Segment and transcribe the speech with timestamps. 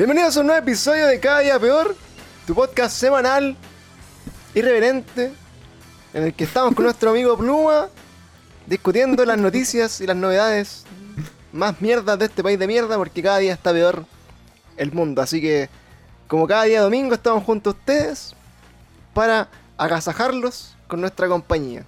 [0.00, 1.94] Bienvenidos a un nuevo episodio de Cada Día Peor,
[2.46, 3.54] tu podcast semanal,
[4.54, 5.30] irreverente,
[6.14, 7.88] en el que estamos con nuestro amigo Pluma,
[8.66, 10.84] discutiendo las noticias y las novedades
[11.52, 14.06] más mierdas de este país de mierda, porque cada día está peor
[14.78, 15.20] el mundo.
[15.20, 15.68] Así que,
[16.28, 18.34] como cada día domingo, estamos junto a ustedes
[19.12, 21.84] para agasajarlos con nuestra compañía.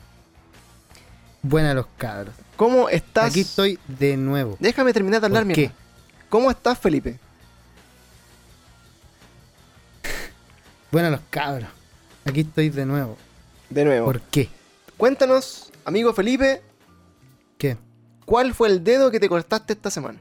[1.40, 2.34] Buenas los cabros.
[2.56, 3.30] ¿Cómo estás?
[3.30, 4.58] Aquí estoy de nuevo.
[4.60, 5.74] Déjame terminar de hablar, ¿Por mierda.
[6.28, 7.18] ¿Cómo estás, Felipe?
[10.92, 11.68] Buenas los cabros.
[12.24, 13.16] Aquí estoy de nuevo.
[13.70, 14.06] De nuevo.
[14.06, 14.48] ¿Por qué?
[14.96, 16.62] Cuéntanos, amigo Felipe,
[17.58, 17.76] ¿Qué?
[18.26, 20.20] ¿cuál fue el dedo que te cortaste esta semana?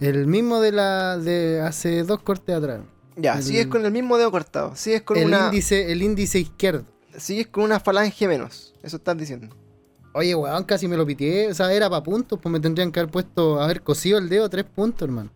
[0.00, 2.80] El mismo de la de hace dos cortes atrás.
[3.16, 4.76] Ya, El- sigues con el mismo dedo cortado.
[4.76, 5.46] Sigues con El una.
[5.46, 6.84] índice, el índice izquierdo.
[7.16, 8.74] Sigues con una falange menos.
[8.82, 9.54] Eso estás diciendo.
[10.14, 11.48] Oye, weón, casi me lo piteé.
[11.50, 14.48] O sea, era para puntos, pues me tendrían que haber puesto, haber cosido el dedo
[14.50, 15.30] tres puntos, hermano.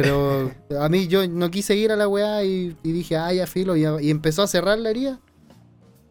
[0.00, 3.48] Pero a mí yo no quise ir a la weá y, y dije, ah, ya
[3.48, 5.18] filo, y, y empezó a cerrar la herida.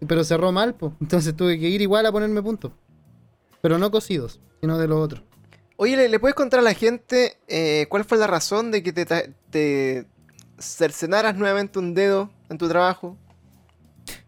[0.06, 0.92] Pero cerró mal, pues.
[1.00, 2.74] Entonces tuve que ir igual a ponerme puntos.
[3.62, 5.24] Pero no cosidos, sino de los otros.
[5.78, 8.92] Oye, ¿le, le puedes contar a la gente eh, cuál fue la razón de que
[8.92, 9.06] te,
[9.50, 10.06] te
[10.60, 13.16] cercenaras nuevamente un dedo en tu trabajo?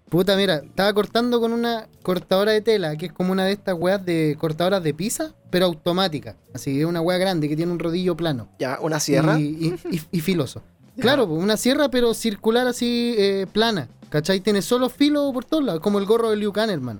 [0.09, 3.75] Puta, mira, estaba cortando con una cortadora de tela, que es como una de estas
[3.77, 6.35] weas de cortadoras de pizza, pero automática.
[6.53, 8.49] Así, es una wea grande que tiene un rodillo plano.
[8.57, 9.39] Ya, una sierra.
[9.39, 10.63] Y, y- y- y filoso.
[10.99, 13.87] Claro, pues, una sierra, pero circular así, eh, plana.
[14.09, 14.39] ¿Cachai?
[14.39, 16.99] Tiene solo filo por todos lados, como el gorro de Liu Kang, hermano.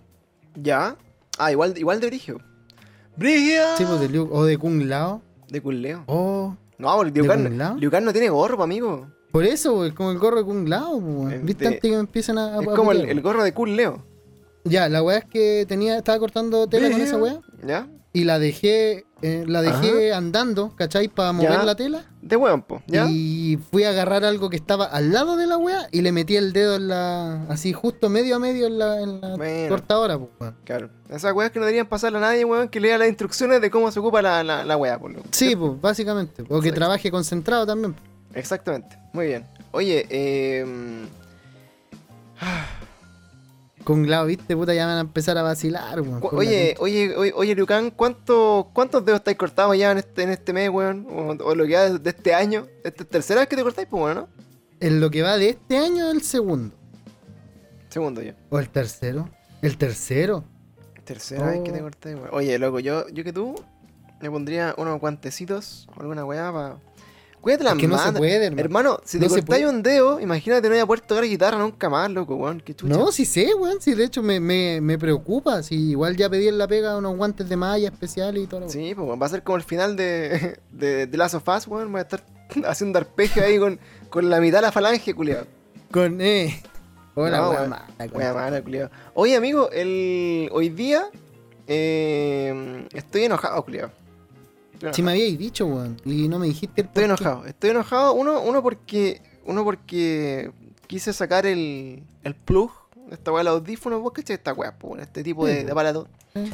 [0.55, 0.95] Ya.
[1.39, 2.39] Ah, igual, igual de Brigio.
[3.17, 3.75] ¡Brigia!
[3.77, 5.21] Sí, pues de Liu, o de Kung Lao.
[5.49, 6.03] De Culeo.
[6.05, 7.75] Oh, No, porque Liu ¿De Kang, Kung Lao?
[7.77, 9.07] Liu Kang no tiene gorro, amigo.
[9.31, 10.97] Por eso, pues, como el gorro de Kung Lao.
[10.97, 11.31] weón.
[11.31, 11.65] Eh, ¿Viste?
[11.67, 12.57] Antes que me empiecen a.
[12.57, 14.03] a- Es como el, gorro de Culeo.
[14.65, 17.39] Ya, la wea es que tenía, estaba cortando tela con esa wea.
[17.65, 17.87] ¿Ya?
[18.11, 21.07] Y la dejé, eh, la dejé andando, ¿cachai?
[21.09, 21.63] Para mover Ya.
[21.63, 22.05] la tela.
[22.23, 22.81] De hueón, po.
[22.87, 23.05] ¿Ya?
[23.07, 26.35] Y fui a agarrar algo que estaba al lado de la wea y le metí
[26.35, 27.43] el dedo en la.
[27.49, 29.69] así justo medio a medio en la, en la Bueno.
[29.69, 30.55] cortadora, pues, weón.
[30.65, 30.89] Claro.
[31.07, 33.91] Esas weas que no deberían pasarle a nadie, weón, que lea las instrucciones de cómo
[33.91, 36.43] se ocupa la, la, la wea, por lo Sí, pues, básicamente.
[36.49, 37.95] O que trabaje concentrado también.
[38.33, 38.97] Exactamente.
[39.13, 39.45] Muy bien.
[39.71, 40.65] Oye, eh.
[43.83, 46.19] Con Glau, viste, puta, ya van a empezar a vacilar, weón.
[46.33, 50.53] Oye, oye, oye, oye, Lucan, ¿cuánto, ¿cuántos dedos estáis cortados ya en este, en este
[50.53, 51.07] mes, weón?
[51.09, 52.67] O, o lo que va de, de este año.
[52.83, 54.27] ¿Esta es tercera vez que te cortáis, pues, bueno, no?
[54.79, 56.75] En lo que va de este año, el segundo.
[57.89, 58.33] Segundo yo.
[58.49, 59.27] O el tercero.
[59.61, 60.43] El tercero.
[61.03, 61.83] Tercera vez que te Oh.
[61.83, 62.29] cortáis, weón.
[62.33, 63.55] Oye, loco, yo, yo que tú
[64.21, 66.75] me pondría unos guantecitos o alguna weá para.
[67.41, 68.61] Cuídate la Es que no se puede, hermano.
[68.61, 71.89] Hermano, si te No cortáis un dedo, imagínate no voy a poder tocar guitarra nunca
[71.89, 72.59] más, loco, weón.
[72.59, 72.93] Qué chucha.
[72.93, 73.79] No, sí sé, weón.
[73.79, 75.63] Sí, de hecho me, me, me preocupa.
[75.63, 78.59] Si igual ya pedí en la pega unos guantes de malla especiales y todo.
[78.61, 81.47] lo- Sí, pues weón, va a ser como el final de, de, de Last of
[81.47, 81.91] Us, weón.
[81.91, 82.23] Voy a estar
[82.67, 83.79] haciendo arpegio ahí con,
[84.09, 85.45] con la mitad de la falange, culiado.
[85.91, 86.61] Con, eh.
[87.15, 87.69] Hola, No, weón.
[87.69, 88.91] mala, culiado.
[89.13, 91.05] Oye, amigo, el, hoy día
[91.67, 93.91] eh, estoy enojado, culiado.
[94.79, 95.97] Estoy Sí me habíais dicho, weón.
[96.05, 98.13] Y no me dijiste el Estoy por enojado, estoy enojado.
[98.13, 99.21] Uno, uno porque.
[99.45, 100.51] Uno porque
[100.87, 102.71] quise sacar el, el plug
[103.11, 103.99] esta weá del audífono.
[103.99, 104.99] ¿Vos cachai esta weá, po, weón?
[105.01, 106.07] Este tipo de, Sí, de aparato.
[106.35, 106.51] Sí,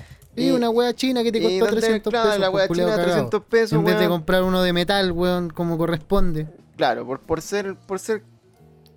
[0.47, 2.39] Y- una wea china que te costó donde, 300 claro, pesos.
[2.41, 3.03] la por weá china, cagado.
[3.03, 6.47] 300 pesos, En vez de comprar uno de metal, weón, como corresponde.
[6.77, 8.23] Claro, por, por ser por ser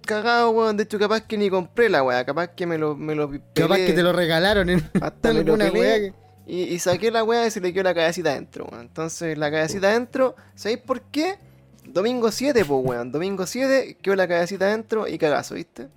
[0.06, 0.76] cagado, weón.
[0.76, 2.24] De hecho, capaz que ni compré la weá.
[2.24, 5.96] Capaz que me lo, me lo Capaz que te lo regalaron en hasta alguna wea
[5.98, 6.12] que.
[6.48, 8.86] Y, y saqué la weá y se le quedó la cabecita adentro, weón.
[8.86, 11.36] Entonces, la cabecita adentro, ¿sabéis por qué?
[11.84, 13.12] Domingo 7, pues, weón.
[13.12, 15.88] Domingo 7, quedó la cabecita adentro y cagazo, ¿viste?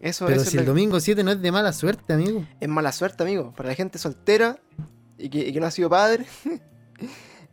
[0.00, 2.46] Eso, Pero eso si es, el la- domingo 7 no es de mala suerte, amigo.
[2.60, 3.52] es mala suerte, amigo.
[3.56, 4.58] Para la gente soltera
[5.18, 6.24] y que, y que no ha sido padre.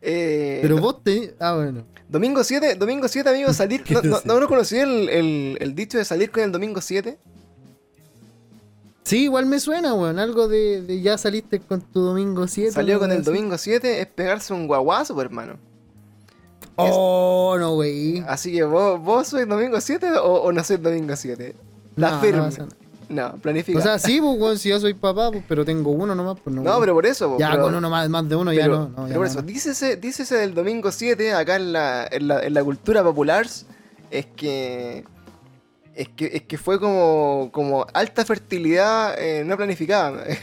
[0.07, 1.35] Eh, Pero vos te.
[1.39, 1.85] Ah, bueno.
[2.07, 3.83] Domingo 7, domingo 7, amigo, salir.
[3.85, 7.17] ¿Qué ¿No, no, no conocí el, el, el dicho de salir con el domingo 7?
[9.05, 10.17] Sí, igual me suena, weón.
[10.19, 12.71] Algo de, de ya saliste con tu domingo 7.
[12.71, 13.25] Salió con el así.
[13.25, 15.57] domingo 7, es pegarse un guaguazo, pues, hermano.
[16.75, 18.23] Oh, no, wey.
[18.27, 21.55] Así que vos, vos sois domingo 7 o, o no sois domingo 7?
[21.95, 22.39] La No, firme.
[22.57, 22.67] no
[23.07, 23.33] nada.
[23.35, 23.77] planifica.
[23.79, 26.55] O sea, sí, pues, weón, si yo soy papá, pues, pero tengo uno nomás, pues
[26.55, 26.63] no.
[26.63, 27.29] no, pero por eso.
[27.29, 28.89] po, Ya pero- con uno más, más de uno, ya no.
[29.07, 32.63] pero por eso, dícese, dícese del domingo 7 acá en la, en la, en la
[32.63, 33.45] cultura popular,
[34.11, 35.05] es que
[35.95, 40.23] es que, es que fue como, como alta fertilidad eh, no planificada.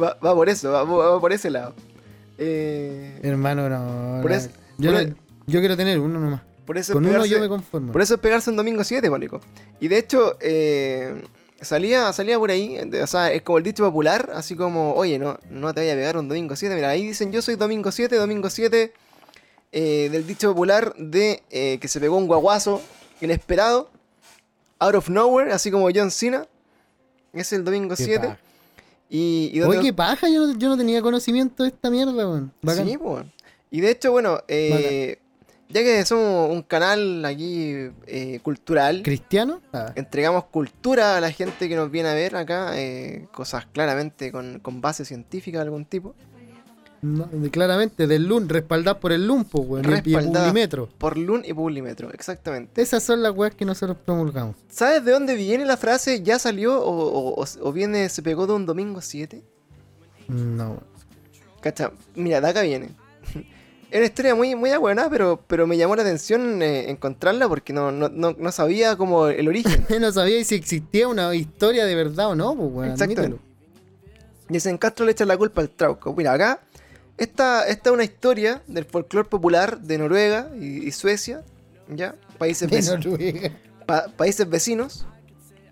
[0.00, 1.74] va, va por eso, va, va por ese lado.
[2.38, 4.22] Eh, Hermano, no.
[4.22, 5.14] Por eso- yo, por no-
[5.46, 6.40] yo quiero tener uno nomás.
[6.64, 7.92] por eso Con uno yo me conformo.
[7.92, 9.40] Por eso es pegarse un domingo 7, pánico.
[9.80, 11.22] Y de hecho, eh,
[11.60, 15.38] salía, salía por ahí, o sea, es como el dicho popular, así como, oye, no,
[15.50, 16.74] no te vaya a pegar un domingo 7.
[16.74, 18.92] Mira, ahí dicen yo soy domingo 7, domingo 7
[19.72, 22.80] eh, del dicho popular de eh, que se pegó un guaguazo
[23.20, 23.90] inesperado,
[24.78, 26.46] out of nowhere, así como John Cena.
[27.32, 28.26] Es el domingo Qué 7.
[28.26, 28.38] paja.
[29.08, 32.52] Y, y donde- qué paja, yo no, yo no tenía conocimiento de esta mierda, weón.
[32.66, 32.96] Sí.
[33.72, 35.18] Y de hecho, bueno, eh,
[35.68, 37.72] ya que somos un canal aquí
[38.06, 39.60] eh, cultural, ¿Cristiano?
[39.72, 44.32] Ah, entregamos cultura a la gente que nos viene a ver acá, eh, cosas claramente
[44.32, 46.14] con, con base científica de algún tipo.
[47.02, 49.84] No, claramente, del LUN, respaldadas por el LUN, pues, weón.
[50.04, 50.12] y.
[50.14, 50.88] Publimetro.
[50.98, 52.80] Por Lun y Publimetro, exactamente.
[52.82, 54.56] Esas son las weas que nosotros promulgamos.
[54.68, 58.66] ¿Sabes de dónde viene la frase ya salió o, o- viene, se pegó de un
[58.66, 59.42] domingo 7?
[60.28, 60.82] No.
[61.60, 62.90] Cacha, mira, de acá viene.
[63.90, 67.72] Es una historia muy, muy buena, pero, pero me llamó la atención eh, encontrarla porque
[67.72, 69.84] no, no, no, no sabía como el origen.
[70.00, 72.90] no sabía si existía una historia de verdad o no, pues, weón.
[72.92, 73.20] Exactamente.
[73.22, 73.42] admítelo.
[74.48, 76.14] Dicen Castro le echa la culpa al Trauco.
[76.14, 76.60] Mira, acá,
[77.20, 81.44] esta, esta es una historia del folclore popular de Noruega y, y Suecia,
[81.88, 82.14] ¿ya?
[82.38, 83.50] Países, De veci- Noruega.
[83.86, 85.06] pa- países vecinos,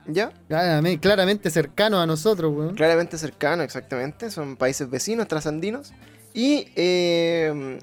[0.07, 0.33] ¿ya?
[0.49, 2.75] Claramente, claramente cercano a nosotros, weón.
[2.75, 4.31] Claramente cercano, exactamente.
[4.31, 5.93] Son países vecinos, trasandinos.
[6.35, 7.79] Y eh,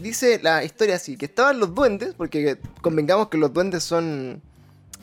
[0.00, 4.40] dice la historia así, que estaban los duendes, porque convengamos que los duendes son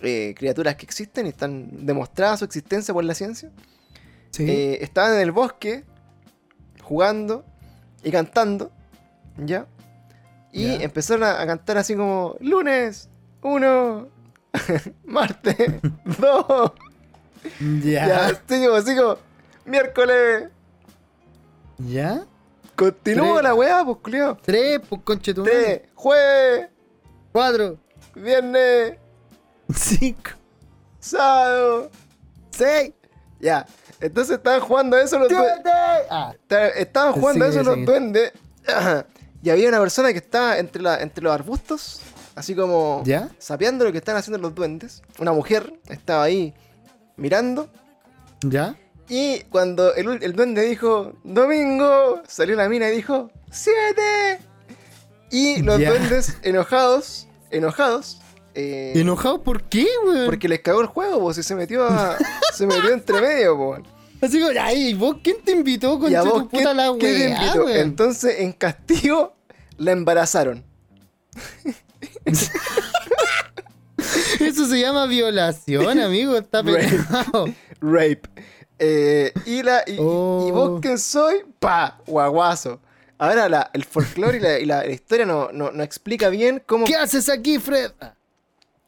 [0.02, 3.52] eh, criaturas que existen y están demostradas su existencia por la ciencia.
[4.32, 4.46] Sí.
[4.50, 5.84] Eh, estaban en el bosque
[6.82, 7.46] jugando
[8.04, 8.72] y cantando,
[9.38, 9.66] ¿ya?
[10.52, 13.10] Y empezaron a, a cantar así como lunes,
[13.44, 14.08] uno,
[15.06, 15.56] martes,
[16.20, 16.72] dos,
[17.84, 18.08] ya.
[18.08, 19.18] ya, así como, así como,
[19.66, 20.50] miércoles,
[21.78, 22.26] ¿Ya?
[22.76, 23.44] continúa Tres.
[23.44, 24.38] la weá, pues culiao.
[24.42, 26.68] Tres, pues conche tu Tres, jueves,
[27.32, 27.78] Cuatro.
[28.16, 28.98] viernes,
[29.74, 30.32] Cinco.
[31.00, 31.90] sábado,
[32.52, 32.94] Seis.
[33.40, 33.66] ya.
[34.02, 35.54] Entonces estaban jugando eso los duendes.
[35.56, 35.72] Siete.
[36.10, 36.32] Ah.
[36.34, 38.32] Esta- Estaban jugando Sigue, eso los duendes.
[39.42, 42.02] Y había una persona que estaba entre, la, entre los arbustos,
[42.36, 43.30] así como ¿Ya?
[43.38, 45.02] sapeando lo que están haciendo los duendes.
[45.18, 46.54] Una mujer estaba ahí
[47.16, 47.70] mirando.
[48.42, 48.76] ¿Ya?
[49.08, 54.40] Y cuando el, duende dijo, Domingo, salió la mina y dijo, ¡Siete!
[55.32, 55.90] Y los Ya.
[55.92, 58.20] duendes enojados, enojados,
[58.60, 60.26] eh, ¿Enojado por qué, weón?
[60.26, 62.18] porque les cagó el juego, pues, y se metió a-
[62.54, 63.82] se metió entre medio, pues.
[64.22, 67.42] Así como, ay, ¿vos quién te invitó, vos, tu puta ¿qué- la qué te weá,
[67.44, 67.64] invitó?
[67.66, 67.78] weón?
[67.80, 69.34] Entonces, en castigo,
[69.78, 70.64] la embarazaron.
[74.40, 76.36] Eso se llama violación, amigo.
[76.38, 77.46] Está pegado.
[77.82, 78.22] Rape.
[78.80, 80.46] Eh, y, la, y, Oh.
[80.48, 82.80] y vos quién soy, pa, guaguazo.
[83.18, 86.86] Ahora la- el folclore y, la, y la historia no, no, no explica bien cómo.
[86.86, 87.92] ¿Qué haces aquí, Fred?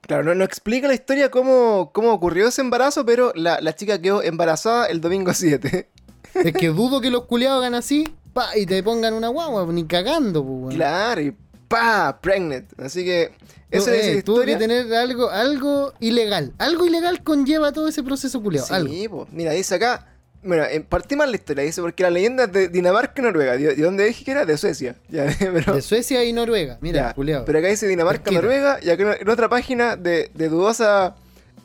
[0.01, 4.01] Claro, no, no explica la historia cómo, cómo ocurrió ese embarazo, pero la, la chica
[4.01, 5.89] quedó embarazada el domingo 7.
[6.33, 9.86] Es que dudo que los culiados hagan así pa, y te pongan una guagua, ni
[9.86, 10.75] cagando, pues, weón.
[10.75, 11.36] Claro, y
[11.68, 12.71] pa, pregnant.
[12.80, 13.31] Así que.
[13.69, 14.57] Esa es eh, la tuvo que historia.
[14.57, 16.53] tener algo, algo ilegal.
[16.57, 18.68] Algo ilegal conlleva todo ese proceso culiado.
[18.74, 18.94] algo.
[18.94, 19.27] Sí, po.
[19.31, 20.11] mira, dice acá.
[20.43, 23.57] Bueno, eh, partimos la historia, dice, porque la leyenda es de Dinamarca y Noruega.
[23.57, 24.45] ¿De, de dónde dije que era?
[24.45, 24.95] De Suecia.
[25.10, 26.77] Ya, pero, De Suecia y Noruega.
[26.81, 27.45] Mira, ya, culiado.
[27.45, 28.31] pero acá dice Dinamarca.
[28.31, 31.15] Noruega, y acá en otra página de, de dudosa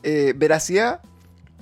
[0.03, 0.99] eh, veracidad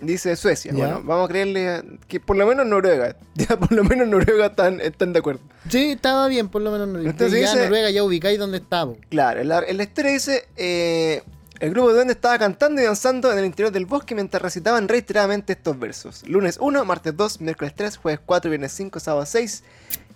[0.02, 0.72] dice Suecia.
[0.74, 0.78] Ya.
[0.78, 3.16] Bueno, vamos a creerle a- que por lo menos Noruega.
[3.36, 5.42] Ya por lo menos Noruega están, están de acuerdo.
[5.70, 6.88] Sí, estaba bien, por lo menos.
[6.90, 7.10] Noruega.
[7.12, 8.94] Entonces ya dice- Noruega ya ubicáis dónde estaba.
[9.10, 11.22] Claro, en la, en la historia dice, eh,
[11.60, 14.88] el grupo de duendes estaba cantando y danzando en el interior del bosque mientras recitaban
[14.88, 16.28] reiteradamente estos versos.
[16.28, 19.64] Lunes 1, martes 2, miércoles 3, jueves 4, viernes 5, sábado 6.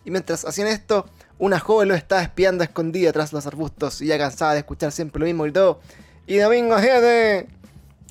[0.06, 1.06] Y mientras hacían esto,
[1.38, 5.20] una joven los estaba espiando escondida tras los arbustos y ya cansada de escuchar siempre
[5.20, 5.80] lo mismo gritó,
[6.28, 7.48] ¡Y domingo 7!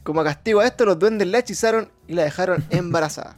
[0.05, 3.37] Como castigo a esto, los duendes la hechizaron y la dejaron embarazada.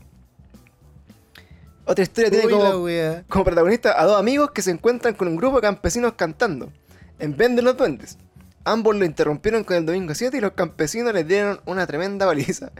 [1.84, 2.86] Otra historia tiene como,
[3.28, 6.70] como protagonista a dos amigos que se encuentran con un grupo de campesinos cantando,
[7.18, 8.16] en vez de los duendes.
[8.64, 12.70] Ambos lo interrumpieron con el domingo 7 y los campesinos les dieron una tremenda baliza.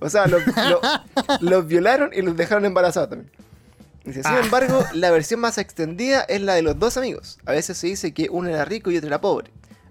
[0.00, 0.80] O sea, los, lo-
[1.40, 3.30] los violaron y los dejaron embarazados también.
[4.04, 7.38] Dice, sin embargo, la versión más extendida es la de los dos amigos.
[7.44, 9.50] A veces se dice que uno era rico y otro era pobre.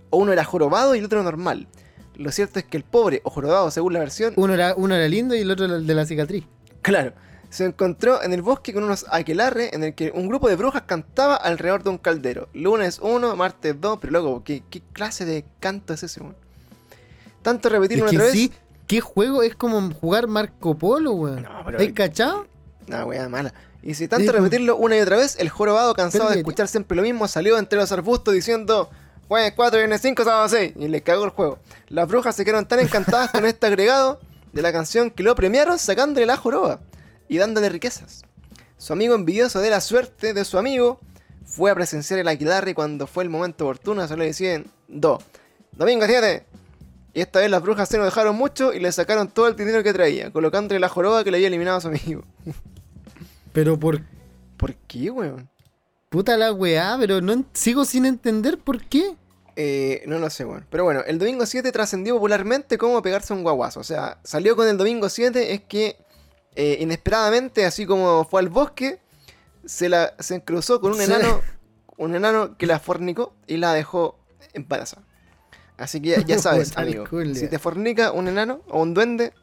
[0.10, 1.68] O uno era jorobado y el otro normal.
[2.16, 5.08] Lo cierto es que el pobre o jorobado, según la versión, Uno era, uno era
[5.08, 6.44] lindo y el otro era el de la cicatriz.
[6.82, 7.14] Claro.
[7.50, 10.84] Se encontró en el bosque con unos aquelarres en el que un grupo de brujas
[10.84, 12.48] cantaba alrededor de un caldero.
[12.54, 16.36] Lunes 1, martes 2, pero loco, ¿qué, qué clase de canto es ese, weón?
[17.42, 18.58] Tanto repetirlo Es una que otra sí, vez.
[18.86, 19.42] ¿qué juego?
[19.44, 21.44] Es como jugar Marco Polo, weón.
[21.44, 22.48] No, pero- ¿Hay cachado?
[22.88, 23.54] Una weá mala.
[23.82, 27.02] Y si tanto repetirlo una y otra vez, el jorobado, cansado de escuchar siempre lo
[27.02, 28.90] mismo, salió entre los arbustos diciendo:
[29.28, 30.74] Jueves 4, viernes 5, sábado 6.
[30.76, 31.60] Y le cagó el juego.
[31.88, 34.20] Las brujas se quedaron tan encantadas con este agregado
[34.52, 36.80] de la canción que lo premiaron sacándole la joroba
[37.30, 38.24] y dándole riquezas.
[38.78, 41.00] Su amigo envidioso de la suerte de su amigo
[41.46, 45.24] fue a presenciar el Aquelarre cuando fue el momento oportuno solo le decían dos.
[45.72, 46.44] Domingo 7.
[47.14, 49.82] Y esta vez las brujas se nos dejaron mucho y le sacaron todo el dinero
[49.82, 52.24] que traía, colocándole la joroba que le había eliminado a su amigo.
[53.54, 54.02] Pero por
[54.58, 55.50] ¿Por qué, weón?
[56.10, 59.16] puta la weá, pero no sigo sin entender por qué.
[59.56, 60.66] Eh, no lo sé, weón.
[60.70, 63.80] Pero bueno, el domingo 7 trascendió popularmente como pegarse un guaguazo.
[63.80, 65.98] O sea, salió con el domingo 7 es que
[66.56, 69.00] eh, inesperadamente, así como fue al bosque,
[69.66, 71.04] se la se cruzó con un Sí.
[71.06, 71.42] enano,
[71.98, 74.18] un enano que la fornicó y la dejó
[74.54, 75.04] embarazada.
[75.78, 77.06] Así que ya, ya sabes, amigo.
[77.34, 79.34] Si te fornica un enano o un duende,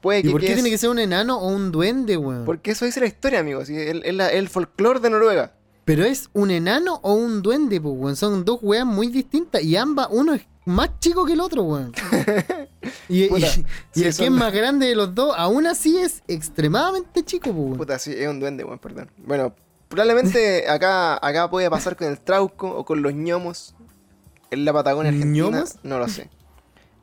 [0.00, 2.44] puede ¿Y que por qué tiene que ser un enano o un duende, weón?
[2.44, 3.62] Porque eso dice la historia, amigo.
[3.62, 5.52] el, el, el folclore de Noruega.
[5.84, 8.16] Pero es un enano o un duende, pues, weón.
[8.16, 9.62] Son dos weas muy distintas.
[9.62, 11.92] Y ambas, uno es más chico que el otro, weón.
[13.08, 16.22] Y, Puta, y sí, el que es más grande de los dos, aún así es
[16.28, 17.78] extremadamente chico, pues.
[17.78, 19.10] Puta, sí, es un duende, weón, perdón.
[19.18, 19.54] Bueno,
[19.88, 23.74] probablemente acá, acá puede pasar con el trauco o con los ñomos
[24.50, 25.50] en la Patagonia Argentina.
[25.50, 25.76] ¿Ñomos?
[25.82, 26.30] No lo sé.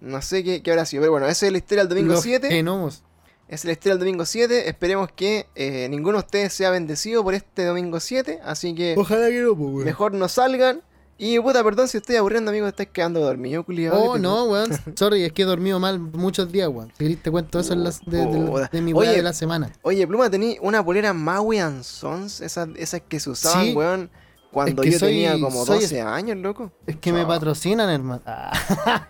[0.02, 1.02] No sé qué, qué habrá sido.
[1.02, 2.50] Pero bueno, esa es la historia del domingo Los 7.
[2.50, 3.04] Genomos.
[3.48, 4.70] Esa es la historia del domingo 7.
[4.70, 8.40] Esperemos que eh, ninguno de ustedes sea bendecido por este domingo 7.
[8.44, 10.82] Así que Ojalá que no, pues, mejor no salgan.
[11.18, 13.98] Y puta, perdón si estoy aburriendo, amigo, estáis quedando dormido, culiado.
[13.98, 14.70] Oh, no, weón.
[14.98, 16.92] Sorry, es que he dormido mal muchos días, weón.
[16.98, 18.70] Si te cuento eso en las- de, de- Puta.
[18.72, 19.72] de mi weá de la semana.
[19.82, 23.74] Oye, Pluma, tení una polera Maui and Sons, esas, esas que se usaban, Sí.
[23.74, 24.10] weón,
[24.52, 26.72] cuando Es que yo soy- tenía como soy 12 años, loco.
[26.86, 28.22] Es que me patrocinan, hermano.
[28.26, 28.52] Ah.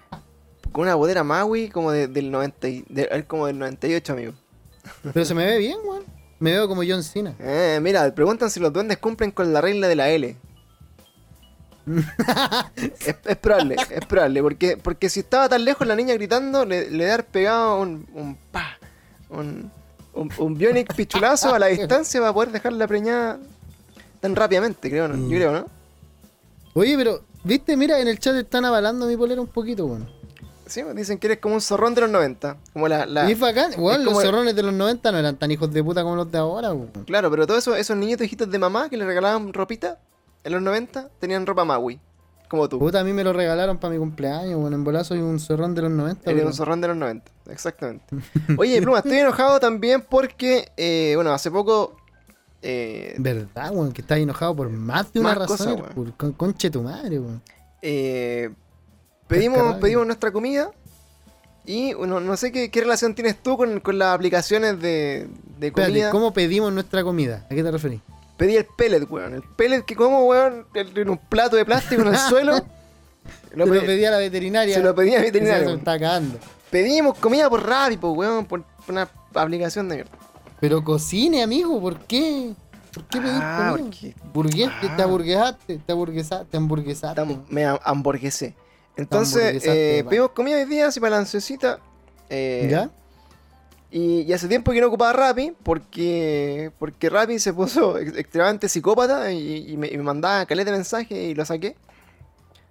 [0.72, 4.34] Con una polera Maui como de- del 90, y- de- es como del 98, amigo.
[5.14, 6.04] Pero se me ve bien, weón.
[6.38, 7.34] Me veo como John Cena.
[7.40, 10.36] Eh, mira, preguntan si los duendes cumplen con la regla de la L.
[12.76, 16.90] es, es probable, es probable, porque, porque si estaba tan lejos la niña gritando, le,
[16.90, 18.78] le haber pegado un, un pa,
[19.30, 19.72] un,
[20.14, 23.38] un, un bionic pichulazo a la distancia para poder dejarla preñada
[24.20, 25.16] tan rápidamente, creo, ¿no?
[25.30, 25.66] Yo creo, ¿no?
[26.74, 30.10] Oye, pero, viste, mira, en el chat están avalando mi polera un poquito, weón.
[30.68, 32.58] Sí, dicen que eres como un zorrón de los 90.
[32.74, 33.72] Como la, la- Y es bacán.
[33.74, 36.40] Es los zorrones de los 90 no eran tan hijos de puta como los de
[36.40, 36.90] ahora, weón.
[37.06, 40.00] Claro, pero todos esos, esos niñitos hijitos de mamá que le regalaban ropita
[40.46, 42.00] en los 90 tenían ropa Maui.
[42.48, 42.78] Como tú.
[42.80, 44.74] Puta, a mí me lo regalaron para mi cumpleaños, weón.
[44.74, 48.06] En bola soy un zorrón de los 90, Eres un zorrón de los 90, exactamente.
[48.58, 51.98] Oye, Pluma, estoy enojado también porque, eh, bueno, hace poco.
[52.62, 55.84] eh, Verdad, weón, que estás enojado por más de una Más razón.
[55.96, 57.42] por- con, conche tu madre, weón.
[57.82, 58.52] eh,
[59.28, 60.70] pedimos, pedimos nuestra comida
[61.66, 65.68] y no, no sé qué, qué relación tienes tú con, con las aplicaciones de, de
[65.68, 66.12] Espérate, comida.
[66.12, 67.44] ¿cómo pedimos nuestra comida?
[67.50, 68.02] ¿A qué te referís?
[68.38, 69.34] Pedí el pellet, weón.
[69.36, 72.58] El pellet que como, weón, en un plato de plástico en el suelo.
[73.54, 74.76] Lo, Lo lo pe- pedí a la veterinaria.
[74.76, 75.80] se lo pedí a la veterinaria, Se weón.
[75.80, 76.38] está cagando.
[76.70, 80.12] Pedimos comida por Rappi, pues, weón, por una aplicación de mierda.
[80.60, 82.54] Pero cocine, amigo, ¿por qué?
[82.94, 83.86] ¿Por qué pedir Ah, comida?
[83.90, 84.94] porque Burgués, Ah.
[84.96, 87.22] te aburguesaste, te aburguesaste, te hamburguesaste.
[87.22, 88.56] tam- me ham- hamburguesé.
[88.98, 91.18] Entonces, hamburguesaste, eh, pedimos comida hoy día, así para la
[92.30, 92.90] eh, ¿Ya?
[93.98, 98.68] Y, y hace tiempo que no ocupaba Rappi, porque, porque Rappi se puso ex- extremadamente
[98.68, 101.78] psicópata y, y me, y me mandaba caleta de mensajes y lo saqué.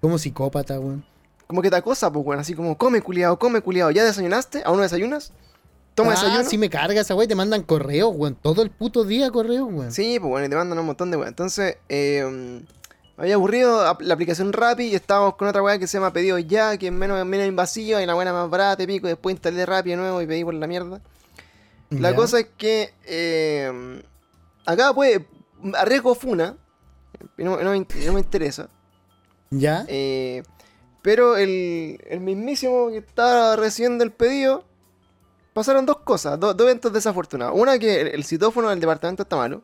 [0.02, 1.02] Como psicópata, weón.
[1.47, 3.90] Como que te acosa, pues, weón, así como, come culiado, come culiado.
[3.90, 4.64] ¿Ya desayunaste?
[4.66, 5.33] ¿Aún no desayunas?
[5.95, 6.45] Toma ah, desayuno.
[6.45, 8.35] si me carga esa weón, te mandan correos, weón.
[8.35, 9.93] Todo el puto día correos, weón.
[9.93, 11.31] Sí, pues bueno, y te mandan un montón de weas.
[11.31, 12.23] Entonces, eh,
[13.16, 16.38] me había aburrido la aplicación Rappi y estábamos con otra wea que se llama Pedido
[16.38, 19.07] Ya, que es menos, menos invasiva y la buena más barata, pico.
[19.07, 21.00] Después instalé Rappi de nuevo y pedí por la mierda.
[22.01, 24.03] La cosa es que eh,
[24.67, 25.27] acá puede.
[25.75, 26.57] Arriesgo Funa.
[27.37, 28.69] No, no me, in- no me interesa.
[29.51, 29.85] ¿Ya?
[29.89, 30.43] eh,
[31.03, 34.65] pero el, el mismísimo que estaba recibiendo el pedido.
[35.53, 37.55] Pasaron dos cosas, do- dos eventos desafortunados.
[37.57, 39.63] Una que el, el citófono del departamento está malo.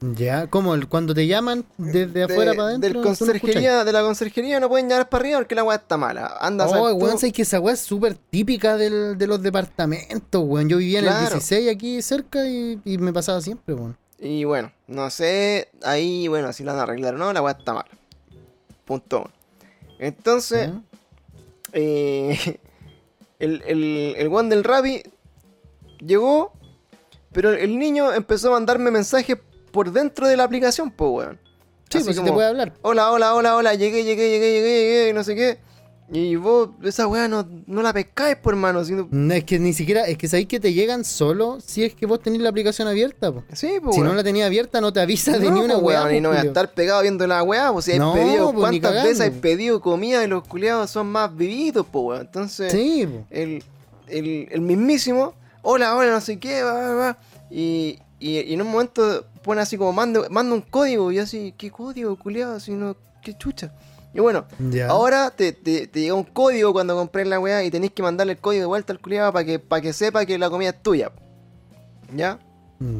[0.00, 0.46] ¿Ya?
[0.48, 0.74] ¿Cómo?
[0.74, 2.92] El- Cuando te llaman desde afuera de, para adentro.
[2.92, 6.36] del conserjería, de la conserjería no pueden llegar para arriba porque la weá está mala.
[6.40, 10.42] Anda a Oh, weón, sabes que esa weá es súper típica del- de los departamentos,
[10.44, 10.68] weón.
[10.68, 13.96] Yo vivía en el 16 aquí cerca y, y me pasaba siempre, weón.
[14.18, 17.52] Y bueno, no sé, ahí, bueno, si la van a arreglar o no, la weá
[17.58, 17.88] está mala.
[18.84, 19.20] Punto.
[19.22, 19.30] uno.
[19.98, 20.70] Entonces,
[21.72, 22.58] eh,
[23.38, 25.02] el, el, el weón del Rappi
[26.04, 26.52] llegó,
[27.32, 29.38] pero el niño empezó a mandarme mensajes
[29.76, 31.38] por dentro de la aplicación, pues weón.
[31.90, 32.72] Sí, si te puede hablar.
[32.82, 35.58] Hola, hola, hola, hola, llegué, llegué, llegué, llegué, llegué, no sé qué.
[36.10, 38.84] Y vos, esa weá no, no la pescáis, por hermano.
[38.84, 41.94] sino- No, es que ni siquiera, es que sabéis que te llegan solo si es
[41.94, 43.44] que vos tenés la aplicación abierta, po.
[43.52, 46.10] Sí, pues Si no la tenías abierta no te avisa de No, ni una weá.
[46.12, 48.52] y po, no voy a estar pegado viendo la weá, pues si hay No, pedido,
[48.52, 52.20] ni ¿cuántas veces hay pedido comida y los culiados son más vividos, pues weón?
[52.22, 53.26] Entonces, Sí, po.
[53.30, 53.62] el,
[54.08, 57.18] el, el mismísimo, hola, hola, no sé qué, va, va, va.
[57.50, 61.10] Y, y, y en un momento pone así como, manda, manda un código.
[61.10, 62.56] Y así, ¿qué código, culiado?
[62.56, 63.72] Así, no, qué chucha.
[64.12, 64.46] Y bueno,
[64.88, 68.32] ahora te, te, te llega un código cuando compré la weá y tenéis que mandarle
[68.34, 70.82] el código de vuelta al culiado para que, para que sepa que la comida es
[70.82, 71.12] tuya.
[72.14, 72.38] ¿Ya?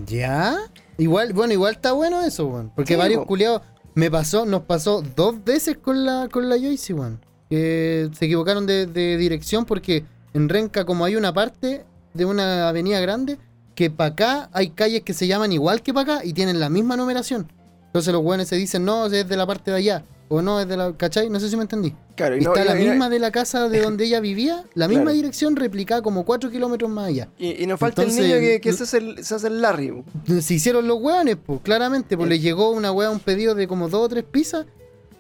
[0.06, 0.58] ¿Ya?
[0.98, 2.70] Igual, bueno, igual está bueno eso, weón.
[2.74, 3.62] Porque Sí, varios culiados
[3.94, 7.20] me pasó, nos pasó dos veces con la, con la Joyce, weón.
[7.48, 12.68] Que se equivocaron de, de dirección porque en Renca, como hay una parte de una
[12.68, 13.38] avenida grande,
[13.76, 16.68] que para acá hay calles que se llaman igual que para acá y tienen la
[16.68, 17.46] misma numeración.
[17.86, 20.04] Entonces los weones se dicen, no, es de la parte de allá.
[20.28, 20.92] O no, es de la.
[20.96, 21.30] ¿Cachai?
[21.30, 21.94] No sé si me entendí.
[22.16, 24.88] Claro, Y no- está la y- misma de la casa de donde ella vivía, la
[24.88, 25.14] misma Claro.
[25.16, 27.28] dirección replicada como 4 kilómetros más allá.
[27.38, 30.02] Y, nos falta Entonces, el niño que, se, hace el, se hace el Larry.
[30.40, 33.88] Se hicieron los hueones, pues, claramente, pues le llegó una hueá, un pedido de como
[33.88, 34.66] dos o tres pizzas,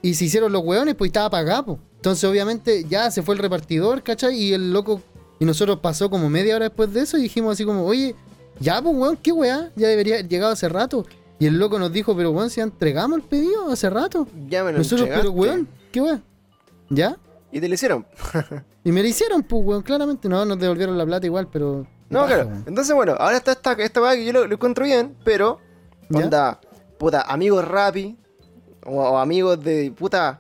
[0.02, 1.78] y se hicieron los hueones, pues y estaba pagado, pues.
[1.96, 4.36] Entonces, obviamente, ya se fue el repartidor, ¿cachai?
[4.36, 5.00] Y el loco,
[5.38, 8.16] y nosotros pasó como media hora después de eso, y dijimos así como, oye,
[8.60, 11.06] ya, pues, weón, qué weá, ya debería haber llegado hace rato.
[11.38, 14.26] Y el loco nos dijo, pero weón, si entregamos el pedido hace rato.
[14.48, 16.20] Ya me lo Nosotros, pero weón, qué weá.
[16.88, 17.16] ¿Ya?
[17.52, 18.06] Y te lo hicieron.
[18.84, 20.28] Y me lo hicieron, pues, weón, claramente.
[20.28, 21.84] No, nos devolvieron la plata igual, pero.
[22.08, 22.46] No, claro.
[22.46, 22.64] weón.
[22.68, 25.58] Entonces, bueno, ahora está esta, esta weá que yo lo, lo encuentro bien, pero,
[26.08, 26.20] ¿Ya?
[26.20, 26.60] onda,
[26.96, 28.16] puta, amigos rapi,
[28.84, 30.38] o, o amigos de, puta,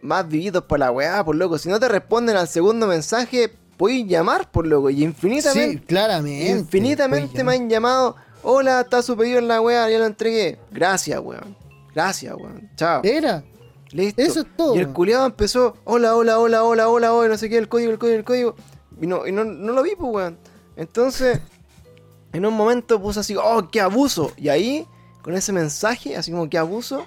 [0.00, 1.58] más vividos por la weá, por loco.
[1.58, 4.90] Si no te responden al segundo mensaje, puedes llamar, por loco.
[4.90, 6.50] Y Sí, infinitamente, claramente.
[6.50, 10.58] infinitamente me han llamado, hola, está su pedido en la weá, ya lo entregué.
[10.70, 11.56] Gracias, weón.
[11.94, 12.70] Gracias, weón.
[12.76, 13.00] Chao.
[13.04, 13.44] Era.
[13.92, 14.20] Listo.
[14.20, 17.48] Eso es todo, Y el culiado empezó, hola, hola, hola, hola, hola, hola, no sé
[17.48, 18.56] qué, el código, el código, el código.
[19.00, 20.38] Y no, y no, no lo vi, pues, weón.
[20.76, 21.40] Entonces,
[22.32, 24.32] en un momento puse así, oh, qué abuso.
[24.36, 24.86] Y ahí,
[25.22, 27.06] con ese mensaje, así como, qué abuso,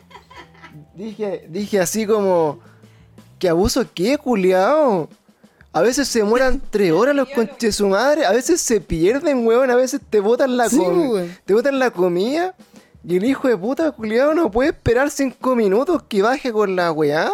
[0.96, 2.60] dije, dije así como,
[3.40, 5.10] qué abuso, qué, culiado.
[5.72, 9.70] A veces se demoran tres horas los conches su madre, a veces se pierden, weón,
[9.70, 11.10] a veces te botan la Sí, comida.
[11.10, 11.38] weón.
[11.46, 12.56] Te botan la comida
[13.08, 16.92] y el hijo de puta culiado no puede esperar cinco minutos que baje con la
[16.92, 17.32] weá.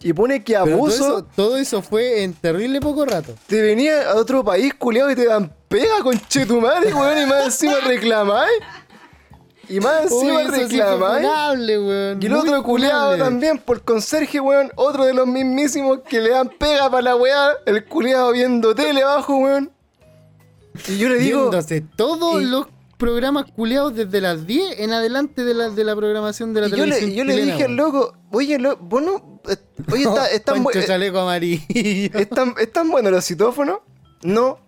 [0.00, 3.34] Y pone que todo abuso eso, todo eso fue en terrible poco rato.
[3.48, 7.46] te venía a otro país culiado y te dan pega con chetumare, weón, y más
[7.46, 8.52] encima reclamáis.
[9.70, 12.22] Y más encima Uy, eso sí funable, weón.
[12.22, 16.48] y el otro culiado también, por conserje, weón, otro de los mismísimos que le dan
[16.48, 19.70] pega para la weá, el culiado viendo tele abajo, weón.
[20.88, 25.44] Y yo le digo, Viéndose todos y- los programas culeados desde las 10 en adelante
[25.44, 27.16] de la, de la programación de la y yo le, televisión.
[27.16, 29.56] yo le dije al loco, oye, lo, vos no, eh,
[29.92, 32.18] oye, está, están, bu- Pancho eh, chaleco amarillo.
[32.18, 33.78] ¿están, ¿están buenos los citófonos?
[34.22, 34.58] No.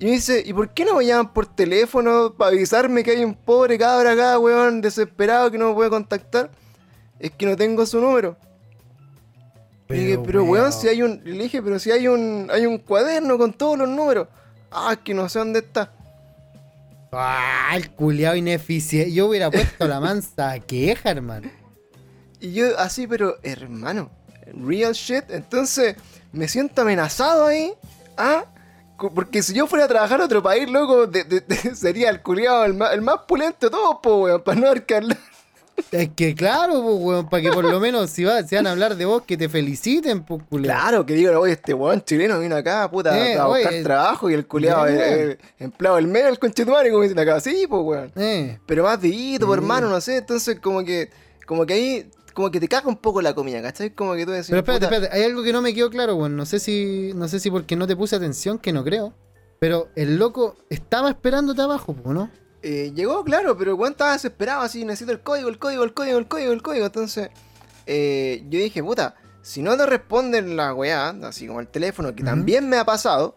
[0.00, 3.22] Y me dice, ¿y por qué no me llaman por teléfono para avisarme que hay
[3.22, 6.50] un pobre cabra acá, weón, desesperado que no me puede contactar?
[7.18, 8.34] Es que no tengo su número.
[9.90, 11.20] Y le dije, pero weón, si hay un.
[11.22, 12.48] Le dije, pero si hay un.
[12.50, 14.28] hay un cuaderno con todos los números.
[14.70, 15.92] Ah, es que no sé dónde está.
[17.12, 19.12] Ah, el culeado ineficiente.
[19.12, 21.50] Yo hubiera puesto la mansa queja, hermano.
[22.40, 24.10] Y yo así, pero hermano,
[24.54, 25.24] real shit.
[25.28, 25.96] Entonces,
[26.32, 27.74] me siento amenazado ahí.
[28.16, 28.46] ¿Ah?
[29.08, 32.20] Porque si yo fuera a trabajar a otro país, loco, de- de- de- sería el
[32.20, 35.16] culiado el más, el más pulento de todos, po, weón, para no arcarla.
[35.90, 38.72] Es que claro, pues, weón, para que por lo menos si, va, si van a
[38.72, 40.78] hablar de vos, que te feliciten, pues, culeado.
[40.80, 44.28] Claro, que digo, oye, este weón chileno vino acá, puta, Eh, a buscar oye, trabajo
[44.28, 47.40] y el culiado, el, el empleado del medio, el conchetumare, como dicen acá.
[47.40, 48.12] Sí, pues, weón.
[48.16, 48.58] Eh.
[48.66, 49.62] Pero más vivito, por Sí.
[49.64, 50.18] hermano, no sé.
[50.18, 51.08] Entonces, como que,
[51.46, 53.90] como que ahí, como que te caga un poco la comida, ¿cachai?
[53.90, 56.16] Como que tú decís, Pero espérate, puta, espérate, hay algo que no me quedó claro,
[56.16, 56.36] weón.
[56.36, 59.14] No sé si, no sé si porque no te puse atención, que no creo.
[59.58, 62.30] Pero el loco estaba esperándote abajo, ¿no?
[62.62, 66.18] eh, llegó, claro, pero weón estaba desesperado, así, necesito el código, el código, el código,
[66.18, 66.86] el código, el código.
[66.86, 67.30] Entonces,
[67.86, 72.22] eh, yo dije, puta, si no te responden la weá, así como el teléfono, que
[72.22, 73.36] también me ha pasado,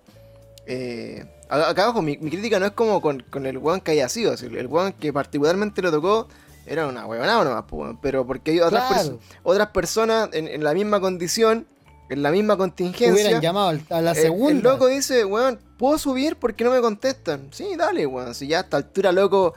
[0.66, 3.92] eh, acá acá abajo mi, mi crítica no es como con, con el weón que
[3.92, 6.28] haya sido, así, el weón que particularmente lo tocó
[6.66, 9.04] era una weonada nomás, pues, pero porque hay otras, Claro.
[9.04, 11.68] perso- otras personas en, en la misma condición,
[12.10, 13.14] en la misma contingencia.
[13.14, 14.52] Hubieran llamado a la El- segunda.
[14.52, 17.48] El, loco dice, weón, ¿puedo subir porque no me contestan?
[17.52, 18.34] Sí, dale, weón.
[18.36, 19.54] Si ya a esta altura, loco,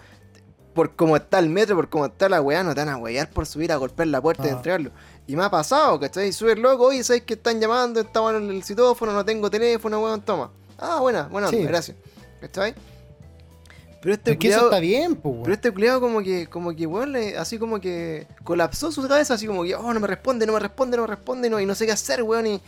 [0.75, 3.31] por cómo está el metro, por cómo está la weá, no te van a weyar
[3.31, 4.53] por subir a golpear la puerta y Ah.
[4.53, 4.91] entregarlo.
[5.27, 6.33] Y me ha pasado, ¿cachai?
[6.33, 8.01] Sube el loco, oye, ¿sabes que están llamando?
[8.01, 10.51] Estaba en el citófono, no tengo teléfono, weón, toma.
[10.79, 11.63] Ah, buena, buena, Sí.
[11.65, 11.97] gracias.
[12.41, 12.75] ¿Cachai?
[14.07, 16.87] Pero este es que eso está bien, pues, pero este culiado como que, como que,
[16.87, 20.47] weón, le- así como que colapsó su cabeza, así como que, oh, no me responde,
[20.47, 22.61] no me responde, no me responde, no, y no sé qué hacer, weón, y,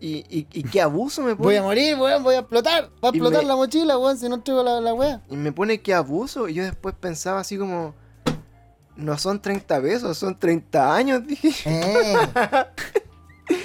[0.00, 1.48] y, y, y qué abuso me pone.
[1.48, 2.84] Voy a morir, weón, voy a explotar.
[3.04, 5.20] Va a explotar me- la mochila, weón, si no traigo la, la weá.
[5.28, 6.48] Y me pone que abuso.
[6.48, 7.94] Y yo después pensaba así como.
[8.96, 11.52] No son 30 pesos, son 30 años, dije.
[11.66, 12.16] Eh.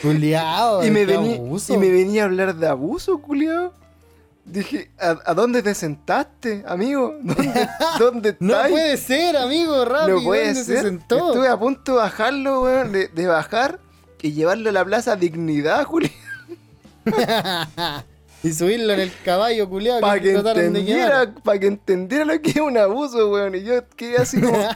[0.02, 1.74] Culiao, y, me qué venía, abuso.
[1.74, 3.74] y me venía a hablar de abuso, culiao.
[4.44, 7.16] Dije, ¿a, a dónde te sentaste, amigo?
[7.24, 7.68] ¿Dónde,
[8.00, 10.12] dónde No puede ser, amigo, Rappi.
[10.12, 10.78] No puede ¿dónde ser.
[10.78, 11.28] se sentó?
[11.30, 13.80] Estuve a punto de bajarlo, weón, de, de bajar
[14.22, 16.12] y llevarlo a la plaza Dignidad, Juli,
[18.44, 22.58] y subirlo en el caballo culiado para que entendiera, para que entendiera lo que es
[22.58, 23.56] un abuso, weón.
[23.56, 24.68] Y yo quedé así como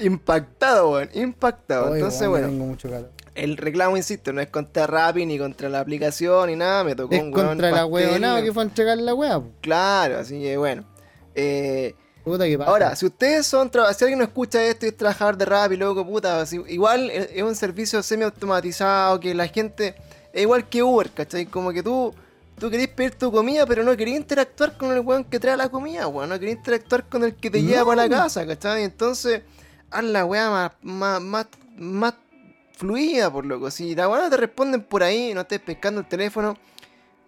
[0.00, 1.94] impactado, weón, impactado.
[1.94, 3.12] Entonces, weón, bueno, tengo mucho calor.
[3.38, 7.14] El reclamo, insisto, no es contra Rappi ni contra la aplicación ni nada, me tocó
[7.14, 9.44] Es un weón contra la huevonada que fue a entregar la po.
[9.60, 10.84] Claro, así que bueno.
[11.34, 12.70] Eh, Puta que pasa.
[12.70, 15.76] Ahora, si ustedes son, si alguien no escucha esto y es trabajador de rap y
[15.76, 19.94] loco, puta, si- igual es un servicio semi-automatizado que la gente,
[20.32, 21.46] es igual que Uber, ¿cachai?
[21.46, 22.14] Como que tú,
[22.58, 25.68] tú querés pedir tu comida, pero no querés interactuar con el weón que trae la
[25.68, 28.82] comida, weón, no querés interactuar con el que te lleva para la casa, ¿cachai?
[28.84, 29.42] Entonces,
[29.90, 31.46] haz la weá más, más, más,
[31.78, 32.14] más
[32.78, 33.70] fluida, por loco.
[33.70, 36.56] Si la no te responden por ahí, no estés pescando el teléfono,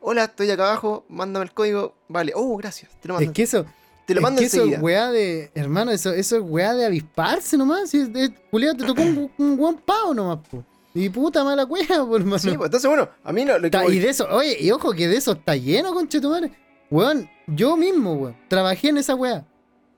[0.01, 3.43] hola, estoy acá abajo, mándame el código, vale, oh, gracias, te lo mando, es que
[3.43, 3.67] eso,
[4.07, 5.51] te lo es mando que eso es weá de.
[5.55, 7.91] Hermano, eso, eso es weá de avisparse nomás.
[7.91, 10.65] Si es, es- culiao, te tocó un, un buen pavo nomás, po.
[10.95, 12.39] Y puta mala cueva, por hermano.
[12.41, 14.57] Sí, pues entonces bueno, a mí lo, lo que Ta- voy- y de eso, oye,
[14.61, 16.51] y ojo que de eso está lleno, conchetumare.
[16.91, 19.47] Weón, yo mismo, weón, trabajé en esa weá.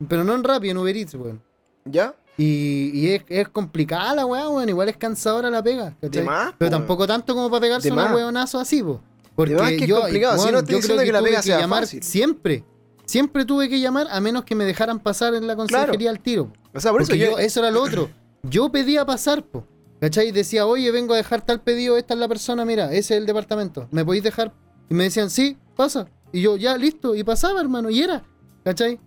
[0.08, 1.42] Pero no en Rappi, en Uber Eats, weón.
[1.84, 2.14] ¿Ya?
[2.38, 4.68] Y, y es, es complicada la weá, weón.
[4.68, 5.96] Igual es cansadora la pega.
[6.24, 8.14] más, Pero po, tampoco tanto como para pegarse más.
[8.14, 9.00] weonazos así, po.
[9.34, 11.42] Porque más que es yo, complicado, si no estoy yo creo que la tuve pega
[11.42, 12.02] sea llamar fácil.
[12.02, 12.64] siempre.
[13.04, 16.52] Siempre tuve que llamar a menos que me dejaran pasar en la consejería al tiro.
[16.74, 18.10] O sea, por eso Porque yo, yo, eso era lo otro.
[18.42, 19.66] Yo pedía pasar, po.
[20.00, 20.32] ¿Cachai?
[20.32, 23.26] Decía, oye, vengo a dejar tal pedido, esta es la persona, mira, ese es el
[23.26, 23.86] departamento.
[23.90, 24.52] ¿Me podéis dejar?
[24.90, 26.08] Y me decían, sí, pasa.
[26.32, 27.14] Y yo, ya, listo.
[27.14, 28.24] Y pasaba, hermano, y era.
[28.64, 28.98] ¿Cachai?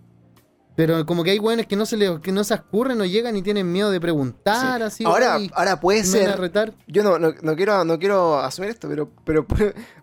[0.76, 3.36] Pero como que hay weones que no se les, que no se escurren, no llegan
[3.36, 5.04] y tienen miedo de preguntar, así.
[5.04, 6.74] ahora, "Oye, ahora puede ser, retar.
[6.86, 9.46] yo no, no, no quiero, no quiero asumir esto, pero, pero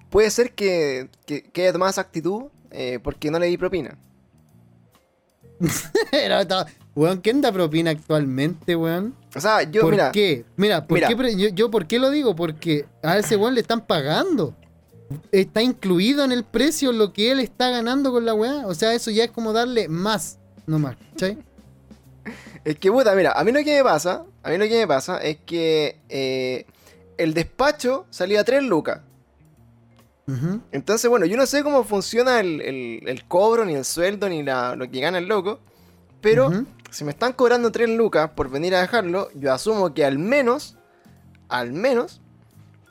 [0.10, 3.98] puede, ser que, que, que haya tomado esa actitud eh, porque no le di propina.
[6.12, 9.16] Estaba- Weón, ¿quién da propina actualmente, weón?
[9.36, 10.46] O sea, yo, ¿Por mira, qué?
[10.58, 11.08] Mira, ¿por Mira.
[11.08, 12.36] qué yo, yo por qué lo digo?
[12.36, 14.56] Porque a ese weón le están pagando.
[15.32, 18.68] Está incluido en el precio lo que él está ganando con la weá.
[18.68, 20.96] O sea, eso ya es como darle más, no más.
[21.12, 21.38] ¿Cachai?
[22.64, 24.88] es que puta, mira, a mí lo que me pasa, a mí lo que me
[24.88, 26.66] pasa es que eh,
[27.18, 29.02] el despacho salía a 3 lucas.
[30.72, 34.42] Entonces, bueno, yo no sé cómo funciona el, el- el cobro, ni el sueldo, ni
[34.42, 35.60] la- lo que gana el loco.
[36.22, 36.50] Pero
[36.92, 40.78] si me están cobrando 3 lucas por venir a dejarlo, yo asumo que al menos,
[41.50, 42.22] al menos,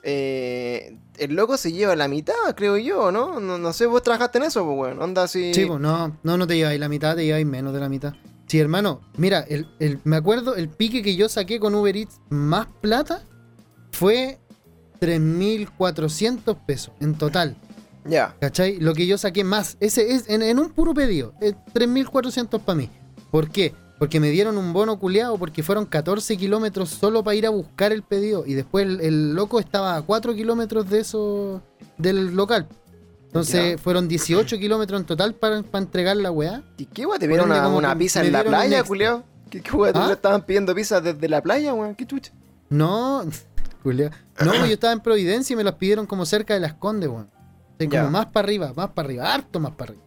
[0.03, 3.39] eh, el loco se lleva la mitad, creo yo, ¿no?
[3.41, 5.53] No, no sé, vos trabajaste en eso, pues, bueno, onda así.
[5.55, 8.15] Sí, pues no, no, no te lleváis la mitad, te lleváis menos de la mitad.
[8.47, 12.21] Sí, hermano, mira, el, el- me acuerdo el pique que yo saqué con Uber Eats
[12.29, 13.23] más plata
[13.93, 14.39] fue
[15.01, 17.57] 3.400 pesos en total.
[18.05, 18.79] Ya, ¿Cachai?
[18.81, 22.77] Lo que yo saqué más, ese es en, en un puro pedido, es 3.400 para
[22.77, 22.91] mí.
[23.31, 23.75] ¿Por qué?
[23.99, 27.93] Porque me dieron un bono culeado porque fueron 14 kilómetros solo para ir a buscar
[27.93, 31.63] el pedido y después el, el loco estaba a 4 kilómetros de eso,
[31.99, 32.67] del local.
[33.27, 33.79] Entonces Ya.
[33.79, 36.63] fueron 18 kilómetros en total para, para entregar la weá.
[36.77, 37.19] ¿y qué weón?
[37.21, 39.23] ¿Te vieron una, una pizza en la playa, culiao?
[39.49, 39.97] ¿Qué, qué weón?
[39.97, 40.09] ¿Ah?
[40.09, 41.95] ¿Le estaban pidiendo pizza desde la playa, weón?
[41.95, 42.33] ¿Qué chucha?
[42.71, 43.23] No,
[43.85, 44.11] culiao.
[44.41, 47.09] no, pues yo estaba en Providencia y me las pidieron como cerca de las Condes,
[47.09, 47.29] weón.
[47.33, 48.01] O sea, Ya.
[48.01, 50.07] como más para arriba, más para arriba, harto más para arriba.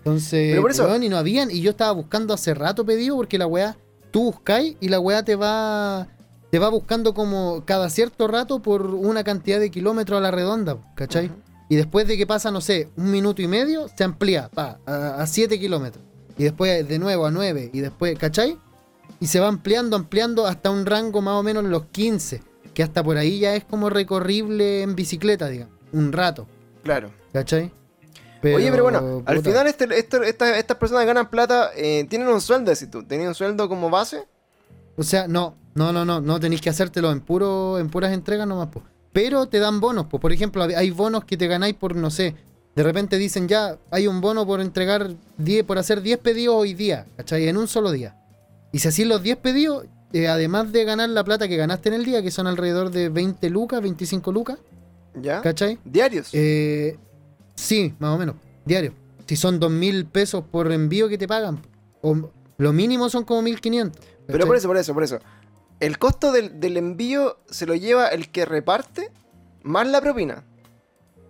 [0.00, 3.16] Entonces, Pero por eso- weón, y no habían, y yo estaba buscando hace rato pedido
[3.16, 3.76] porque la weá,
[4.10, 6.08] tú buscáis y la weá te va,
[6.50, 10.78] te va buscando como cada cierto rato por una cantidad de kilómetros a la redonda,
[10.94, 11.30] ¿cachai?
[11.68, 15.24] Y después de que pasa, no sé, un minuto y medio, se amplía, pa, a
[15.26, 16.02] 7 kilómetros.
[16.36, 18.56] Y después de nuevo a 9, y después, ¿cachai?
[19.20, 22.42] Y se va ampliando, ampliando hasta un rango más o menos los 15,
[22.74, 26.46] que hasta por ahí ya es como recorrible en bicicleta, digamos, un rato,
[26.82, 27.10] Claro.
[27.32, 27.70] ¿cachai?
[28.42, 32.28] Oye, pero bueno, al final este, este- esta- estas personas que ganan plata eh, tienen
[32.28, 34.24] un sueldo, si tú, ¿tenían un sueldo como base?
[34.96, 38.46] O sea, no, no, no, no, no tenéis que hacértelo en puro, en puras entregas
[38.46, 38.82] nomás, po.
[39.12, 40.18] Pero te dan bonos, po.
[40.20, 42.34] Por ejemplo, hay bonos que te ganáis por, no sé,
[42.74, 46.74] de repente dicen ya, hay un bono por entregar 10, por hacer 10 pedidos hoy
[46.74, 47.48] día, ¿cachai?
[47.48, 48.16] En un solo día.
[48.72, 51.96] Y si así los 10 pedidos, eh, además de ganar la plata que ganaste en
[51.96, 54.58] el día, que son alrededor de 20 lucas, 25 lucas,
[55.20, 55.40] ¿Ya?
[55.42, 55.78] ¿cachai?
[55.84, 56.28] Diarios.
[56.32, 56.96] Eh,
[57.60, 58.92] sí, más o menos, diario.
[59.26, 61.60] Si son 2 mil pesos por envío que te pagan,
[62.02, 64.02] o lo mínimo son como 1500.
[64.26, 65.18] Pero por eso, por eso, por eso.
[65.78, 69.10] El costo del, del envío se lo lleva el que reparte
[69.62, 70.44] más la propina.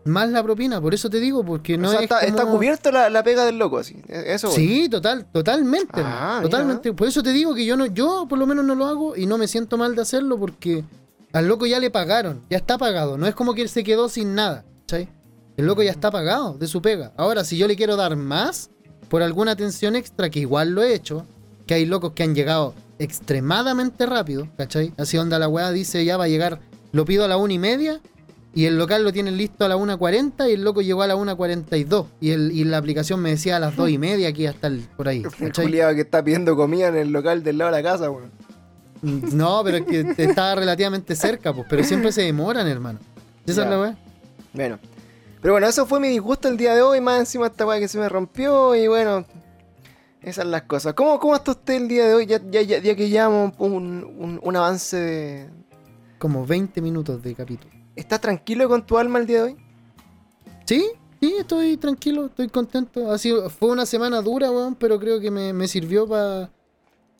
[0.06, 2.56] Más la propina, por eso te digo, porque no o sea, es está, está como-
[2.56, 4.00] cubierto la, la pega del loco, así.
[4.08, 4.50] E- Eso.
[4.50, 6.42] Sí, total, totalmente, Ah, mira.
[6.50, 6.92] totalmente.
[6.94, 9.26] Por eso te digo que yo no, yo por lo menos no lo hago y
[9.26, 10.84] no me siento mal de hacerlo porque
[11.34, 13.18] al loco ya le pagaron, ya está pagado.
[13.18, 15.08] No es como que él se quedó sin nada, ¿cachai?
[15.60, 17.12] El loco ya está pagado de su pega.
[17.18, 18.70] Ahora, si yo le quiero dar más
[19.10, 21.26] por alguna atención extra, que igual lo he hecho,
[21.66, 24.94] que hay locos que han llegado extremadamente rápido, ¿cachai?
[24.96, 26.60] Así onda la weá dice, ya va a llegar,
[26.92, 28.00] lo pido a la una y media,
[28.54, 31.14] y el local lo tienen listo a la 1.40 y el loco llegó a la
[31.14, 32.06] 1.42.
[32.20, 34.80] Y, el, y la aplicación me decía a las 2 y media aquí hasta el,
[34.96, 35.22] por ahí.
[35.40, 38.30] El que está pidiendo comida en el local del lado de la casa, weón.
[39.02, 42.98] No, pero es que estaba relativamente cerca, pues, pero siempre se demoran, hermano.
[43.46, 43.64] Esa Ya.
[43.64, 43.98] es la weá.
[44.52, 44.78] Bueno.
[45.40, 47.00] Pero bueno, eso fue mi disgusto el día de hoy.
[47.00, 48.74] Más encima esta weá que se me rompió.
[48.74, 49.24] Y bueno,
[50.20, 50.94] esas son las cosas.
[50.94, 52.26] ¿Cómo, cómo está usted el día de hoy?
[52.26, 55.50] Ya, ya, ya, ya que llevamos un, un, un avance de.
[56.18, 57.72] Como 20 minutos de capítulo.
[57.96, 59.56] ¿Estás tranquilo con tu alma el día de hoy?
[60.66, 60.86] Sí,
[61.20, 63.10] sí, estoy tranquilo, estoy contento.
[63.10, 66.50] Ha sido, fue una semana dura, weón, pero creo que me, me sirvió pa-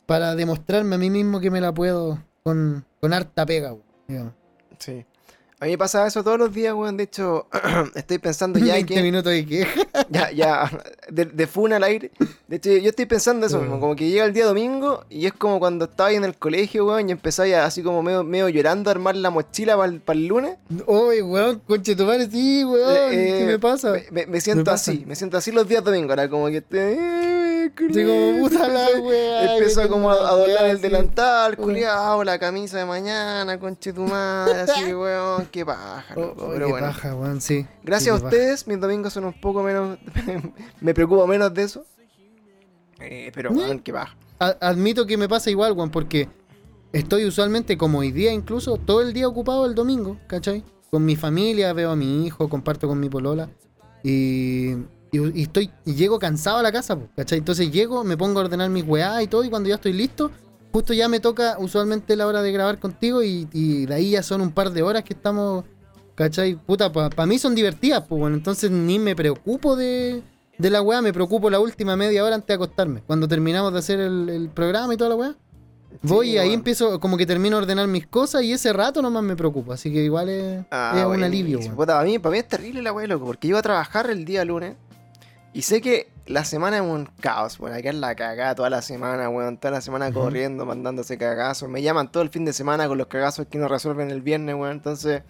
[0.05, 3.83] para demostrarme a mí mismo que me la puedo con, con harta pega, weón.
[4.07, 4.33] digamos.
[4.77, 5.05] Sí.
[5.61, 6.97] A mí me pasa eso todos los días, weón.
[6.97, 7.45] De hecho,
[7.95, 9.01] estoy pensando ya 20 que.
[9.03, 9.81] minutos de queja.
[10.09, 10.71] Ya, ya.
[11.07, 12.09] De, de funa al aire.
[12.47, 15.33] De hecho, yo estoy pensando eso, mismo, como que llega el día domingo y es
[15.33, 18.89] como cuando estaba ahí en el colegio, weón, y empezáis así como medio, medio llorando
[18.89, 20.57] a armar la mochila para el, lunes.
[20.87, 22.89] Oye, weón, conche tu madre, sí, weón.
[22.89, 23.93] Eh, ¿Qué eh, me pasa?
[24.09, 26.09] Me, me- siento Me así, me siento así los días domingos.
[26.09, 26.97] Ahora como que te.
[27.75, 29.53] Como puta la weá.
[29.53, 34.61] Empiezo que como a, doblar el delantal, culiao, la camisa de mañana, conche tu madre,
[34.61, 36.87] así, weón, qué paja, Oh, loco, oh, pero qué bueno.
[36.87, 37.65] paja, weón, sí.
[37.83, 39.97] Gracias Sí, a ustedes, mis domingos son un poco menos.
[40.81, 41.85] me preocupo menos de eso.
[42.99, 43.53] Eh, pero, ¿Eh?
[43.55, 44.15] weón, qué paja.
[44.39, 46.27] Admito que me pasa igual, weón, porque
[46.93, 50.63] estoy usualmente, como hoy día incluso, todo el día ocupado el domingo, ¿cachai?
[50.89, 53.49] Con mi familia, veo a mi hijo, comparto con mi polola.
[54.03, 54.73] Y,
[55.11, 57.39] y, y estoy, y llego cansado a la casa, po, ¿cachai?
[57.39, 60.31] Entonces llego, me pongo a ordenar mis weá y todo, y cuando ya estoy listo,
[60.71, 64.23] justo ya me toca usualmente la hora de grabar contigo, y, y de ahí ya
[64.23, 65.65] son un par de horas que estamos,
[66.15, 66.55] ¿cachai?
[66.55, 70.23] Puta, para mí son divertidas, pues bueno, entonces ni me preocupo de,
[70.57, 73.01] de la weá, me preocupo la última media hora antes de acostarme.
[73.05, 75.35] Cuando terminamos de hacer el, el programa y toda la weá.
[76.03, 79.01] Voy Sí, y ahí empiezo, como que termino de ordenar mis cosas y ese rato
[79.01, 79.73] nomás me preocupo.
[79.73, 81.59] Así que igual es, Ah, es un alivio.
[81.59, 84.23] Puta, para, mí, para mí es terrible la weá, loco, porque iba a trabajar el
[84.23, 84.75] día lunes
[85.53, 87.75] y sé que la semana es un caos, weón.
[87.75, 89.57] Acá es la cagada toda la semana, weón.
[89.57, 91.67] Toda la semana corriendo, mandándose cagazos.
[91.69, 94.55] Me llaman todo el fin de semana con los cagazos que no resuelven el viernes,
[94.55, 94.71] weón.
[94.71, 95.23] Entonces,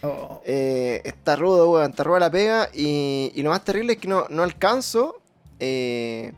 [0.00, 1.90] Oh, eh, está rudo, weón.
[1.90, 2.68] Está ruda la pega.
[2.72, 5.20] Y, y lo más terrible es que no, no alcanzo
[5.58, 6.32] eh,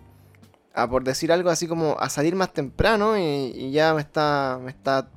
[0.75, 3.23] a, por decir algo así como, a salir más temprano y,
[3.55, 5.09] y ya me está, me está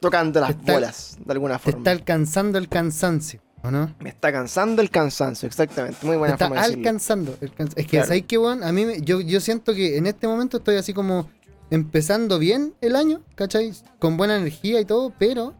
[0.00, 1.78] tocando las Está- bolas, de alguna te forma.
[1.78, 3.94] está alcanzando el cansancio, ¿o no?
[4.00, 6.04] Me está cansando el cansancio, exactamente.
[6.06, 6.88] Muy buena está forma de decirlo.
[6.88, 7.36] alcanzando.
[7.40, 8.06] el Es que, Claro.
[8.06, 8.62] ¿sabes qué, weón?
[8.62, 11.28] A mí, me- yo, yo siento que en este momento estoy así como
[11.70, 13.72] empezando bien el año, ¿cachai?
[13.98, 15.54] Con buena energía y todo, pero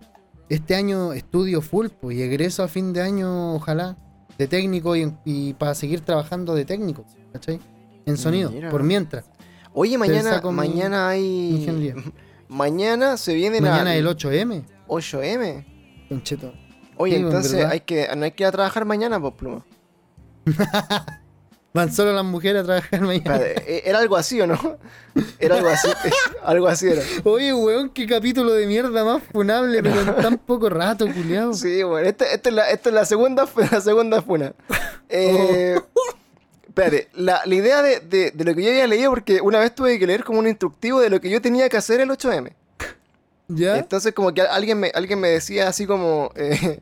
[0.48, 3.96] este año estudio full, pues, y egreso a fin de año, ojalá,
[4.38, 7.60] de técnico y, y para seguir trabajando de técnico, ¿cachai?
[8.06, 8.70] En sonido, Mira.
[8.70, 9.26] por mientras.
[9.74, 11.56] Oye, mañana, mañana hay.
[11.56, 11.94] ingeniería.
[12.48, 15.66] Mañana se viene Mañana la el 8M, 8M.
[16.08, 16.54] concheto.
[16.98, 17.70] Oye, Sí, entonces verdad.
[17.72, 19.64] hay que, no hay que ir a trabajar mañana, pues, pluma.
[21.74, 23.40] Van solo las mujeres a trabajar mañana.
[23.44, 24.78] ¿e- ¿Era algo así o no?
[25.38, 25.88] Era algo así.
[26.42, 27.02] algo así era.
[27.24, 31.52] Oye, weón, qué capítulo de mierda más funable, pero en tan poco rato, culiao.
[31.52, 34.54] Sí, bueno, esta, esta es, la, esta es la segunda, la segunda funa.
[35.08, 35.78] Eh,
[36.66, 39.74] Espérate, la, la idea de, de- de lo que yo había leído, porque una vez
[39.74, 42.52] tuve que leer como un instructivo de lo que yo tenía que hacer el 8M.
[43.48, 43.76] ¿Ya?
[43.78, 46.80] Entonces como que alguien me, alguien me decía así como, eh,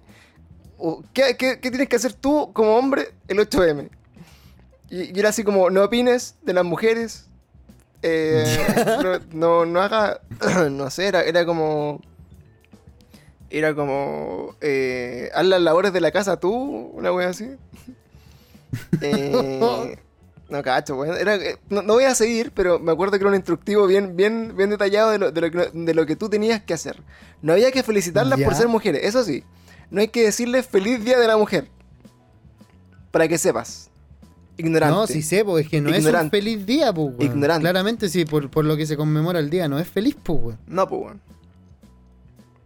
[1.13, 3.89] ¿qué, qué, qué tienes que hacer tú como hombre el 8M?
[4.91, 7.27] Y, y era así como, no opines de las mujeres,
[8.03, 8.45] eh,
[9.03, 10.21] no, no, no haga,
[10.71, 12.01] no sé, era, era como,
[13.51, 16.53] era como, eh, haz las labores de la casa tú,
[16.95, 17.57] una wea así.
[19.01, 19.97] Eh,
[20.49, 21.17] no cacho, weón.
[21.17, 24.17] Era, eh, no, no voy a seguir, pero me acuerdo que era un instructivo bien,
[24.17, 27.03] bien, bien detallado de lo, de, lo que, de lo que tú tenías que hacer.
[27.43, 29.45] No había que felicitarlas por ser mujeres, eso sí.
[29.91, 31.69] No hay que decirles feliz día de la mujer.
[33.11, 33.91] Para que sepas.
[34.59, 34.95] Ignorante.
[34.97, 37.23] No, sí sé, pues es que no es un feliz día, pues, weón.
[37.23, 37.61] Ignorante.
[37.63, 40.59] Claramente, sí, por, por lo que se conmemora el día, no es feliz, pues, weón.
[40.67, 41.21] No, pues, weón.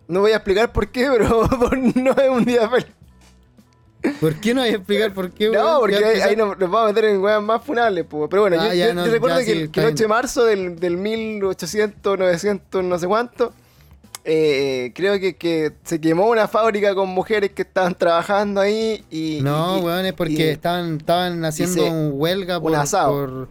[0.08, 1.48] No voy a explicar por qué, pero
[1.94, 2.86] no es un día feliz.
[4.18, 5.62] ¿Por qué no hay que explicar por qué, weón?
[5.64, 8.28] No, porque ahí, nos, nos vamos a meter en weas más funables, pues.
[8.30, 10.02] Pero bueno, Ah, yo, yo- no, yo recuerdo que, sí, el- que está el 8
[10.04, 13.52] de marzo del, del 1800, 900, no sé cuánto,
[14.24, 19.40] eh, creo que, que se quemó una fábrica con mujeres que estaban trabajando ahí y...
[19.42, 23.12] No, y- weón, es porque y- estaban, estaban haciendo se- un huelga un por, asado.
[23.12, 23.48] por,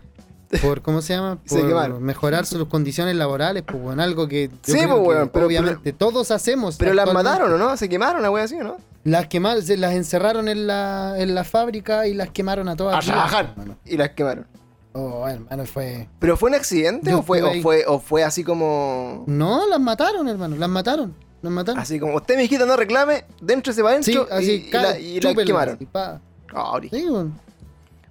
[0.62, 1.38] por- ¿cómo se llama?
[1.48, 6.32] Por mejorar sus condiciones laborales, pues, algo que Sí, pues, que weón, pero- obviamente todos
[6.32, 6.78] hacemos.
[6.78, 7.76] Pero las mataron, ¿o no?
[7.78, 8.78] Se quemaron una wea así, ¿o no?
[9.06, 12.98] Las quemaron, se las encerraron en la, en la fábrica y las quemaron a todas.
[12.98, 13.56] A trabajar.
[13.86, 14.46] Y las quemaron.
[14.94, 16.08] Oh, hermano, fue.
[16.20, 19.24] ¿Pero fue un accidente o fue, o fue, o fue así como.
[19.28, 20.56] No, las mataron, hermano.
[20.56, 21.16] Las mataron.
[21.42, 21.80] Las mataron.
[21.80, 25.00] Así como, usted, mi hijita, no reclame, dentro se va sí, adentro así, y, la,
[25.00, 25.76] y la chúpenla, quemaron.
[25.76, 27.32] así, Sí, bueno.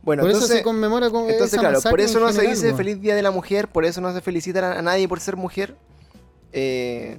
[0.03, 2.75] bueno, por entonces, eso se conmemora con entonces esa claro, por eso no se dice.
[2.75, 5.77] Feliz Día de la Mujer, por eso no se felicita a, nadie por ser mujer.
[6.53, 7.19] Eh,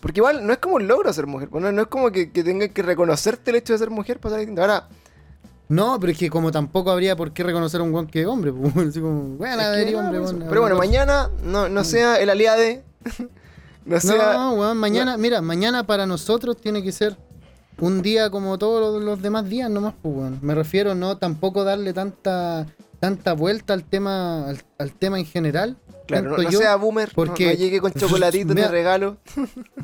[0.00, 2.30] porque igual no es como un logro ser mujer, pues, no, no es como que,
[2.30, 4.62] que tengas que reconocerte el hecho de ser mujer para ser distinto.
[4.62, 4.88] Ahora,
[5.74, 8.26] No, pero es que como tampoco habría por qué reconocer a un guan que es
[8.26, 8.52] hombre.
[8.52, 10.36] pues, así como, bueno, es que debería no, hombre, por eso.
[10.36, 10.90] bueno, pero bueno, bueno.
[10.90, 12.84] mañana no, no sea el aliade,
[13.84, 14.34] no sea...
[14.34, 17.16] No, weón, mañana, mira, mañana para nosotros tiene que ser
[17.80, 20.38] un día como todos los, demás días nomás, pues, weón.
[20.42, 22.66] Me refiero no tampoco darle tanta
[23.00, 25.76] tanta vuelta al tema al, al tema en general.
[26.06, 29.18] Claro, no, siento no yo, sea boomer, porque- no, llegue con chocolatito Mira, regalo.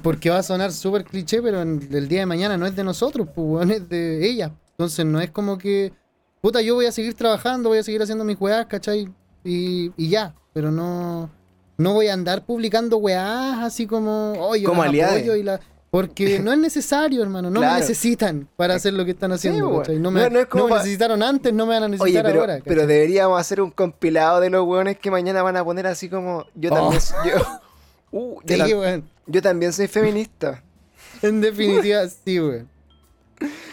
[0.02, 2.84] Porque va a sonar súper cliché, pero en- el día de mañana no es de
[2.84, 4.52] nosotros, pues, weón, es de ella.
[4.80, 5.92] Entonces no es como que,
[6.40, 9.12] puta, yo voy a seguir trabajando, voy a seguir haciendo mis weás, ¿cachai?
[9.44, 11.28] Y, y ya, pero no,
[11.76, 15.60] no voy a andar publicando weás así como, oye, Como apoyo y la...
[15.90, 17.74] Porque no es necesario, hermano, no Claro.
[17.74, 19.80] me necesitan para hacer lo que están haciendo.
[19.80, 19.98] ¿cachai?
[19.98, 22.24] No me, no es como no me necesitaron antes, no me van a Oye, necesitar
[22.24, 22.60] pero, ahora.
[22.64, 26.46] pero deberíamos hacer un compilado de los hueones que mañana van a poner así como...
[26.54, 26.74] Yo Oh.
[26.74, 27.02] también...
[27.26, 27.60] Yo,
[28.12, 30.64] Uh, yo Sí, yo también soy feminista.
[31.22, 32.69] En definitiva, sí, weón.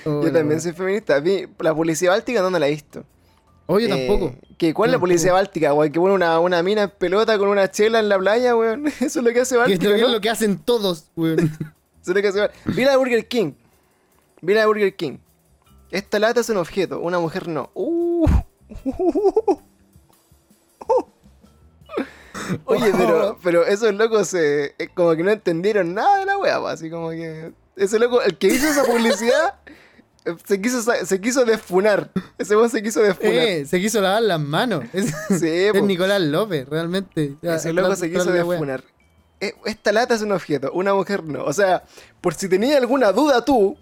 [0.06, 1.22] Oh, Yo también soy feminista.
[1.60, 3.04] La policía báltica no, no la he visto.
[3.66, 4.34] Oh, yo Eh, tampoco.
[4.58, 5.92] ¿que ¿Cuál es la policía báltica, weón?
[5.92, 8.88] Que pone una, una mina en pelota con una chela en la playa, weón.
[9.00, 10.08] Eso es lo que hace Báltica, esto es ¿no?
[10.08, 11.40] lo que hacen todos, weón.
[12.02, 12.72] Eso es lo que hace Báltica.
[12.72, 13.52] Vi la de Burger King.
[14.42, 15.18] Vi la de Burger King.
[15.92, 17.70] Esta lata es un objeto, una mujer no.
[17.74, 18.26] Uh.
[22.66, 26.58] Oye, pero, pero esos locos se, es como que no entendieron nada de la wea,
[26.70, 27.52] así como que...
[27.78, 29.56] Ese loco, el que hizo esa publicidad,
[30.46, 32.10] se quiso, se quiso desfunar.
[32.38, 33.34] Ese weón se quiso desfunar.
[33.34, 34.84] Eh, se quiso lavar las manos.
[34.94, 35.82] Es, Sí, es.
[35.84, 37.36] Nicolás López, realmente.
[37.42, 38.84] Ya, Ese loco se quiso desfunar.
[39.40, 41.44] Eh, esta lata es un objeto, una mujer no.
[41.46, 41.84] O sea,
[42.22, 43.78] por si tenía alguna duda tú,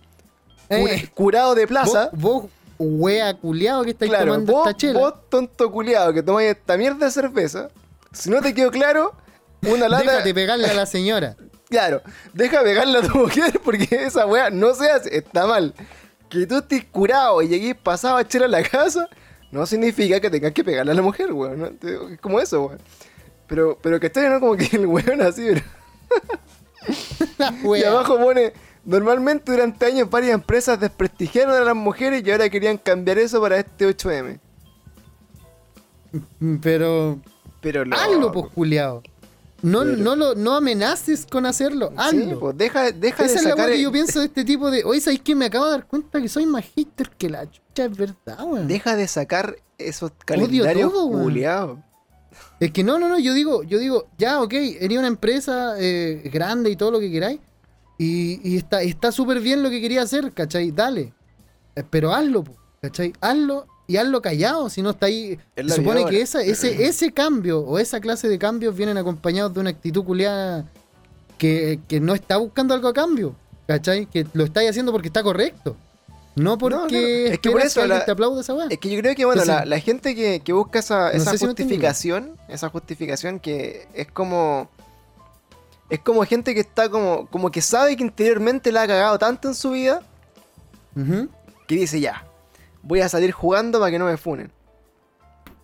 [0.69, 4.99] Eh, curado de plaza, Vos, vos, wea culiado que estáis claro, tomando vos, esta chela.
[4.99, 7.69] vos, tonto culiado que tomáis esta mierda de cerveza,
[8.11, 9.13] si no te quedó claro,
[9.61, 10.11] una lata...
[10.11, 11.37] Déjate pegarle a la señora.
[11.69, 12.01] Claro,
[12.33, 15.73] deja pegarle a tu mujer porque esa weá no se hace, está mal.
[16.29, 19.07] Que tú estés curado y llegues pasado a echar a la casa,
[19.51, 21.59] no significa que tengas que pegarle a la mujer, weón.
[21.59, 21.67] ¿no?
[22.09, 22.79] Es como eso, weón.
[23.47, 24.39] Pero, pero que esté, ¿no?
[24.39, 25.65] Como que el weón así, pero...
[27.37, 32.49] La Y abajo pone, normalmente durante años varias empresas desprestigiaron a las mujeres y ahora
[32.49, 34.39] querían cambiar eso para este 8M.
[36.61, 37.19] Pero
[37.61, 37.95] Pero lo...
[37.95, 38.45] hazlo, pues.
[39.65, 41.91] No, Pero- no, lo, no amenaces con hacerlo.
[42.11, 43.65] Sí, pues deja, deja Esa de es la sacar...
[43.65, 44.83] weá que el- yo pienso de este tipo de.
[44.83, 45.33] Oye, ¿sabes qué?
[45.35, 48.67] Me acabo de dar cuenta que soy más hater que la chucha, es verdad, weón.
[48.67, 51.79] Deja de sacar esos calendarios culiados.
[52.59, 56.29] Es que no, no, no, yo digo, yo digo, ya, ok, eres una empresa eh,
[56.33, 57.39] grande y todo lo que queráis.
[57.97, 60.71] Y, y está está súper bien lo que quería hacer, ¿cachai?
[60.71, 61.13] Dale.
[61.75, 62.43] Eh, Pero hazlo,
[62.81, 63.13] ¿cachai?
[63.21, 65.37] Hazlo y hazlo callado, si no está ahí.
[65.55, 69.53] Es Se supone que esa, ese, ese cambio o esa clase de cambios vienen acompañados
[69.53, 70.65] de una actitud culiada
[71.37, 73.35] que, que no está buscando algo a cambio,
[73.67, 74.05] ¿cachai?
[74.07, 75.75] Que lo estáis haciendo porque está correcto.
[76.35, 77.33] No porque claro.
[77.33, 78.67] Es que por eso la- te aplaude esa weá.
[78.69, 81.15] Es que yo creo que, bueno, Entonces- la, la gente que, que busca esa, No
[81.17, 84.69] esa si justificación, esa justificación que es como...
[85.89, 89.47] Es como gente que está como, como que sabe que interiormente la ha cagado tanto
[89.47, 90.01] en su vida
[90.95, 91.29] Ujú.
[91.67, 92.25] que dice ya,
[92.85, 94.51] voy a salir jugando para que no me funen.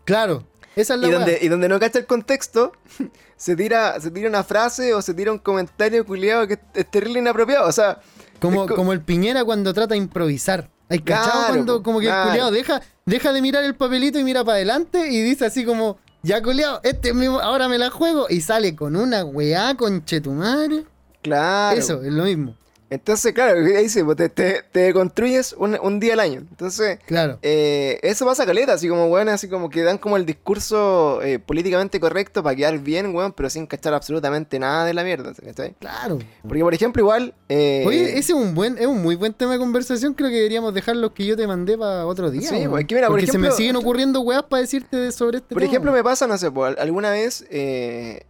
[0.04, 0.44] Claro,
[0.76, 2.74] esa es la Y donde, y donde no cacha el contexto,
[3.38, 7.20] se tira, se tira una frase o se tira un comentario culiado que es terrible
[7.20, 7.68] inapropiado.
[7.68, 8.00] O sea,
[8.40, 10.70] Como, co- como el Piñera cuando trata de improvisar.
[10.90, 12.24] ¿Hay cachado Claro, cuando como que claro.
[12.24, 15.64] el culiao deja, deja de mirar el papelito y mira para adelante y dice así
[15.64, 20.04] como, ya culiao, este mismo, ahora me la juego y sale con una weá con
[20.04, 20.84] chetumare.
[21.22, 21.78] claro.
[21.80, 22.56] Eso, es lo mismo.
[22.92, 26.42] Entonces, claro, ahí dice, pues, te, te, te construyes un, un día al año.
[26.42, 27.40] Entonces, Claro.
[27.42, 31.40] Eh, eso pasa caleta, así como, weón, así como que dan como el discurso eh,
[31.40, 35.74] políticamente correcto para quedar bien, weón, pero sin cachar absolutamente nada de la mierda, ¿cachai?
[35.80, 36.20] Claro.
[36.46, 37.34] Porque, por ejemplo, igual...
[37.48, 40.14] eh, Oye, ese es un buen, es un muy buen tema de conversación.
[40.14, 42.50] Creo que deberíamos dejar los que yo te mandé para otro día.
[42.50, 45.12] Sí, pues, es que mira, por Porque se me siguen ocurriendo weas para decirte de-
[45.14, 45.72] sobre este Por tema.
[45.72, 47.46] ejemplo, me pasa, no sé, pues, alguna vez...
[47.50, 48.24] eh,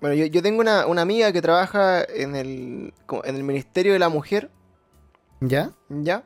[0.00, 2.92] bueno, yo, yo tengo una, una amiga que trabaja en el,
[3.24, 4.50] en el Ministerio de la Mujer,
[5.40, 5.70] ¿Ya?
[5.88, 6.24] ¿ya?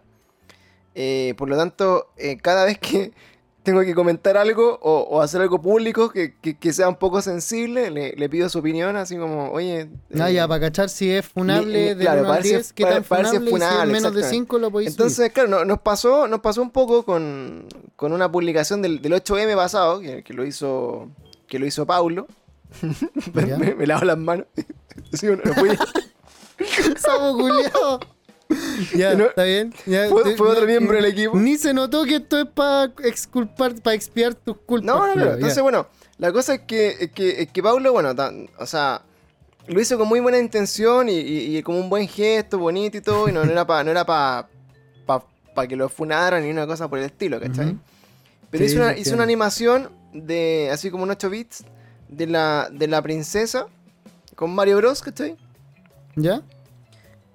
[0.94, 3.12] Eh, por lo tanto, eh, cada vez que
[3.62, 7.22] tengo que comentar algo o, o hacer algo público que, que- que sea un poco
[7.22, 9.88] sensible, le, le pido su opinión, así como, oye.
[10.18, 12.54] Ah, eh, ya, para cachar si es funable de claro, 1 para al ver si
[12.56, 14.28] es- 10, qué tan ver si es funable, si es funable, menos de exactamente.
[14.48, 15.00] 5 lo podéis subir.
[15.02, 17.66] Entonces, claro, no- nos pasó, nos pasó un poco con,
[17.96, 21.08] con una publicación del, del 8M pasado, que, que lo hizo
[21.46, 22.26] que lo hizo Paulo.
[23.34, 24.46] me, me- me lavo las manos.
[25.12, 25.76] Sí, no, no fui-
[26.98, 28.00] Sapo culiao.
[28.94, 29.72] Ya, no- está bien.
[29.86, 31.36] ya, fue- fue otro miembro del equipo.
[31.38, 34.84] Ni se notó que esto es para exculpar, para expiar tus culpas.
[34.86, 35.12] No, no, no.
[35.14, 35.62] culiao, Entonces, ya.
[35.62, 35.86] bueno,
[36.18, 39.02] la cosa es que, es que, es que Paulo, bueno, tan- o sea,
[39.66, 43.00] lo hizo con muy buena intención y, y- y como un buen gesto, bonito y
[43.00, 44.48] todo, y no, no era para no era pa,
[45.06, 47.68] pa- pa que lo funaran ni una cosa por el estilo, ¿cachai?
[47.70, 47.78] Ujú.
[48.50, 51.64] Pero Sí, hizo, una, hizo una animación de, así como en 8 bits,
[52.16, 53.66] de la, de la princesa
[54.34, 55.36] con Mario Bros, ¿cachai?
[56.16, 56.42] ¿Ya?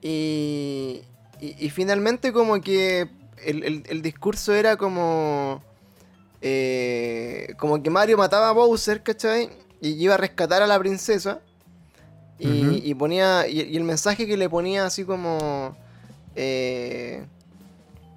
[0.02, 1.02] Y,
[1.40, 3.10] y, y finalmente como que
[3.44, 5.64] el, el- el discurso era como...
[6.42, 9.50] eh, como que Mario mataba a Bowser, ¿cachai?
[9.82, 11.40] Y iba a rescatar a la princesa.
[12.40, 13.48] Y, y ponía...
[13.48, 15.76] Y, y el mensaje que le ponía así como...
[16.36, 17.26] eh,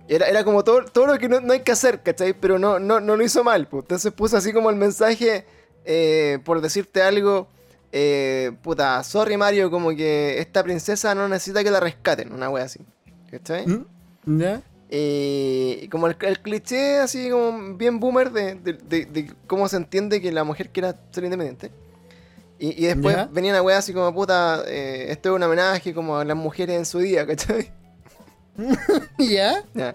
[0.08, 2.32] era, era como todo, todo lo que no, no hay que hacer, ¿cachai?
[2.34, 3.66] Pero no, no, no lo hizo mal.
[3.68, 3.84] pues.
[3.84, 5.44] Entonces puso así como el mensaje,
[5.84, 7.48] eh, por decirte algo,
[7.92, 12.64] eh, puta, sorry Mario, como que esta princesa no necesita que la rescaten, una wea
[12.64, 12.80] así.
[13.30, 13.66] ¿Cachai?
[13.66, 13.86] ¿Mm?
[14.38, 14.62] ¿Ya?
[14.92, 19.76] Y como el, el cliché así como bien boomer de, de- de- de cómo se
[19.76, 21.70] entiende que la mujer quiera ser independiente.
[22.58, 23.26] Y, y después Ya.
[23.32, 26.76] venía una wea así como, puta, eh, esto es un homenaje como a las mujeres
[26.76, 27.70] en su día, ¿cachai?
[29.18, 29.64] ¿Ya?
[29.74, 29.94] Ya.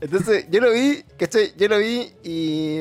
[0.00, 1.54] Entonces, yo lo vi, ¿cachai?
[1.56, 2.80] Yo lo vi y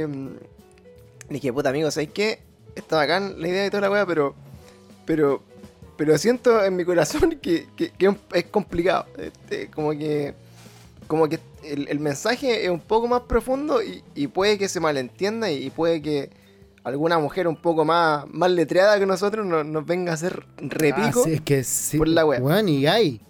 [1.29, 2.39] mm, dije, puta amigo, ¿sabes qué?
[2.75, 4.35] Está bacán la idea de toda la weá, pero.
[5.05, 5.41] Pero.
[5.95, 9.05] Pero siento en mi corazón que, que- que es complicado.
[9.17, 10.33] Este, como que.
[11.07, 14.79] Como que el, el mensaje es un poco más profundo y, y puede que se
[14.79, 16.29] malentienda y, puede que
[16.83, 21.21] alguna mujer un poco más, más letreada que nosotros nos, nos venga a hacer repico.
[21.21, 21.97] Ah, sí, es que sí.
[21.97, 22.39] por la wea.
[22.41, 23.21] Weón, y hay.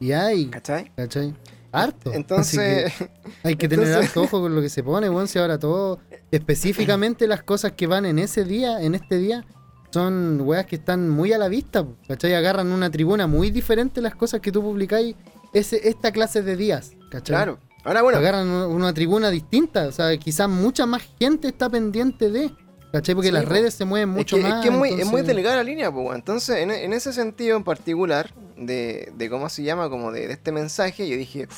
[0.00, 0.46] Y hay.
[0.46, 0.92] ¿Cachai?
[0.96, 1.34] ¿Cachai?
[1.72, 2.12] Harto.
[2.12, 2.92] Entonces.
[2.94, 3.10] Que
[3.44, 5.28] hay que tener entonces- harto ojo con lo que se pone, weón.
[5.28, 6.00] Si ahora todo.
[6.30, 9.44] Específicamente las cosas que van en ese día, en este día,
[9.90, 12.34] son weas que están muy a la vista, ¿cachai?
[12.34, 15.16] Agarran una tribuna muy diferente las cosas que tú publicáis
[15.52, 17.34] ese, esta clase de días, ¿cachai?
[17.36, 17.58] claro.
[17.82, 18.18] Ahora bueno.
[18.18, 22.52] Agarran una, una tribuna distinta, o sea, quizás mucha más gente está pendiente de,
[22.92, 23.14] ¿cachai?
[23.14, 23.50] Porque Sí, las po.
[23.50, 24.58] redes se mueven mucho es que, más.
[24.58, 26.14] Es, que es muy, es muy delicada la línea, pues.
[26.16, 30.32] Entonces, en, en ese sentido en particular, de, de cómo se llama, como de, de
[30.34, 31.48] este mensaje, yo dije,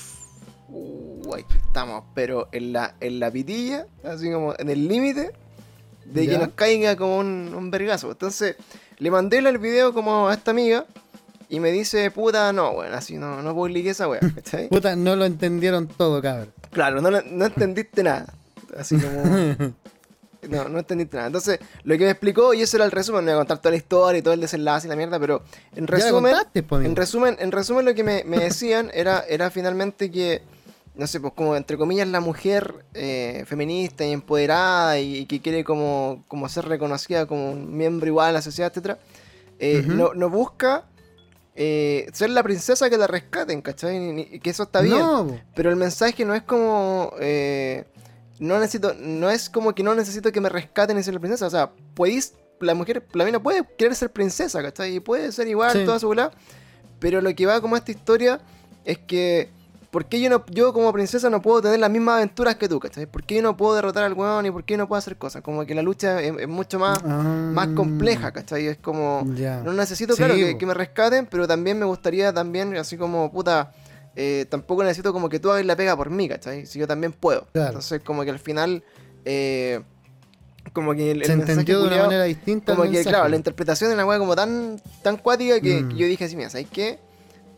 [0.68, 5.32] "Uh, aquí estamos, pero en la, en la pitilla, así como en el límite
[6.04, 8.10] de que nos caiga como un, un vergazo.
[8.10, 8.56] Entonces,
[8.98, 10.84] le mandé el video como a esta amiga
[11.48, 14.68] y me dice, puta, no, bueno, así no, no publiqué esa wea, ¿cachai?
[14.68, 16.52] Puta, no lo entendieron todo, cabrón.
[16.70, 18.32] Claro, no, no entendiste nada.
[18.76, 19.74] Así como.
[20.49, 21.28] No, no entendiste nada.
[21.28, 23.70] Entonces, lo que me explicó, y ese era el resumen, me voy a contar toda
[23.70, 25.43] la historia y todo el desenlace y la mierda, pero
[25.76, 30.11] en resumen, contaste, en resumen, en resumen lo que me, me decían era, era finalmente
[30.11, 30.43] que,
[30.97, 35.40] no sé, pues como entre comillas la mujer eh, feminista y empoderada y, y que
[35.40, 38.99] quiere como, como ser reconocida como un miembro igual a la sociedad, etcétera,
[39.61, 40.86] eh, no, no busca
[41.55, 44.40] eh, ser la princesa que la rescaten, ¿cachai?
[44.43, 44.99] Que eso está bien.
[44.99, 45.38] No.
[45.55, 47.12] Pero el mensaje no es como.
[47.20, 47.84] eh,
[48.38, 48.94] no necesito.
[48.98, 51.46] No es como que no necesito que me rescaten y ser la princesa.
[51.46, 52.34] O sea, podéis.
[52.60, 54.94] La mujer, la mina puede querer ser princesa, ¿cachai?
[54.96, 55.84] Y puede ser igual, Sí.
[55.84, 56.30] toda su bola.
[57.00, 58.40] Pero lo que va como esta historia
[58.84, 59.50] es que.
[59.90, 62.80] ¿Por qué yo, no, yo como princesa no puedo tener las mismas aventuras que tú,
[62.80, 63.04] ¿cachai?
[63.04, 65.18] ¿Por qué yo no puedo derrotar al weón y por qué yo no puedo hacer
[65.18, 65.42] cosas?
[65.42, 68.68] Como que la lucha es, es mucho más, más Ah, compleja, ¿cachai?
[68.68, 69.22] Es como.
[69.64, 73.30] No necesito, Sí, claro, que, que me rescaten, pero también me gustaría también, así como,
[73.30, 73.72] puta,
[74.16, 76.66] eh, tampoco necesito como que tú hagas la pega por mí, ¿cachai?
[76.66, 77.46] Si yo también puedo.
[77.52, 77.68] Claro.
[77.68, 78.82] Entonces, como que al final,
[79.24, 79.80] eh,
[80.72, 82.72] como que el, Se entendió de una manera distinta.
[82.74, 83.10] como que, mensaje.
[83.14, 85.88] claro, la interpretación de la weá como tan, tan cuática que, Mm.
[85.90, 86.98] que yo dije así, mira, ¿sabes qué?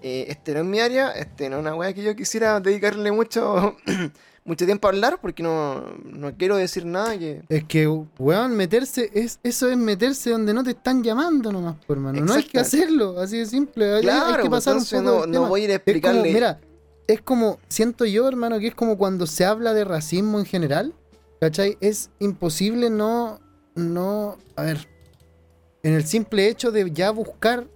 [0.02, 3.10] Eh, este no es mi área, este no es una weá que yo quisiera dedicarle
[3.10, 3.76] mucho,
[4.44, 7.42] mucho tiempo a hablar, porque no, no quiero decir nada que...
[7.48, 11.96] Es que, weón, meterse, es, eso es meterse donde no te están llamando nomás, por
[11.96, 12.20] hermano.
[12.22, 13.86] No hay que hacerlo, así de simple.
[13.86, 15.82] Hay- hay Claro, que pues, pasar un poco no, no voy a ir a como,
[15.92, 16.32] explicarle...
[16.32, 16.60] mira,
[17.06, 20.92] es como, siento yo, hermano, que es como cuando se habla de racismo en general,
[21.40, 21.78] ¿cachai?
[21.80, 23.40] Es imposible no,
[23.74, 24.88] no, a ver,
[25.82, 27.66] en el simple hecho de ya buscar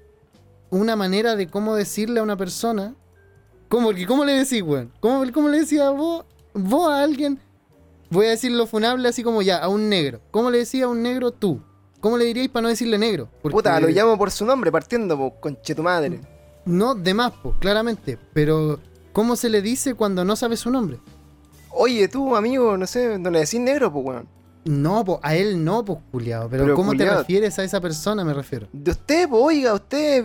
[0.71, 2.95] una manera de cómo decirle a una persona,
[3.69, 4.93] ¿cómo, porque ¿cómo le decís, weón?
[5.01, 7.38] ¿Cómo, cómo le decís a vos, vos a alguien,
[8.11, 10.20] voy a decir lo funable así como ya, a un negro?
[10.30, 11.61] ¿Cómo le decís a un negro tú?
[12.01, 13.28] ¿Cómo le diríais para no decirle negro?
[13.42, 16.20] Porque- Puta, lo llamo por su nombre, partiendo, po, conche tu madre.
[16.64, 18.18] no, de más, pues, claramente.
[18.32, 18.78] Pero,
[19.12, 20.99] ¿cómo se le dice cuando no sabe su nombre?
[21.70, 24.28] Oye, tú, amigo, no sé, no le decís negro, pues, weón.
[24.64, 26.49] No, po, a él no, pues, culiado.
[26.51, 27.09] Pero, Pero, ¿cómo culiao.
[27.14, 28.22] te refieres a esa persona?
[28.24, 28.68] Me refiero.
[28.72, 30.24] De usted, pues, oiga, usted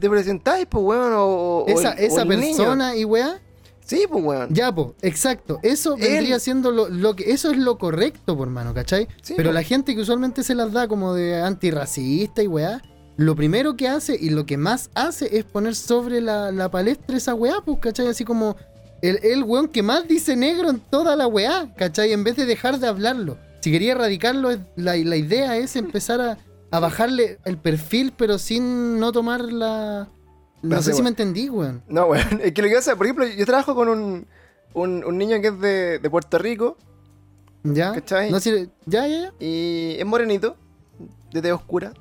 [0.00, 1.24] te presentáis, pues, weón, o,
[1.60, 2.40] o esa el- o esa niño.
[2.56, 3.40] persona y weá.
[3.86, 4.48] Sí, pues, weón.
[4.52, 5.60] Ya, po, exacto.
[5.62, 7.30] Eso Él- vendría siendo lo, lo que.
[7.30, 9.06] Eso es lo correcto, por mano, ¿cachai?
[9.22, 9.54] Sí, Pero po.
[9.54, 12.82] la gente que usualmente se las da como de antirracista y weá,
[13.16, 17.16] lo primero que hace y lo que más hace es poner sobre la, la palestra
[17.16, 18.08] esa weá, pues, ¿cachai?
[18.08, 18.56] Así como
[19.02, 22.12] el, el weón que más dice negro en toda la weá, ¿cachai?
[22.12, 23.38] En vez de dejar de hablarlo.
[23.60, 26.38] Si quería erradicarlo, la, la idea es empezar a,
[26.70, 30.08] a bajarle el perfil, pero sin no tomar la.
[30.68, 31.82] No sé si me entendí, weón.
[31.88, 32.40] No, weón.
[32.42, 34.26] Es que lo que pasa, por ejemplo, yo trabajo con un,
[34.74, 36.76] un, un niño que es de, de Puerto Rico
[37.64, 37.92] ¿Ya?
[37.92, 38.30] ¿Cachai?
[38.30, 39.32] No, si- ya, ya, ya.
[39.40, 40.56] y es morenito,
[41.32, 41.92] de tez oscura.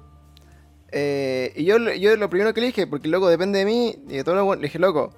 [0.92, 4.18] Eh, y yo, yo lo primero que le dije, porque loco depende de mí, y
[4.18, 5.12] de todo lo le dije, loco,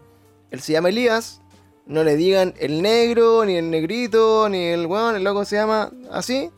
[0.49, 1.41] él se llama Elías,
[1.85, 5.91] no le digan el negro, ni el negrito, ni el weón, el loco se llama
[6.11, 6.49] así,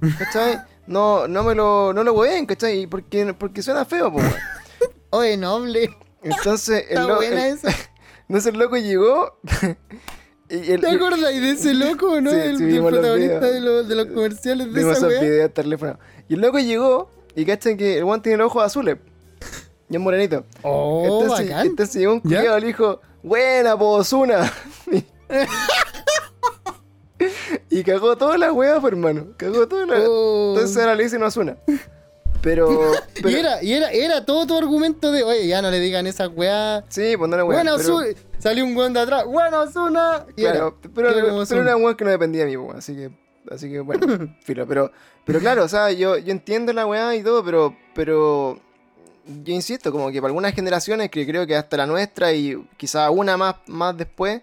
[0.18, 0.58] ¿cachai?
[0.88, 2.86] No, no me lo, no lo hueven, ¿cachai?
[2.86, 4.26] Porque, porque suena feo, pues.
[5.10, 5.96] Oye, noble.
[6.30, 7.68] Entonces, el loco, buena esa.
[8.28, 9.38] entonces el loco llegó.
[10.50, 12.30] y el, ¿Te acordáis de ese loco, no?
[12.30, 15.20] Sí, el los protagonista de, los- de los comerciales de esa weá.
[15.20, 15.98] videos teléfono.
[16.28, 18.96] Y el loco llegó y cachan que el weón tiene los ojos azules.
[19.88, 20.44] Y es morenito.
[20.62, 21.66] Oh, entonces, bacán.
[21.66, 22.38] entonces llegó un ¿Ya?
[22.38, 24.52] culiado y le dijo, buena, Pozuna.
[27.70, 29.28] y cagó todas las weas, hermano.
[29.36, 30.54] Cagó todas las Oh.
[30.54, 31.56] Entonces ahora le dicen Ozuna.
[32.46, 35.80] Pero, pero Y era, y era, era todo tu argumento de, oye, ya no le
[35.80, 36.84] digan esa weá.
[36.88, 37.56] Sí, pues no era wea.
[37.60, 37.98] Bueno, pero.
[38.38, 39.24] Salió un weón de atrás.
[39.24, 40.24] Bueno, Ozuna.
[40.36, 41.62] Y Claro, era, pero, era pero, Ozuna.
[41.62, 43.10] era un weón que no dependía de mí, pues, así que,
[43.50, 44.92] así que bueno, filo, pero,
[45.24, 48.60] pero claro, o sea, yo, yo entiendo la weá y todo, pero, pero
[49.24, 53.10] yo insisto, como que para algunas generaciones, que creo que hasta la nuestra y quizá
[53.10, 54.40] una más, más después,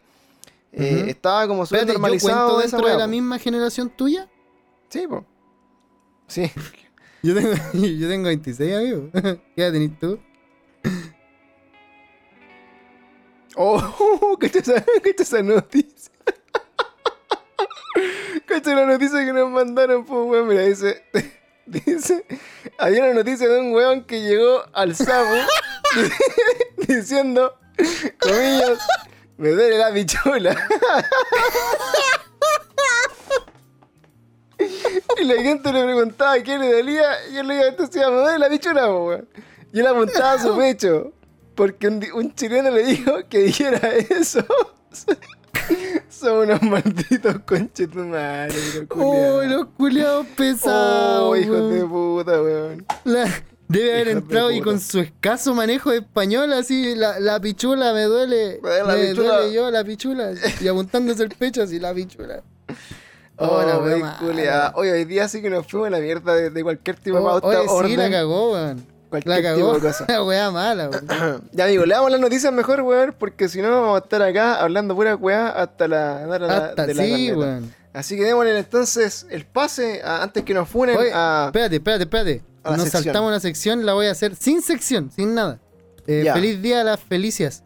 [0.73, 3.11] eh, estaba como súper Espérate, ¿yo normalizado cuento esa dentro de weá, la po.
[3.11, 4.27] misma generación tuya?
[4.89, 5.23] Sí, pues.
[6.27, 6.51] Sí.
[7.23, 9.09] Yo tengo, yo tengo 26, amigo.
[9.55, 10.19] ¿Qué edad tenés tú?
[13.55, 16.11] Oh, ¿qué qué esa noticia?
[18.45, 20.47] ¿Cacha la noticia que nos mandaron, pues, weón?
[20.47, 21.03] Mira, dice,
[21.65, 22.25] dice,
[22.77, 25.35] había una noticia de un weón que llegó al sapo
[26.87, 27.57] diciendo,
[28.19, 28.79] comillas,
[29.37, 30.67] me duele la pichula.
[35.21, 38.17] y la gente le preguntaba qué le dolía, y él le decía, esto se llama,
[38.17, 39.27] me duele la weón.
[39.71, 41.11] Y él apuntaba a su pecho,
[41.55, 43.79] porque un, un chileno le dijo que dijera
[44.09, 44.45] eso.
[46.09, 48.53] Son unos malditos conches tu madre,
[48.89, 51.21] Oh, los culiados pesados.
[51.31, 52.85] Oh, hijos de puta, weón.
[53.05, 53.29] La-
[53.67, 57.93] debe haber de entrado y con su escaso manejo de español, así, la, la pichula
[57.93, 58.59] me duele.
[58.61, 59.37] Me duele la me pichula.
[59.37, 60.31] duele yo la pichula.
[60.61, 62.43] Y apuntándose el pecho así, la pichula.
[63.37, 64.17] Oh, la wey, wea mala.
[64.19, 64.71] culiao.
[64.75, 67.23] Oye, hoy día sí que nos fuimos a la mierda de, de cualquier tipo de
[67.23, 68.85] Oh, pauta, oye, sí, orden, la cagó, weón.
[69.09, 69.73] cualquier La tipo cagó.
[69.73, 70.05] de cosa.
[70.09, 71.49] La wea mala, weón.
[71.51, 74.61] ya, amigo, le damos las noticias mejor, weón, porque si no vamos a estar acá
[74.61, 77.73] hablando pura weá hasta la la- Hasta de la sí, weón.
[77.93, 81.45] Así que démosle entonces el pase a- antes que nos funen Oye, a...
[81.47, 82.41] espérate, espérate, espérate.
[82.63, 83.03] la Nos sección.
[83.03, 85.59] saltamos una sección, la voy a hacer sin sección, sin nada.
[86.07, 87.63] Eh, feliz día a las felicias.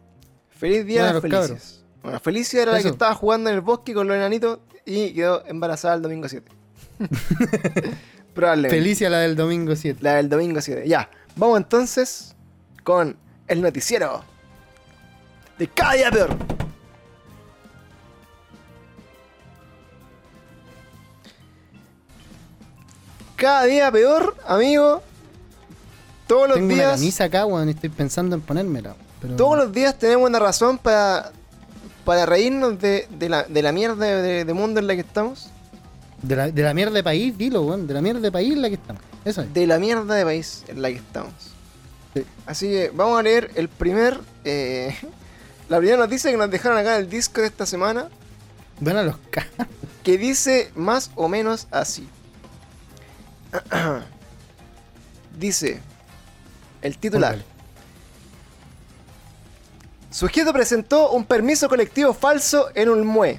[0.50, 1.46] Feliz día a los Felicias.
[1.48, 1.77] cabros.
[2.02, 5.44] Bueno, Felicia era la que estaba jugando en el bosque con los enanitos y quedó
[5.46, 6.50] embarazada el domingo 7.
[8.34, 8.76] Probablemente.
[8.76, 9.98] Felicia la del domingo 7.
[10.02, 10.88] La del domingo 7.
[10.88, 12.36] Ya, vamos entonces
[12.84, 13.16] con
[13.48, 14.22] el noticiero
[15.58, 16.36] de cada día peor.
[23.36, 25.02] Cada día peor, amigo.
[26.26, 26.92] Todos los Tengo una días.
[26.92, 28.94] camisa acá, weón, estoy pensando en ponérmela.
[29.20, 29.36] Pero...
[29.36, 31.32] Todos los días tenemos una razón para,
[32.08, 35.50] para reírnos de, de la, de la mierda de, de mundo en la que estamos.
[36.22, 37.86] De la, de la mierda de país, dilo, weón.
[37.86, 39.02] De la mierda de país en la que estamos.
[39.26, 39.52] Eso es.
[39.52, 41.34] De la mierda de país en la que estamos.
[42.14, 42.24] Sí.
[42.46, 44.18] Así que vamos a leer el primer.
[44.44, 44.96] eh,
[45.68, 48.08] la primera noticia que nos dejaron acá en el disco de esta semana.
[48.86, 49.16] A los.
[50.02, 52.08] Que dice más o menos así.
[55.38, 55.82] dice.
[56.80, 57.36] El titular.
[60.18, 63.38] Sujeto presentó un permiso colectivo falso en un MUE.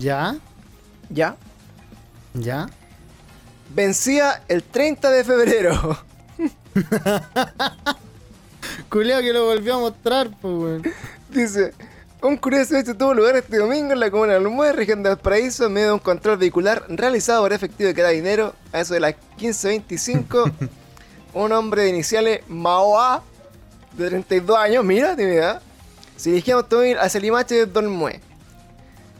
[0.00, 0.36] ¿Ya?
[1.10, 1.36] ¿Ya?
[2.34, 2.68] ¿Ya?
[3.72, 5.96] Vencía el 30 de febrero.
[8.90, 10.82] Culeo que lo volvió a mostrar, pues, weón.
[11.30, 11.72] Dice,
[12.20, 15.66] un curioso hecho tuvo lugar este domingo en la comuna de Almué, región de Valparaíso,
[15.66, 19.14] en medio de un control vehicular realizado por efectivo de carabinero a eso de las
[19.38, 20.52] 15.25.
[21.34, 23.22] un hombre de iniciales Maoa,
[24.04, 25.60] de 32 años, mira, mi edad,
[26.16, 28.20] se dirigía a automóvil hacia Limache de Dolmue.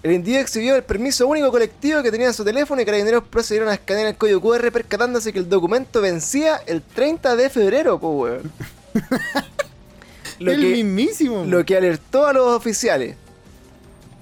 [0.02, 3.68] El individuo exhibió el permiso único colectivo que tenía en su teléfono y carabineros procedieron
[3.68, 8.14] a escanear el código QR percatándose que el documento vencía el 30 de febrero, pues,
[8.14, 8.52] weón.
[10.38, 11.44] Lo el que, mismísimo.
[11.44, 13.16] lo que alertó a los oficiales.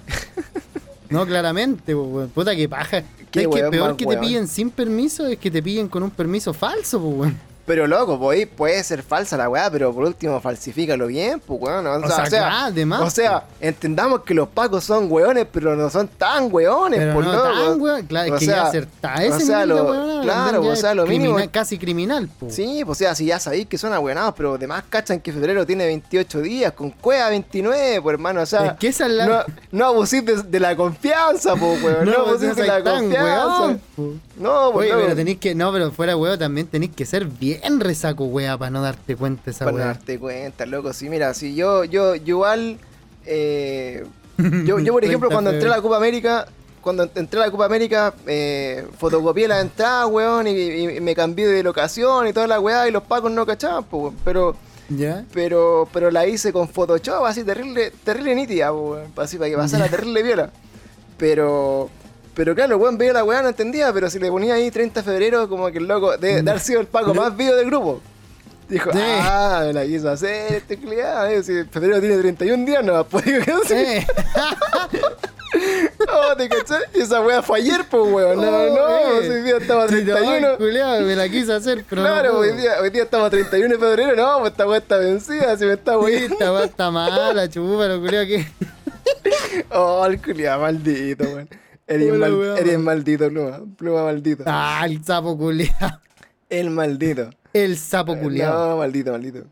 [1.09, 2.30] No, claramente, po, weón.
[2.30, 2.98] Puta que paja.
[2.98, 4.20] Es que peor que te weón.
[4.20, 7.38] pillen sin permiso es que te pillen con un permiso falso, po, weón.
[7.66, 11.86] Pero loco, pues, puede ser falsa la weá, pero por último falsifícalo bien, pues weón.
[11.86, 16.06] O, O sea, además, o sea, entendamos que los pacos son weones, pero no son
[16.06, 17.44] tan weones, Pero pues no loco.
[17.48, 18.06] tan, weón.
[18.06, 20.90] Claro, O es que sea, ya acertar ese o sea, lo- weón, claro, o sea,
[20.90, 22.46] es lo mínimo- casi criminal, po.
[22.50, 25.66] Sí, pues o sea, si ya sabéis que son ahueonados, pero además cachan que febrero
[25.66, 29.26] tiene 28 días, con cueva 29, pues hermano, o sea, Es que esa es la-
[29.26, 29.38] no,
[29.72, 33.02] no abusís de, de la confianza, pues weón, no, No, pues abusís de la tan
[33.04, 33.60] confianza.
[33.62, 34.02] weón, po.
[34.36, 37.55] No, pues Oye, pero tenéis que, no, pero fuera weón también tenéis que ser bien
[37.78, 39.86] resaco weá para no darte cuenta esa para weá.
[39.86, 42.78] darte cuenta, loco, sí, mira, si yo, yo, yo igual,
[43.24, 44.04] eh,
[44.64, 45.82] yo, yo por ejemplo 30 cuando entré a la.
[45.82, 46.46] Copa América,
[46.80, 51.62] cuando entré a la Copa América, eh, fotocopié la entrada, weón, y, me cambié de
[51.62, 54.57] locación y toda la weá, y los pacos no cachaban, pues, weón, pero...
[54.88, 55.24] ¿Ya?
[55.34, 59.88] pero pero la hice con Photoshop así terrible terrible nítida weón, así para que pasara
[59.90, 60.52] terrible viola
[61.18, 61.90] pero
[62.37, 65.05] pero claro weón veía la weá no entendía pero si le ponía ahí 30 de
[65.05, 68.01] febrero como que el loco de, de haber sido el paco más vivo del grupo
[68.68, 68.99] dijo Sí.
[69.03, 73.45] ah me la quiso hacer este cliado eh, si febrero tiene 31 días no digo
[73.45, 74.07] que así Eh,
[76.12, 79.30] oh, te cachai y esa weá fue ayer pues weón no Oh, no eh.
[79.30, 82.39] hoy día estaba a sí, no, 31 culiao, me la quise hacer, pero Claro, no
[82.41, 82.61] hoy puedo.
[82.61, 85.64] día, hoy día estamos a 31 de febrero, no, pues esta weá está vencida, si
[85.64, 86.34] me está Sí, weando.
[86.34, 88.47] esta weá está mala, chupa, lo culiao que.
[89.70, 91.49] Oh, el culiado maldito, weón.
[91.87, 92.59] Eres, Hola, mal- weón.
[92.59, 93.61] eres maldito, pluma.
[93.76, 94.43] Pluma maldito.
[94.47, 96.01] Ah, el sapo culiao.
[96.51, 97.30] El maldito.
[97.53, 98.70] El sapo culiao.
[98.70, 99.45] No, maldito, maldito.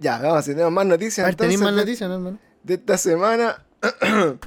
[0.00, 1.24] Ya, vamos, si tenemos más noticias.
[1.24, 2.38] A ver, ¿tenéis entonces, más noticias, no, hermano?
[2.64, 3.64] De esta semana.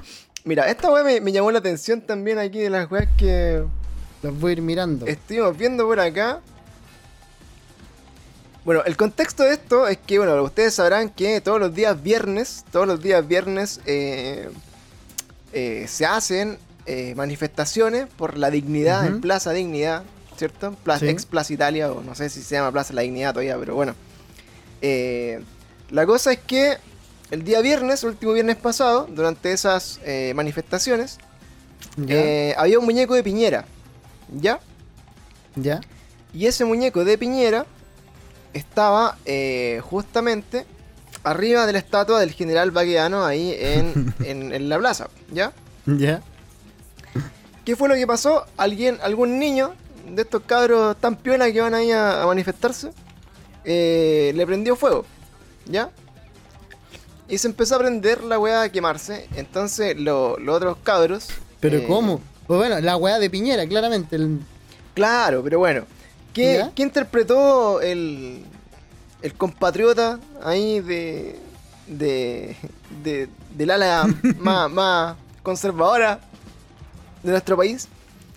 [0.44, 3.64] Mira, esta weá me, me llamó la atención también aquí de las weas que
[4.22, 5.06] Las voy a ir mirando.
[5.06, 6.40] estuvimos viendo por acá.
[8.64, 12.64] Bueno, el contexto de esto es que, bueno, ustedes sabrán que todos los días viernes,
[12.72, 14.50] todos los días viernes eh,
[15.52, 19.20] eh, se hacen eh, manifestaciones por la dignidad en.
[19.20, 20.02] Plaza Dignidad,
[20.36, 20.76] ¿cierto?
[21.06, 21.08] Sí.
[21.10, 23.94] Ex Plaza Italia, o no sé si se llama Plaza La Dignidad todavía, pero bueno.
[24.82, 25.40] Eh,
[25.90, 26.76] la cosa es que
[27.30, 31.18] el día viernes, último viernes pasado, durante esas eh, manifestaciones,
[32.56, 33.64] había un muñeco de Piñera,
[34.32, 34.60] ¿ya?
[35.54, 35.80] ¿Ya?
[36.34, 37.66] Y ese muñeco de Piñera
[38.52, 39.16] estaba
[39.82, 40.66] justamente
[41.24, 45.52] arriba de la estatua del general Baqueano ahí en, en- en la plaza, ¿ya?
[45.86, 46.22] ¿Ya?
[47.66, 48.46] ¿Qué fue lo que pasó?
[48.56, 49.74] Alguien, algún niño
[50.08, 52.92] de estos cabros tan piola que van ahí a, a manifestarse,
[53.64, 55.04] eh, le prendió fuego,
[55.66, 55.90] ¿ya?
[57.28, 59.28] Y se empezó a prender la weá a quemarse.
[59.34, 61.26] Entonces lo- los otros cabros.
[61.58, 62.20] ¿Pero eh, cómo?
[62.46, 64.14] Pues bueno, la weá de Piñera, claramente.
[64.16, 64.38] el-
[64.94, 65.82] Claro, pero bueno.
[66.32, 66.70] ¿Qué, ¿Ya?
[66.74, 68.44] qué interpretó el,
[69.22, 71.36] el compatriota ahí de,
[71.88, 72.54] de,
[73.02, 74.06] de- del ala
[74.38, 76.20] más, más conservadora
[77.26, 77.88] de nuestro país?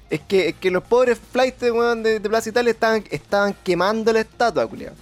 [0.09, 4.11] Es que, es que los pobres flights weón, de, de Plaza Italia estaban, estaban quemando
[4.11, 4.93] la estatua, culiao.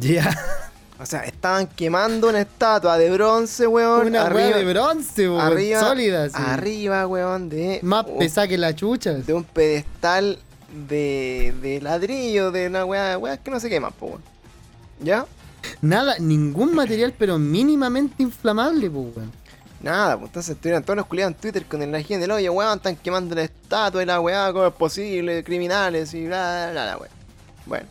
[0.00, 0.36] Ya.
[0.98, 4.06] O sea, estaban quemando una estatua de bronce, weón.
[4.08, 5.40] Una arriba, de bronce, weón.
[5.40, 6.34] arriba, Sólida, sí.
[6.36, 9.12] arriba, weón, de, Más un- pesada que la chucha.
[9.14, 10.38] de un pedestal
[10.88, 14.22] de, de ladrillo, de una weá, weá que no se quema, po, weón.
[15.02, 15.26] ¿Ya?
[15.82, 19.32] Nada, ningún material, pero mínimamente inflamable, pues, weón.
[19.82, 22.76] Nada, pues entonces estuvieron todos los culiados en Twitter con el gente del oye, weón,
[22.76, 26.96] están quemando la estatua y la weá, cómo es posible, criminales y bla, bla, bla,
[26.98, 27.12] weón.
[27.66, 27.86] Bueno,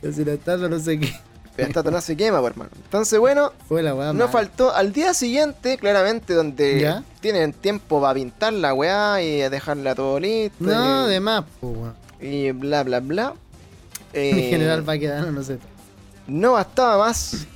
[0.00, 1.14] Pero Si la estatua no sé qué.
[1.56, 2.70] pero la estatua no se quema, pues, hermano.
[2.84, 7.02] Entonces, bueno, Fue la weá no faltó al día siguiente, claramente, donde ¿Ya?
[7.20, 10.56] tienen tiempo para pintar la weá y dejarla todo listo.
[10.64, 11.94] No, y, de más, pues, weón.
[12.20, 13.34] y bla, bla, bla.
[14.12, 15.58] En Eh, general va quedando, no sé.
[16.26, 17.46] no bastaba más,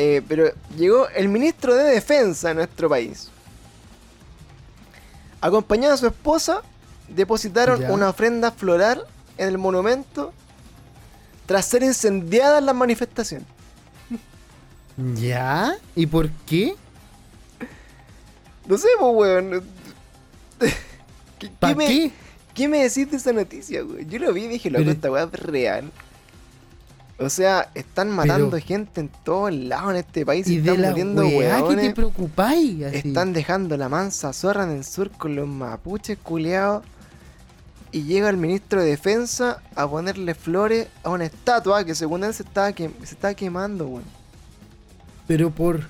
[0.00, 3.30] eh, pero llegó el ministro de Defensa de nuestro país.
[5.40, 6.62] Acompañado a su esposa,
[7.08, 7.90] depositaron Ya.
[7.92, 9.04] una ofrenda floral
[9.38, 10.32] en el monumento
[11.46, 13.48] tras ser incendiadas las manifestaciones.
[15.16, 15.76] ¿Ya?
[15.96, 16.76] ¿Y por qué?
[18.66, 19.64] No sé, pues, weón.
[21.40, 22.12] ¿Qué, ¿Para qué me, qué?
[22.54, 24.08] qué me decís de esa noticia, weón?
[24.08, 25.90] Yo lo vi y dije, loco, Pero- esta weá es real.
[27.20, 30.46] O sea, están matando Pero- gente en todos lados en este país.
[30.46, 31.88] Y de están la muriendo weá que weones.
[31.88, 32.84] te preocupáis.
[32.84, 33.08] Así.
[33.08, 36.84] Están dejando la mansa zorra en el sur con los mapuches culeados.
[37.90, 42.34] Y llega el ministro de defensa a ponerle flores a una estatua que según él
[42.34, 42.44] se
[42.74, 44.04] que- estaba quemando, weón.
[45.26, 45.80] Pero por.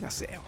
[0.00, 0.42] No sé, weón.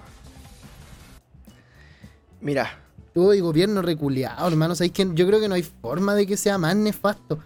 [2.41, 2.81] Mira,
[3.15, 4.75] Uy, gobierno reculeado, hermano.
[4.75, 5.09] ¿sabes qué?
[5.15, 7.39] Yo creo que no hay forma de que sea más nefasto.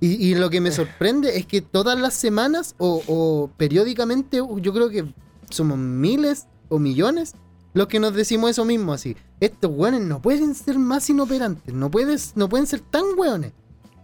[0.00, 4.72] Y, y lo que me sorprende es que todas las semanas o, o periódicamente, yo
[4.72, 5.06] creo que
[5.50, 7.34] somos miles o millones
[7.76, 9.16] los que nos decimos eso mismo así.
[9.38, 13.52] Estos weones no pueden ser más inoperantes, no, puedes, no pueden ser tan weones.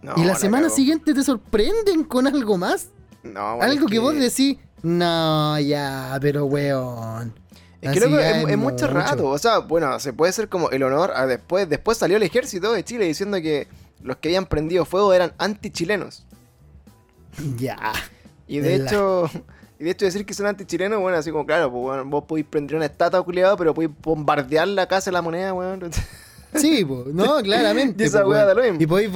[0.03, 2.89] no, y la semana siguiente te sorprenden con algo más.
[3.23, 7.33] No, bueno, algo es que, vos decís, no, ya, pero weón.
[7.81, 9.27] Es que Así loco, ya es, es mucho rato.
[9.27, 11.67] O sea, bueno, se puede ser como el honor a después.
[11.67, 13.67] Después salió el ejército de Chile diciendo que
[14.03, 16.25] los que habían prendido fuego eran anti-chilenos.
[17.57, 17.93] Ya.
[18.47, 19.29] Y de hecho,
[19.79, 22.47] y de hecho decir que son anti-chilenos, bueno, así como, claro, pues bueno, vos podéis
[22.47, 25.89] prender una estatua culiada, pero podéis bombardear la casa de la moneda, weón.
[26.55, 28.03] Sí, po, no, claramente.
[28.03, 28.77] Y esa weá da lo mismo.
[28.79, 29.11] Y podéis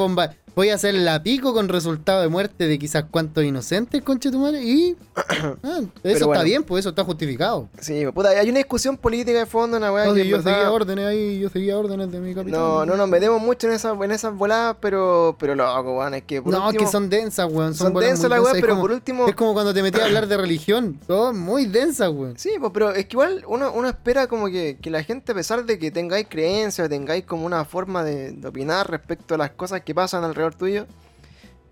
[0.57, 4.39] bomba podéis hacer la pico con resultado de muerte de quizás cuántos inocentes, conche tu
[4.39, 4.95] madre, y.
[5.63, 7.69] ah, eso está bien, pues eso está justificado.
[7.79, 10.71] Sí, puta, hay una discusión política de fondo, una weá No, si yo verdad- seguía
[10.71, 12.59] órdenes ahí, yo seguía órdenes de mi capitán.
[12.59, 16.23] No, no nos metemos mucho en esas, en esas voladas, pero, pero loco, weón, es
[16.23, 17.75] que por No, último, que son densas, weón.
[17.75, 18.55] Son, densas muy la weá, densas.
[18.55, 20.99] Es pero como- por último, Es como cuando te metías a hablar de religión.
[21.05, 22.33] Son muy densas, weón.
[22.37, 25.35] Sí, pues, pero es que igual uno, uno espera como que, que la gente, a
[25.35, 29.51] pesar de que tengáis creencias, tengáis como una forma de, de opinar respecto a las
[29.51, 30.87] cosas que pasan alrededor tuyo,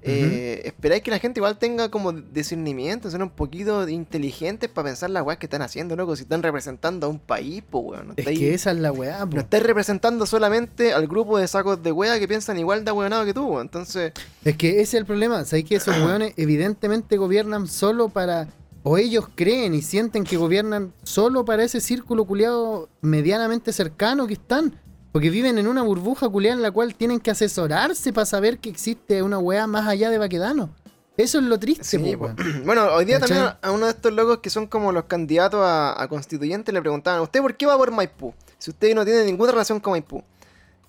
[0.07, 5.09] eh, esperáis que la gente igual tenga como discernimiento, sean un poquito inteligentes para pensar
[5.09, 6.15] las weas que están haciendo, loco.
[6.15, 8.07] Si están representando a un país, pues weón.
[8.07, 11.47] No Es estáis, que esa es la weá, no estáis representando solamente al grupo de
[11.47, 13.63] sacos de wea que piensan igual de ahueonado que tú, weón.
[13.63, 14.13] Entonces,
[14.43, 15.43] Es que ese es el problema.
[15.43, 18.47] ¿Sabes que esos weones evidentemente gobiernan solo para.
[18.83, 24.33] O ellos creen y sienten que gobiernan solo para ese círculo culiado medianamente cercano que
[24.33, 24.79] están.
[25.15, 28.67] Porque viven en una burbuja culiada en la cual tienen que asesorarse para saber que
[28.69, 30.71] existe una weá más allá de Baquedano.
[31.15, 32.25] Eso es lo triste, Sí, po, po.
[32.25, 32.35] weón.
[32.65, 33.37] bueno, hoy día ¿Cachai?
[33.37, 36.81] también a uno de estos locos que son como los candidatos a, a constituyentes le
[36.81, 38.33] preguntaban, ¿usted por qué va por Maipú?
[38.57, 40.21] Si usted no tiene ninguna relación con Maipú.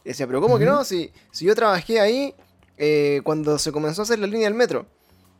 [0.04, 0.82] Y decía, pero ¿cómo que no?
[0.82, 2.34] Si, si yo trabajé ahí
[2.78, 4.86] eh, cuando se comenzó a hacer la línea del metro.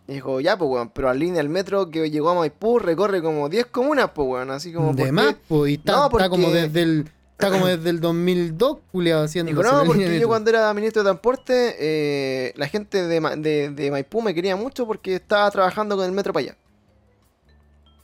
[0.07, 3.21] Y dijo, ya, pues, weón, pero la línea del metro que llegó a Maipú recorre
[3.21, 4.91] como 10 comunas, pues, weón, así como...
[4.91, 5.11] ¿por De qué?
[5.11, 7.11] más, po, y está, No, está como porque- desde el.
[7.39, 9.53] Está como desde el 2002, culiado, haciendo.
[9.63, 14.23] No, porque yo cuando era ministro de Transporte, eh, la gente de, de, de Maipú
[14.23, 16.57] me quería mucho porque estaba trabajando con el metro para allá.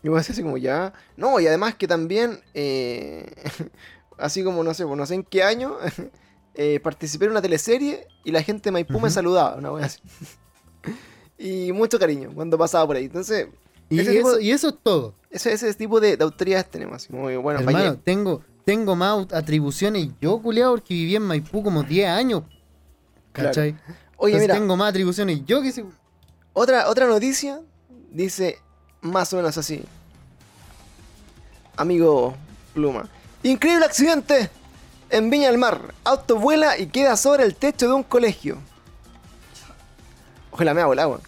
[0.03, 0.93] Y vos decís así como, ya.
[1.17, 3.33] No, y además que también, eh,
[4.19, 5.77] así como, no sé, pues, no sé en qué año,
[6.55, 10.01] eh, participé en una teleserie y la gente de Maipú me saludaba, una wea así.
[11.39, 13.05] y mucho cariño cuando pasaba por ahí.
[13.05, 13.49] Entonces,
[13.89, 15.15] Y, ese eso, y eso es todo.
[15.31, 16.97] ese, ese tipo de, de autoridades tenemos.
[16.97, 17.97] Así como, bueno, Hermano, fallé.
[18.05, 22.43] tengo, tengo más atribuciones yo, culiado, porque viví en Maipú como 10 años.
[23.33, 23.77] ¿Cachai?
[24.17, 25.85] Oye, Entonces mira, tengo más atribuciones yo que ese.
[26.53, 27.61] Otra, otra noticia
[28.11, 28.59] dice
[29.01, 29.83] más o menos así.
[31.77, 32.35] Amigo
[32.75, 33.09] Pluma.
[33.43, 34.51] Increíble accidente
[35.11, 35.95] en Viña del Mar.
[36.05, 38.59] Auto vuela y queda sobre el techo de un colegio.
[40.53, 41.21] Ojalá me hago el agua.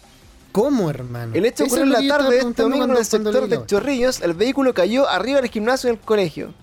[0.51, 1.35] ¿Cómo, hermano?
[1.35, 4.21] El hecho ocurrió en la tarde de este domingo en el sector de Chorrillos.
[4.21, 6.53] El vehículo cayó arriba del gimnasio del colegio.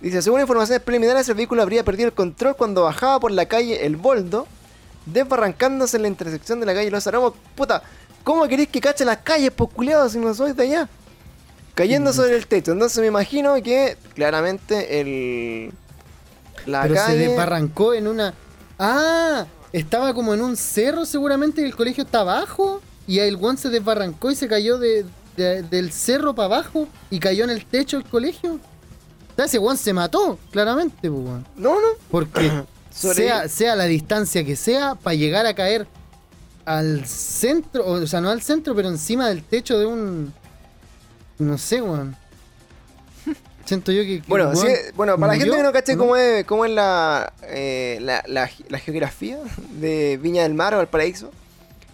[0.00, 3.86] Dice, según informaciones preliminares, el vehículo habría perdido el control cuando bajaba por la calle
[3.86, 4.46] El Boldo,
[5.06, 7.32] desbarrancándose en la intersección de la calle Los Aromos.
[7.54, 7.82] Puta,
[8.22, 10.88] ¿cómo queréis que cache las calles, pues culiados, si no sois de allá?
[11.74, 12.72] Cayendo sobre el techo.
[12.72, 15.72] Entonces me imagino que claramente el...
[16.66, 17.28] La Pero se calle...
[17.28, 18.34] desbarrancó en una.
[18.78, 19.46] ¡Ah!
[19.72, 22.80] Estaba como en un cerro, seguramente, y el colegio está abajo.
[23.06, 25.04] Y el guan se desbarrancó y se cayó de,
[25.36, 28.58] de- del cerro para abajo y cayó en el techo del colegio.
[29.36, 31.46] Ese guan se mató, claramente, pues, weón.
[31.56, 31.88] No, no.
[32.10, 32.50] Porque
[32.90, 35.86] sea, sea la distancia que sea, para llegar a caer
[36.64, 40.32] al centro, o sea, no al centro, pero encima del techo de un.
[41.38, 42.16] No sé, weón.
[43.66, 44.22] Siento yo que.
[44.22, 45.98] que Bueno, sí, weón bueno, para la gente que no cache ¿no?
[46.00, 49.38] cómo es, cómo es la, eh, la, la, la geografía
[49.78, 51.30] de Viña del Mar o Valparaíso,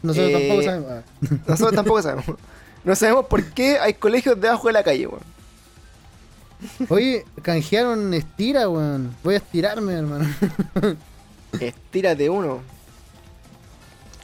[0.03, 1.05] Nosotros eh, tampoco sabemos.
[1.47, 2.27] Nosotros tampoco sabemos.
[2.85, 5.23] No sabemos por qué hay colegios debajo de la calle, weón.
[6.89, 9.15] Oye, canjearon estira, weón.
[9.23, 10.27] Voy a estirarme, hermano.
[11.61, 12.61] Estírate uno.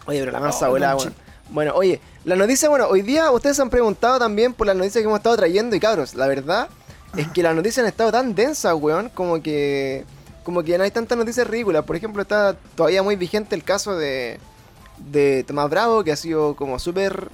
[0.06, 1.14] Oye, pero la masa Oh, volada, weón.
[1.50, 5.00] Bueno, oye, la noticia, bueno, hoy día ustedes se han preguntado también por las noticias
[5.02, 6.68] que hemos estado trayendo y cabros, la verdad
[7.16, 10.04] es que las noticias han estado tan densas, weón, como que
[10.44, 11.84] como que no hay tantas noticias ridículas.
[11.84, 14.38] Por ejemplo, está todavía muy vigente el caso de,
[15.10, 17.28] de Tomás Bravo, que ha sido como súper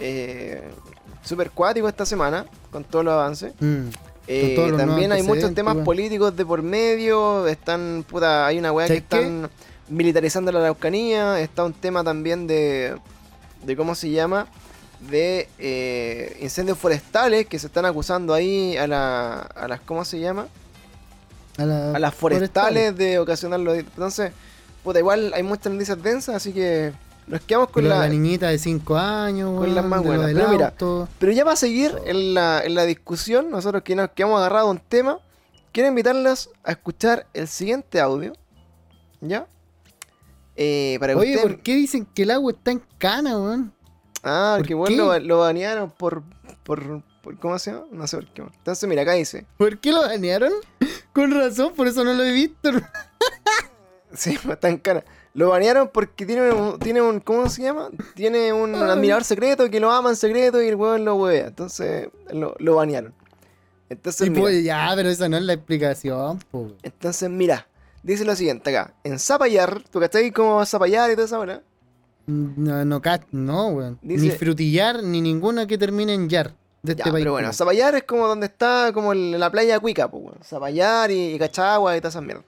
[0.00, 0.70] eh,
[1.22, 3.52] súper cuático esta semana, con todos los avances.
[3.60, 3.88] Mm.
[4.26, 7.46] Eh, también hay muchos temas políticos de por medio.
[7.46, 9.50] Están, puta, hay una weá que están
[9.88, 11.40] militarizando la Araucanía.
[11.40, 12.96] Está un tema también de,
[13.64, 14.46] de ¿cómo se llama?
[15.10, 20.18] De eh, incendios forestales que se están acusando ahí a, la, a las, ¿cómo se
[20.20, 20.46] llama?
[21.58, 23.76] A, la- a las forestales de ocasionar los...
[23.76, 24.32] Entonces,
[24.82, 26.92] puta, igual hay muchas noticias densas, así que
[27.26, 28.08] nos quedamos Con la, la...
[28.08, 30.30] niñita de 5 años, con las más buenas.
[30.32, 30.74] Pero mira.
[31.18, 34.70] Pero ya para seguir en la, en la discusión, nosotros que nos que hemos agarrado
[34.70, 35.18] un tema,
[35.72, 38.32] quiero invitarlos a escuchar el siguiente audio.
[39.20, 39.46] ¿Ya?
[40.56, 43.72] Eh, para Oye, ¿por qué dicen que el agua está en cana, weón?
[44.22, 44.74] Ah, ¿por que qué?
[44.74, 46.22] bueno, lo, lo banearon por,
[46.62, 47.86] por, por- ¿Cómo se llama?
[47.90, 48.42] No sé por qué.
[48.42, 49.46] Entonces, mira, acá dice.
[49.56, 50.52] ¿Por qué lo banearon?
[51.12, 52.70] Con razón, por eso no lo he visto.
[54.16, 55.04] Sí, está en cara.
[55.34, 57.18] Lo banearon porque tiene un, tiene un.
[57.20, 57.88] ¿Cómo se llama?
[58.14, 58.82] Tiene un Ay.
[58.82, 61.48] admirador secreto que lo ama en secreto y el weón lo huevea.
[61.48, 63.12] Entonces, lo, lo banearon.
[63.90, 66.72] Entonces, Y mira, pues, ya, pero esa no es la explicación, po.
[66.82, 67.66] entonces, mira.
[68.02, 68.92] Dice lo siguiente acá.
[69.02, 71.62] En Zapallar, ¿tú cachai cómo va a Zapallar y toda esa hora?
[72.26, 73.98] No, no, ca- no, weón.
[74.02, 77.22] Ni frutillar, ni ninguna que termine en yar de este Ya, país.
[77.22, 77.50] pero bueno.
[77.52, 80.38] Zapallar es como donde está como la playa Cuica, pues, weón.
[80.44, 82.44] Zapallar y, y Cachagua y todas esas mierdas.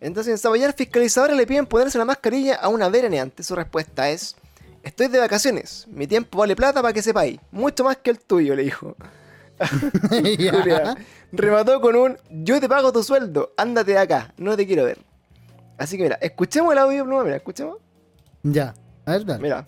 [0.00, 3.42] Entonces en Zapallar, fiscalizadores le piden ponerse la mascarilla a una veraneante.
[3.42, 4.36] Su respuesta es:
[4.82, 7.40] Estoy de vacaciones, mi tiempo vale plata para que sepáis.
[7.50, 8.96] Mucho más que el tuyo, le dijo.
[11.32, 14.98] Remató con un: Yo te pago tu sueldo, ándate de acá, no te quiero ver.
[15.78, 17.78] Así que mira, escuchemos el audio, Pluma, mira, escuchemos.
[18.42, 18.74] Ya,
[19.06, 19.42] a ver, dale.
[19.42, 19.66] Mira.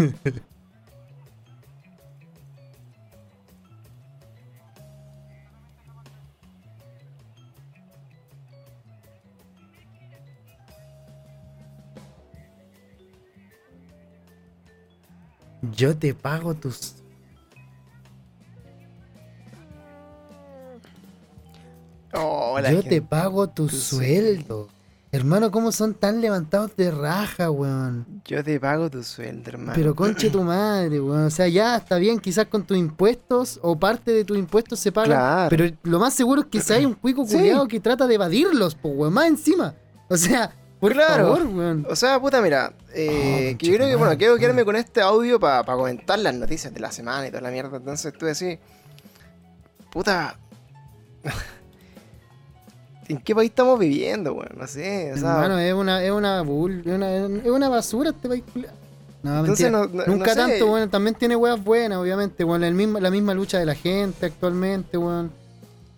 [15.76, 16.94] Yo te pago tus.
[22.12, 24.68] Oh, Yo te pago tu tu sueldo.
[25.12, 28.22] Hermano, ¿cómo son tan levantados de raja, weón?
[28.26, 29.72] Yo te pago tu sueldo, hermano.
[29.74, 31.24] Pero conche tu madre, weón.
[31.24, 34.92] O sea, ya está bien, quizás con tus impuestos o parte de tus impuestos se
[34.92, 35.06] paga.
[35.06, 35.48] Claro.
[35.50, 37.36] Pero lo más seguro es que si hay un cuico Sí.
[37.36, 39.12] culiado que trata de evadirlos, po, weón.
[39.12, 39.74] Más encima.
[40.08, 41.24] O sea, por Claro.
[41.34, 41.86] favor, weón.
[41.90, 45.00] O sea, puta, mira, eh, Oh, que yo creo que, bueno, quiero quedarme con este
[45.00, 47.76] audio para comentar las noticias de la semana y toda la mierda.
[47.78, 48.60] Entonces tú decís,
[49.90, 50.38] puta,
[53.10, 54.50] ¿en qué país estamos viviendo, weón?
[54.56, 58.10] No sé, o sea, Hermano, es una, es una bull, es una, es una basura
[58.10, 58.44] este país.
[59.22, 60.50] No, Entonces, no- no- Nunca no sé.
[60.50, 62.64] tanto, bueno, también tiene weas buenas, obviamente, weón.
[62.64, 65.30] El mismo, la misma lucha de la gente actualmente, weón.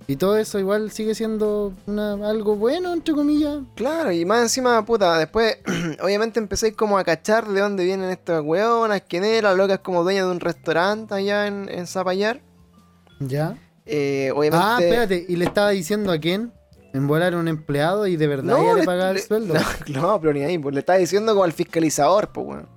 [0.09, 3.59] Y todo eso igual sigue siendo una, algo bueno, entre comillas.
[3.77, 5.59] claro, y más encima, puta, después,
[6.03, 10.25] obviamente empecéis como a cachar de dónde vienen estas weonas, quién era, locas como dueña
[10.25, 12.41] de un restaurante allá en, en Zapallar.
[13.21, 13.57] Ya.
[13.87, 14.67] Eh, obviamente...
[14.69, 16.53] Ah, espérate, y le estaba diciendo a quién
[16.93, 19.55] en volar un empleado y de verdad No, ya le le- pagaba el sueldo.
[19.89, 22.69] No, no, pero ni ahí, pues le estaba diciendo como al fiscalizador, pues, weón.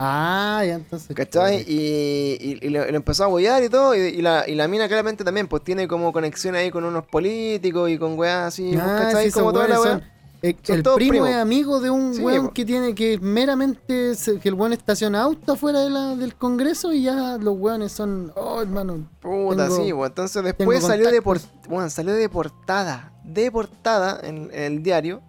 [0.00, 1.14] Ah, ya entonces.
[1.16, 1.64] ¿Cachai?
[1.66, 3.96] Y, y, y lo, y lo empezó a apoyar y todo.
[3.96, 7.90] Y, la, y la mina claramente también, pues tiene como conexión ahí con unos políticos
[7.90, 8.70] y con weas así.
[8.74, 9.24] pues, Ah, ¿Cachai?
[9.26, 9.90] sí, como toda la wea.
[9.94, 10.04] son-
[10.42, 12.52] eh, el primo es amigo de un Sí, weón po.
[12.54, 16.92] que tiene que meramente se- que el weón estaciona auto afuera de la, del congreso
[16.92, 20.08] y ya los weones son, oh hermano, Puta, tengo- sí, pues.
[20.10, 23.12] Entonces después salió de, por, bueno, salió de portada.
[23.24, 25.20] De portada en, en el diario.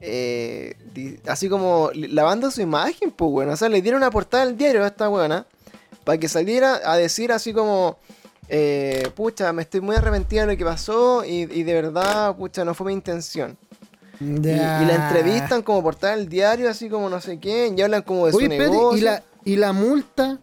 [0.00, 3.52] eh, di- así como lavando su imagen, pues, bueno.
[3.52, 5.46] O sea, le dieron una portada al diario a esta weona.
[6.04, 7.98] Para que saliera a decir así como.
[8.48, 11.24] eh, pucha, me estoy muy arrepentida de lo que pasó.
[11.24, 13.56] Y, y de verdad, pucha, no fue mi intención.
[14.20, 14.38] Y, y
[14.86, 18.32] la entrevistan como portada del diario, así como no sé quién, y hablan como de
[18.34, 18.98] Oye, su espérate, negocio.
[18.98, 20.38] y la, y la multa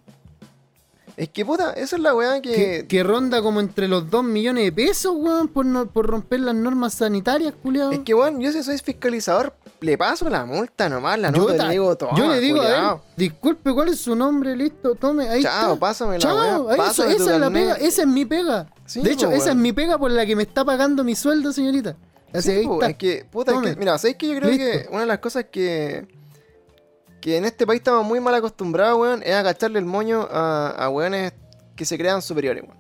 [1.15, 2.85] Es que puta, eso es la weá que, que.
[2.87, 6.53] que ronda como entre los 2 millones de pesos, weón, por, no, por romper las
[6.55, 7.91] normas sanitarias, culiado.
[7.91, 11.53] Es que weón, yo si soy fiscalizador, le paso la multa nomás, la yo, nota,
[11.53, 12.09] y ta- le digo todo.
[12.15, 14.55] yo le digo a él, disculpe, ¿cuál es su nombre?
[14.55, 15.79] Listo, tome, ahí Chao, está.
[15.79, 16.75] pásame la Chao, weá.
[16.87, 18.67] eso- esa es la pega, esa es mi pega.
[18.87, 21.13] Sí, de hecho, po, esa es mi pega por la que me está pagando mi
[21.15, 21.95] sueldo, señorita.
[22.37, 25.01] Así Sí, po, es que, puta, es que, mira, ¿sabes que Yo creo que una
[25.01, 26.05] de las cosas que.
[27.21, 30.89] Que en este país estamos muy mal acostumbrados, weón, es agacharle el moño a, a
[30.89, 31.33] weones
[31.75, 32.77] que se crean superiores, weón.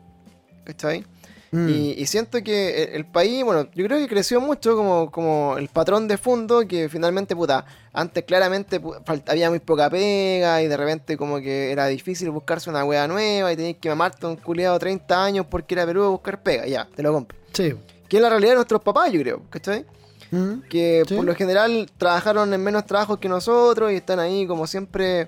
[0.63, 1.05] ¿Cachai?
[1.51, 1.69] Mm.
[1.69, 5.57] Y, y siento que el, el país, bueno, yo creo que creció mucho como, como
[5.57, 8.81] el patrón de fondo, que finalmente, puta, antes claramente
[9.27, 13.51] había muy poca pega y de repente como que era difícil buscarse una wea nueva
[13.51, 16.87] y tenías que mamarte un culiado 30 años porque era Perú a buscar pega, ya,
[16.95, 17.37] te lo compro.
[17.53, 17.73] Sí.
[18.07, 19.85] Que es la realidad de nuestros papás, yo creo, ¿cachai?
[20.31, 20.61] Mm.
[20.69, 21.15] Que Sí.
[21.15, 25.27] por lo general trabajaron en menos trabajos que nosotros y están ahí como siempre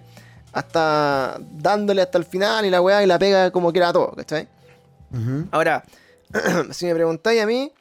[0.51, 4.11] hasta dándole hasta el final y la weá y la pega como que era todo,
[4.13, 4.47] ¿cachai?
[5.11, 5.47] Ujú.
[5.51, 5.83] Ahora,
[6.71, 7.71] si me preguntáis a mí,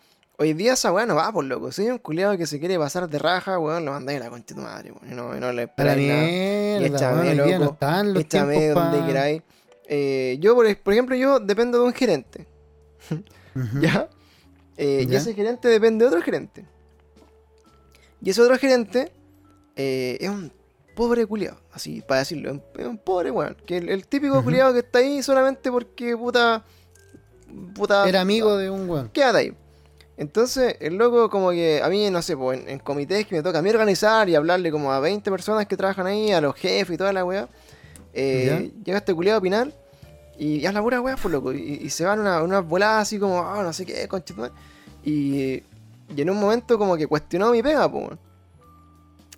[0.41, 1.73] Hoy día esa weá no va, por loco.
[1.73, 4.31] Si hay un culiado que se quiere pasar de raja, weón, lo mandáis a la
[4.31, 5.11] concha de tu madre, weón.
[5.11, 6.23] Y no, no le esperáis nada.
[6.29, 7.73] Y échame, día no loco.
[7.73, 9.43] están los Échame donde pa- queráis.
[9.89, 12.47] Eh, yo, por, por ejemplo, yo dependo de un gerente.
[13.11, 13.81] Ujú.
[13.81, 14.09] ¿Ya?
[14.79, 16.65] Eh, Y ese gerente depende de otro gerente.
[18.23, 19.13] Y ese otro gerente
[19.77, 20.51] eh, es un
[20.95, 22.61] pobre culiado, así para decirlo.
[22.77, 23.57] Es un, pobre weón.
[23.67, 24.45] Que el, el típico Ujú.
[24.45, 26.65] culiado que está ahí solamente porque puta.
[27.75, 29.09] puta Era amigo de un weón.
[29.11, 29.55] Quédate ahí.
[30.17, 33.43] Entonces, el loco, como que a mí, no sé, pues, en, en comités que me
[33.43, 36.57] toca a mí organizar y hablarle como a 20 personas que trabajan ahí, a los
[36.57, 37.49] jefes y toda la weá.
[38.13, 39.73] eh, llega este culiado a opinar
[40.39, 41.53] y ya la pura weá, pues loco.
[41.53, 44.53] Y, y se van unas una voladas así como, ah, no sé qué, conchetumare.
[45.05, 45.63] Y,
[46.15, 48.11] y en un momento, como que cuestionó mi pega, pues.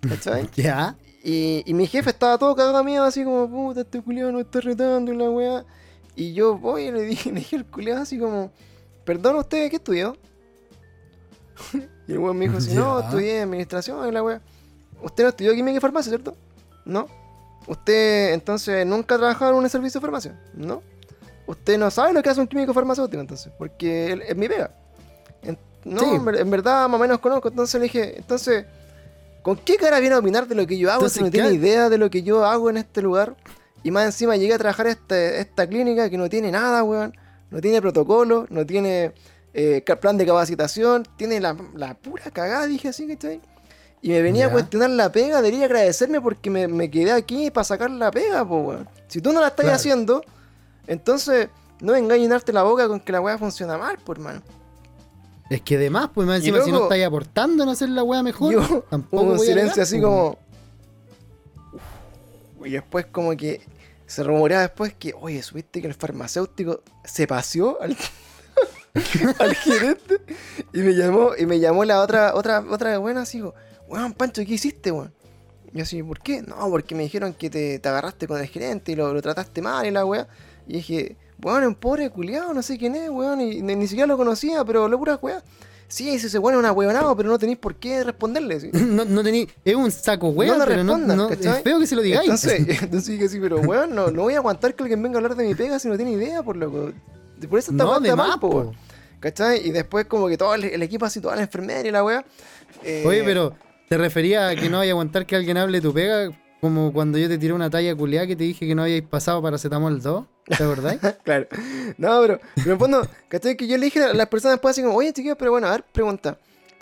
[0.07, 0.49] ¿Cachai?
[0.55, 0.95] Ya.
[1.23, 4.41] Y, y mi jefe estaba todo cagado de miedo, así como, puta, este culiado nos
[4.41, 5.65] está retando y la weá.
[6.15, 8.51] Y yo voy y le dije, le dije al culiado así como,
[9.05, 10.17] perdón, ¿usted qué estudió?
[12.07, 13.05] y el weón me dijo así, no, Ya.
[13.05, 14.41] estudié administración y la weá.
[15.03, 16.35] ¿Usted no estudió química y farmacia, cierto?
[16.85, 17.07] No.
[17.67, 20.39] ¿Usted entonces nunca ha trabajado en un servicio de farmacia?
[20.53, 20.81] No.
[21.51, 23.51] ¿Usted no sabe lo que hace un químico farmacéutico entonces?
[23.57, 24.71] Porque él- es mi pega.
[25.43, 26.05] En- no, Sí.
[26.15, 27.49] en, ver- en verdad más o menos conozco.
[27.49, 28.65] Entonces le dije, entonces,
[29.41, 31.53] ¿con qué cara viene a opinar de lo que yo hago si Entonces, no tiene
[31.53, 33.35] idea de lo que yo hago en este lugar?
[33.83, 37.13] Y más encima llegué a trabajar a este- esta clínica que no tiene nada, weón.
[37.49, 39.11] No tiene protocolo, no tiene
[39.53, 43.41] eh, plan de capacitación, tiene la, la pura cagada, dije así, ¿cachai?
[44.01, 47.65] Y me venía a cuestionar la pega, debería agradecerme porque me, me quedé aquí para
[47.65, 48.89] sacar la pega, pues, weón.
[49.09, 49.75] Si tú no la estás Claro.
[49.75, 50.23] haciendo,
[50.87, 54.41] entonces no vengas a llenarte la boca con que la weá funciona mal, pues, hermano.
[55.49, 58.53] Es que además, pues más encima, si no estáis aportando en hacer la weá mejor,
[58.53, 60.37] Yo, tampoco hubo un voy a silencio así pues, como.
[61.73, 62.67] Uf.
[62.67, 63.61] Y después, como que
[64.05, 67.97] se rumoreaba después que, oye, supiste que el farmacéutico se paseó al,
[69.39, 70.21] al gerente
[70.73, 73.41] y me llamó, y me llamó la otra, otra, otra buena así,
[73.87, 75.13] weón, Pancho, ¿qué hiciste, weón?
[75.73, 76.41] Y yo así, ¿por qué?
[76.41, 79.61] No, porque me dijeron que te, te agarraste con el gerente y lo, lo trataste
[79.61, 80.27] mal y la weá.
[80.71, 83.87] Y dije, weón, es un pobre culiado, no sé quién es, weón, y ni, ni
[83.87, 85.43] siquiera lo conocía, pero lo pura weá.
[85.89, 88.57] Sí, ese se pone una weonado, pero no tenéis por qué responderle.
[88.61, 88.69] ¿sí?
[88.73, 91.97] No, no tení, es un saco weá, No pero no, no- es feo que se
[91.97, 92.29] lo digáis.
[92.29, 95.21] Entonces, entonces dije así, pero weón, no, no voy a aguantar que alguien venga a
[95.21, 96.91] hablar de mi pega si no tiene idea, por loco.
[97.49, 98.71] Por eso está no, de más, po, weón.
[99.19, 99.67] ¿Cachai?
[99.67, 102.23] Y después como que todo el, el equipo así, toda la enfermera y la weá.
[102.83, 103.53] eh, Oye, pero
[103.89, 106.31] ¿te refería a que no vaya a aguantar que alguien hable de tu pega?
[106.61, 109.41] Como cuando yo te tiré una talla culiada que te dije que no habíais pasado
[109.41, 110.25] para Cetamol 2.
[110.45, 110.99] ¿Te acordáis?
[111.23, 111.47] claro.
[111.97, 113.57] No, pero, pero en fondo, ¿cachai?
[113.57, 115.71] Que yo le dije a las personas después así como, oye, chiquillos, pero bueno, a
[115.71, 116.37] ver, pregunta.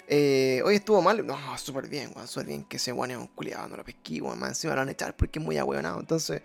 [0.07, 1.25] Eh, oye, estuvo mal.
[1.25, 2.65] No, súper bien, weón, súper bien.
[2.65, 4.37] Que ese weón es un culiado, no lo pesquí, weón.
[4.39, 5.99] Más encima lo van a echar porque es muy ahueonado.
[5.99, 6.41] Entonces,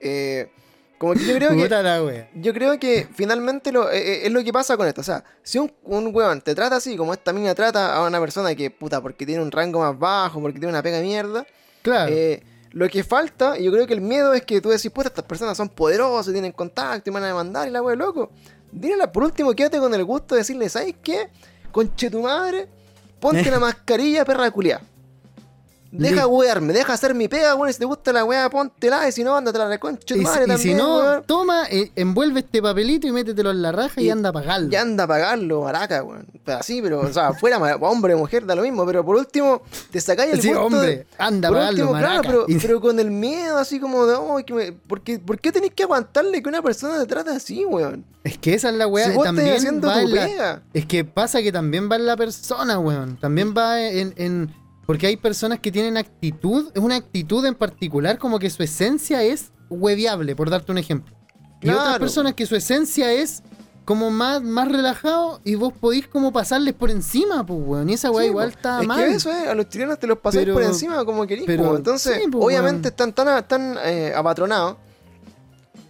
[0.00, 0.50] eh,
[0.98, 1.68] como que yo creo que.
[1.68, 2.28] La.
[2.34, 5.00] Yo creo que finalmente lo, eh, eh, es lo que pasa con esto.
[5.00, 8.20] O sea, si un, un weón te trata así, como esta mina trata a una
[8.20, 11.46] persona que, puta, porque tiene un rango más bajo, porque tiene una pega de mierda,
[11.82, 12.12] Claro.
[12.12, 12.42] eh,
[12.74, 15.24] lo que falta, y yo creo que el miedo es que tú decís, puta, estas
[15.24, 18.32] personas son poderosas, tienen contacto y van a demandar y la wea loco.
[18.72, 21.28] Dile, por último, quédate con el gusto de decirle, ¿sabes qué?
[21.70, 22.68] Conche tu madre,
[23.20, 24.80] ponte la mascarilla, perra culiá.
[25.98, 27.72] Deja wearme, deja hacer mi pega, weón.
[27.72, 29.08] Si te gusta la weá, póntela.
[29.08, 31.22] Y si no, ándate la reconcha y, madre si- y también, si no, weón.
[31.24, 34.68] toma, eh, envuelve este papelito y métetelo en la raja y, Y- anda a pagarlo.
[34.70, 36.26] Ya anda a pagarlo, maraca, weón.
[36.44, 38.84] Pero así, pero, o sea, fuera hombre o mujer, da lo mismo.
[38.86, 42.44] Pero por último, te sacáis el Sí, de- hombre, anda a pagarlo, último, claro, pero,
[42.48, 45.52] Y- pero con el miedo, así como de, oh, que me- ¿por, qué, ¿por qué
[45.52, 48.04] tenéis que aguantarle que una persona te trate así, weón?
[48.24, 49.12] Es que esa es la weá.
[49.12, 50.62] Si también va tu la- pega.
[50.72, 53.16] Es que pasa que también va en la persona, weón.
[53.18, 58.18] También va en, en- Porque hay personas que tienen actitud, es una actitud en particular,
[58.18, 61.14] como que su esencia es hueviable, por darte un ejemplo.
[61.62, 63.42] Y otras personas que su esencia es
[63.86, 67.88] como más, más relajado y vos podís como pasarles por encima, pues, weón.
[67.88, 68.56] Y esa weá Sí, igual po.
[68.56, 68.98] está es mal.
[69.04, 71.76] que eso, eh, a los chilenos te los pasáis Pero- por encima como querís, pero-.
[71.76, 74.76] Entonces, sí, po, obviamente están tan, tan eh, apatronados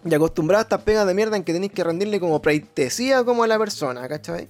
[0.05, 3.43] y acostumbrados a estas pegas de mierda en que tenéis que rendirle como pleitesía como
[3.43, 4.49] a la persona, ¿cachai?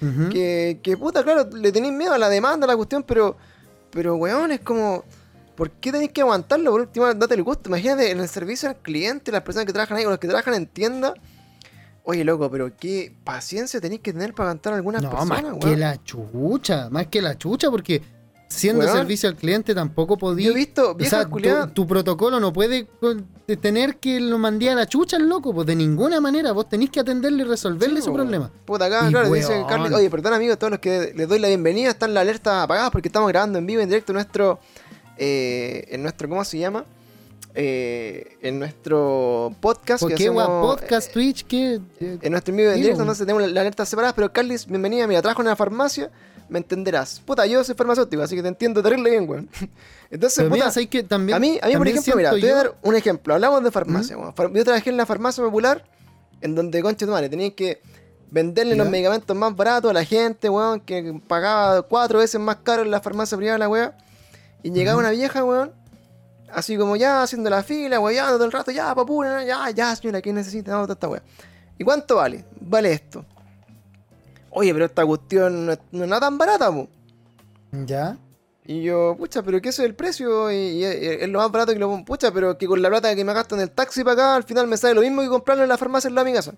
[0.00, 0.28] Ujú.
[0.30, 3.36] Que, que puta, claro, le tenéis miedo a la demanda, a la cuestión, pero,
[3.92, 5.04] pero weón, es como,
[5.54, 6.70] ¿por qué tenéis que aguantarlo?
[6.72, 7.68] Por último, date el gusto.
[7.68, 10.54] Imagínate en el servicio al cliente, las personas que trabajan ahí, o los que trabajan
[10.54, 11.14] en tienda.
[12.04, 15.52] Oye, loco, pero qué paciencia tenéis que tener para aguantar a algunas No, personas, más
[15.52, 15.60] weón.
[15.60, 18.02] que la chucha, más que la chucha, porque
[18.52, 20.46] siendo servicio al cliente tampoco podía.
[20.46, 21.26] Yo he visto O sea,
[21.72, 22.86] tu, protocolo no puede
[23.60, 26.52] tener que lo mandé a la chucha al loco, pues de ninguna manera.
[26.52, 28.16] Vos tenés que atenderle y resolverle Sí, su po.
[28.16, 28.50] problema.
[28.64, 29.40] Puta, acá, Y claro, weón.
[29.40, 32.64] dice Carly, oye, perdón amigos, todos los que les doy la bienvenida, están las alertas
[32.64, 34.60] apagadas porque estamos grabando en vivo, en directo, en nuestro,
[35.16, 36.84] eh, en nuestro, ¿cómo se llama?
[37.54, 40.02] eh, en nuestro podcast.
[40.02, 41.80] ¿Por que hacemos, Podcast, eh, Twitch, ¿qué?
[42.00, 45.20] En nuestro envío de Digo, directo, entonces tenemos las alertas separadas, pero Carlis, bienvenida, mira,
[45.20, 46.10] trabajo en una farmacia,
[46.48, 47.20] me entenderás.
[47.20, 49.48] Puta, yo soy farmacéutico, así que te entiendo terrible bien, weón.
[50.10, 51.02] Entonces, Pero puta, ¿sabes qué?
[51.02, 53.34] También, a mí, a mí por ejemplo, mira, te voy a dar un ejemplo.
[53.34, 54.34] Hablamos de farmacia, weón.
[54.54, 55.84] Yo trabajé en la farmacia popular,
[56.40, 57.80] en donde, concha tu madre, tenías que
[58.30, 62.82] venderle los medicamentos más baratos a la gente, weón, que pagaba cuatro veces más caro
[62.82, 63.96] en la farmacia privada, la weá.
[64.62, 65.72] Y llegaba una vieja, weón,
[66.50, 70.22] así como ya haciendo la fila, weón, todo el rato, ya, papura, ya, ya, señora,
[70.22, 70.72] ¿qué necesita?
[70.72, 71.22] No, toda esta weá.
[71.78, 72.44] ¿Y cuánto vale?
[72.60, 73.24] Vale esto.
[74.54, 76.88] Oye, pero esta cuestión no es, no es nada tan barata, po.
[77.86, 78.18] ¿Ya?
[78.64, 81.50] Y yo, pucha, pero que eso es el precio y, y es, es lo más
[81.50, 84.04] barato que lo pucha, pero que con la plata que me gasto en el taxi
[84.04, 86.22] para acá, al final me sale lo mismo que comprarlo en la farmacia en la
[86.22, 86.54] mi casa.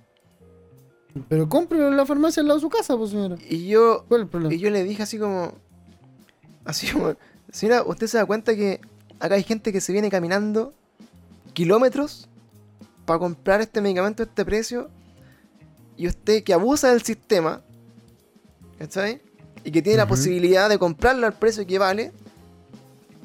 [1.29, 3.37] Pero cómprelo en la farmacia al lado de su casa, pues, señora.
[3.49, 4.55] Y yo, ¿Cuál es el problema?
[4.55, 5.53] y yo le dije así como,
[6.65, 7.15] así como,
[7.53, 8.81] señora, ¿usted se da cuenta que
[9.21, 10.75] acá hay gente que se viene caminando
[11.53, 12.29] kilómetros
[13.07, 14.91] para comprar este medicamento a este precio?
[15.97, 17.63] Y usted que abusa del sistema,
[18.85, 19.21] ¿cachai?
[19.65, 22.13] Y que tiene la posibilidad de comprarlo al precio que vale,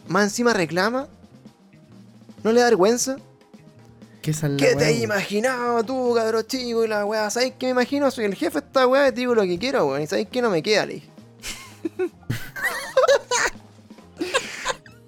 [0.07, 1.09] más encima reclama,
[2.43, 3.17] ¿no le da vergüenza?
[4.21, 6.85] ¿Qué, ¿Qué te imaginado tú, cabrón chico?
[6.85, 8.09] Y la weá, ¿sabes qué me imagino?
[8.11, 10.01] Soy el jefe de esta weá y te digo lo que quiero, weón.
[10.01, 10.41] Y ¿sabes qué?
[10.41, 11.01] No me queda, le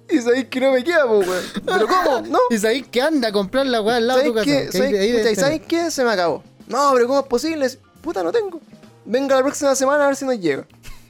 [0.09, 1.43] y ¿sabes que no me queda, pues, weón?
[1.65, 2.21] ¿Pero cómo?
[2.27, 2.39] ¿No?
[2.49, 4.89] ¿Y sabéis que anda a comprar la weá al lado de ¿Sabes tu casa?
[4.89, 5.61] ¿y tener.
[5.61, 5.91] qué?
[5.91, 6.43] Se me acabó.
[6.67, 7.69] No, pero ¿cómo es posible?
[8.01, 8.59] Puta, no tengo.
[9.05, 10.65] Venga la próxima semana a ver si nos llega.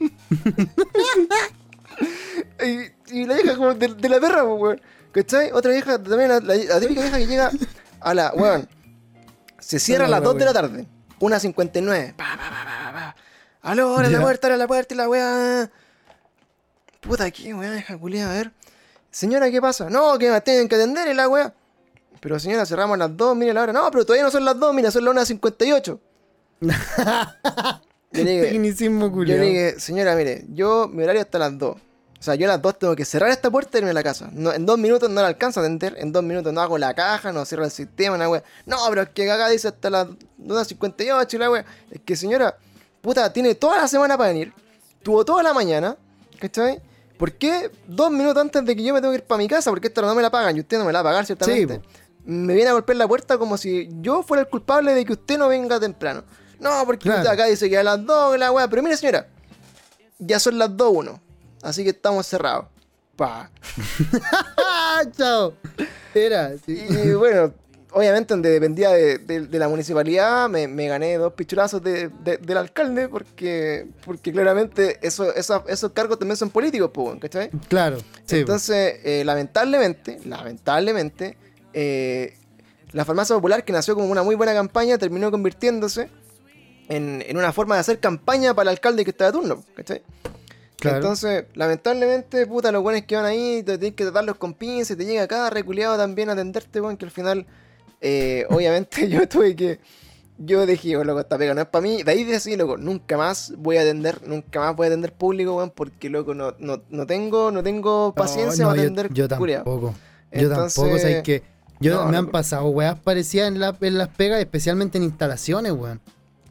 [2.64, 4.80] y, y la vieja como de, de la perra, weón.
[5.12, 5.50] ¿Cachai?
[5.52, 7.50] Otra vieja, también la, la- la típica vieja que llega
[8.00, 8.68] a la, weón.
[9.58, 10.86] Se cierra a las Hola, 2 de la tarde.
[11.20, 12.14] Una 59.
[12.16, 13.16] Pa, pa, pa, pa.
[13.62, 15.70] Aló, abre la puerta, abre la puerta y la weá.
[17.00, 17.70] Puta, ¿qué weá?
[17.70, 18.52] Deja culiar, a ver.
[19.10, 19.88] Señora, ¿qué pasa?
[19.90, 21.54] No, que me tienen que atender y la weá.
[22.20, 23.72] Pero señora, cerramos a las 2, mire la hora.
[23.72, 25.98] No, pero todavía no son las 2, mira, son las 1.58.
[26.62, 29.38] Yo le dije, Tecnicismo yo culiao.
[29.38, 31.76] le dije, señora, mire, yo, mi horario hasta las 2.
[31.76, 34.02] O sea, yo a las 2 tengo que cerrar esta puerta y irme a la
[34.04, 34.30] casa.
[34.32, 35.96] No, en dos minutos no la alcanzo a atender.
[35.98, 38.44] En dos minutos no hago la caja, no cierro el sistema, una wea.
[38.64, 40.06] No, pero es que acá dice hasta las
[40.38, 41.64] 1.58 y la wea.
[41.90, 42.56] Es que señora,
[43.00, 44.52] puta, tiene toda la semana para venir.
[45.02, 45.96] Tuvo toda la mañana,
[46.38, 46.80] ¿cachai?
[47.18, 49.70] ¿Por qué dos minutos antes de que yo me tengo que ir para mi casa?
[49.70, 51.80] Porque esta no me la pagan y usted no me la va a pagar, ciertamente.
[52.24, 55.38] me viene a golpear la puerta como si yo fuera el culpable de que usted
[55.38, 56.22] no venga temprano.
[56.62, 57.28] No, porque Claro.
[57.30, 58.68] acá dice que a las 2, la weá.
[58.68, 59.26] Pero mire, señora,
[60.18, 61.20] ya son las 2.1.
[61.62, 62.66] Así que estamos cerrados.
[63.16, 63.50] Pa.
[64.58, 65.54] ¡Ah, chao!
[66.14, 66.86] Era, sí.
[66.88, 67.52] Y bueno,
[67.92, 72.38] obviamente donde dependía de, de- de la municipalidad, me, me gané dos pichulazos de- de-
[72.38, 77.50] del alcalde porque, porque claramente eso, esos, esos cargos también son políticos, pues, ¿cachai?
[77.68, 78.38] Claro, sí.
[78.38, 81.36] Entonces, eh, lamentablemente, lamentablemente,
[81.74, 82.36] eh,
[82.92, 86.08] la farmacia popular, que nació como una muy buena campaña, terminó convirtiéndose
[86.96, 90.02] en, en una forma de hacer campaña para el alcalde que está de turno, ¿cachai?
[90.76, 90.96] Claro.
[90.96, 95.04] Entonces, lamentablemente, puta, los buenos que van ahí, te tienes que tratarlos con pinzas, te
[95.04, 97.46] llega cada reculeado también a atenderte, weón, que al final,
[98.00, 99.78] eh, obviamente, yo tuve que.
[100.38, 102.02] Yo dije, oh, loco, esta pega no es para mí.
[102.02, 105.54] De ahí decidí, loco, nunca más voy a atender, nunca más voy a atender público,
[105.56, 109.28] weón, porque, loco, no, no, no tengo, no tengo paciencia No, para yo- atender Yo,
[109.28, 109.62] culiao.
[109.62, 109.94] tampoco.
[110.32, 111.42] Yo Entonces, tampoco, ¿sabes que
[111.78, 116.00] Yo, me han pasado weas parecidas en, la- en las pegas, especialmente en instalaciones, weón.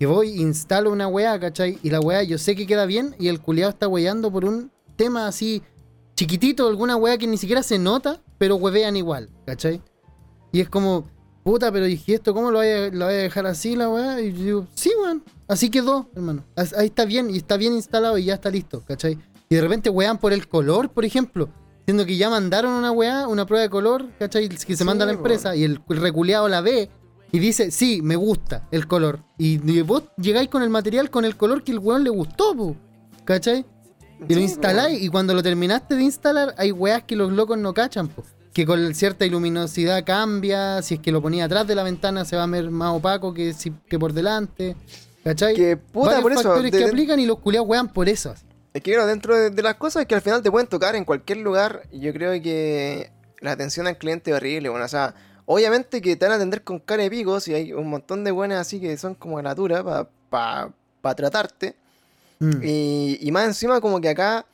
[0.01, 1.77] Que voy, instalo una wea, ¿cachai?
[1.83, 4.71] Y la wea yo sé que queda bien y el culiado está weyando por un
[4.95, 5.61] tema así
[6.15, 9.79] chiquitito, alguna wea que ni siquiera se nota, pero huevean igual, ¿cachai?
[10.51, 11.07] Y es como,
[11.43, 14.19] puta, pero dije esto, ¿cómo lo voy a, lo voy a dejar así la wea?
[14.21, 16.45] Y yo digo, sí, weón, así quedó, hermano.
[16.55, 19.19] Ahí está bien, y está bien instalado y ya está listo, ¿cachai?
[19.49, 21.47] Y de repente wean por el color, por ejemplo.
[21.85, 24.49] Siendo que ya mandaron una weá, una prueba de color, ¿cachai?
[24.49, 26.89] Que se Sí, manda a la empresa y el, el reculeado la ve
[27.31, 29.19] y dice, sí, me gusta el color.
[29.37, 32.55] Y, y vos llegáis con el material con el color que el weón le gustó,
[32.55, 32.75] po,
[33.25, 33.65] ¿cachai?
[34.27, 37.73] Y lo instaláis y cuando lo terminaste de instalar hay weas que los locos no
[37.73, 38.23] cachan, po.
[38.53, 42.35] Que con cierta luminosidad cambia, si es que lo ponía atrás de la ventana se
[42.35, 44.75] va a ver más opaco que, si- que por delante,
[45.23, 45.55] ¿cachai?
[45.55, 46.41] Que puta, Varios por eso.
[46.43, 48.33] factores de- que de- aplican y los culiados wean por eso.
[48.73, 51.05] Es que claro, dentro de, de las cosas que al final te pueden tocar en
[51.05, 55.15] cualquier lugar, yo creo que la atención al cliente es horrible, bueno, o sea,
[55.51, 58.31] obviamente que te van a atender con cara de picos y hay un montón de
[58.31, 59.83] buenas así que son como gratuitas
[60.29, 61.75] para tratarte.
[62.39, 62.61] Mm.
[62.63, 64.45] Y, y más encima como que acá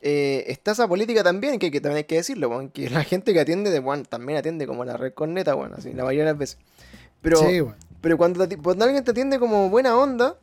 [0.00, 3.32] eh, está esa política también, que, que también hay que decirlo, weón, que la gente
[3.32, 6.30] que atiende, de, weón, también atiende como la red corneta, bueno, así, la mayoría de
[6.32, 6.58] las veces.
[7.22, 7.62] Pero, sí,
[8.00, 10.36] pero cuando, te- cuando alguien te atiende como buena onda,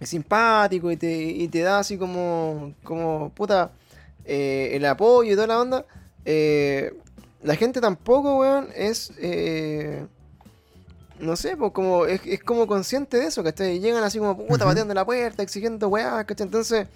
[0.00, 3.70] es simpático y te, y te da así como, como puta,
[4.24, 5.86] eh, el apoyo y toda la onda,
[6.24, 6.92] eh,
[7.42, 9.12] la gente tampoco, weón, es.
[9.18, 10.06] eh,
[11.18, 13.76] no sé, pues como es, es como consciente de eso, ¿cachai?
[13.76, 16.46] Y llegan así como puta pateando la puerta, exigiendo weá, ¿cachai?
[16.46, 16.88] Entonces,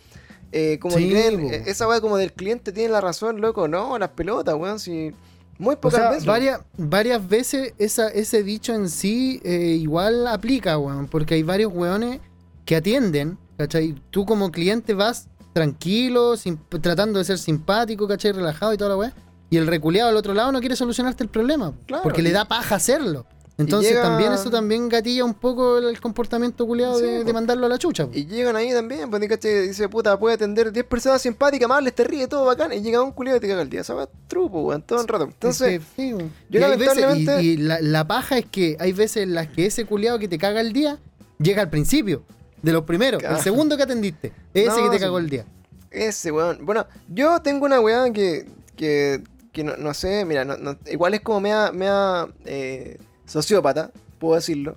[0.52, 3.98] eh, como Sí, creen, eh, esa weá como del cliente tiene la razón, loco, no,
[3.98, 5.12] las pelotas, weón, si.
[5.58, 6.26] Muy O pocas sea, veces.
[6.26, 11.72] varias, varias veces esa, ese dicho en sí eh, igual aplica, weón, porque hay varios
[11.72, 12.20] weones
[12.66, 13.94] que atienden, ¿cachai?
[14.10, 16.34] Tú como cliente vas tranquilo,
[16.82, 18.32] tratando de ser simpático, ¿cachai?
[18.32, 19.14] Relajado y toda la weá.
[19.50, 22.44] Y el reculeado al otro lado no quiere solucionarte el problema, Claro, porque le da
[22.46, 23.26] paja hacerlo.
[23.58, 27.64] Entonces llega- también eso también gatilla un poco el, comportamiento culiado Sí, de, de mandarlo
[27.64, 28.04] a la chucha.
[28.06, 28.12] po.
[28.14, 32.26] Y llegan ahí también, pues dice, puta, puede atender 10 personas simpáticas, amables, te ríe,
[32.28, 33.80] todo bacán, y llega un culiado y te caga el día.
[33.80, 35.24] Esa es trupo, weón, todo el rato.
[35.24, 36.18] Entonces, sí, yo
[36.60, 39.46] Y hay veces- lamentablemente- y, y la, la paja es que hay veces en las
[39.48, 40.98] que ese culiado que te caga el día
[41.38, 42.24] llega al principio,
[42.62, 45.46] de los primeros, el segundo que atendiste, ese No, que te cagó el día.
[45.90, 46.58] Ese, weón.
[46.66, 48.46] Bueno, yo tengo una weá que,
[48.76, 49.22] que,
[49.56, 54.34] que no, no sé, mira, no- no- igual es como mea, mea eh, sociópata, puedo
[54.34, 54.76] decirlo.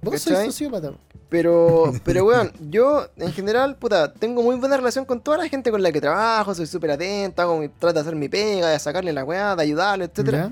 [0.00, 0.94] Vos sois sociópata.
[1.28, 5.70] Pero, pero weón, yo en general, puta, tengo muy buena relación con toda la gente
[5.70, 8.78] con la que trabajo, soy súper atento, hago mi- trato de hacer mi pega, de
[8.78, 10.10] sacarle la weá, de ayudarle.
[10.24, 10.50] ¿Ya?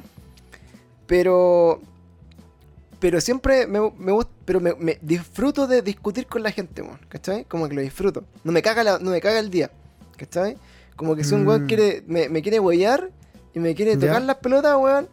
[1.06, 1.80] Pero.
[3.00, 4.30] Pero siempre me, me gusta.
[4.44, 6.98] Pero me, me disfruto de discutir con la gente, weón.
[7.08, 7.44] ¿Cachai?
[7.46, 8.24] Como que lo disfruto.
[8.44, 9.70] No me caga, la- no me caga el día.
[10.16, 10.56] ¿Cachai?
[10.96, 11.66] Como que si un weón Mm.
[11.66, 13.10] quiere, me, me quiere huellar
[13.58, 14.00] y me quiere Ya.
[14.06, 15.08] tocar las pelotas, weón.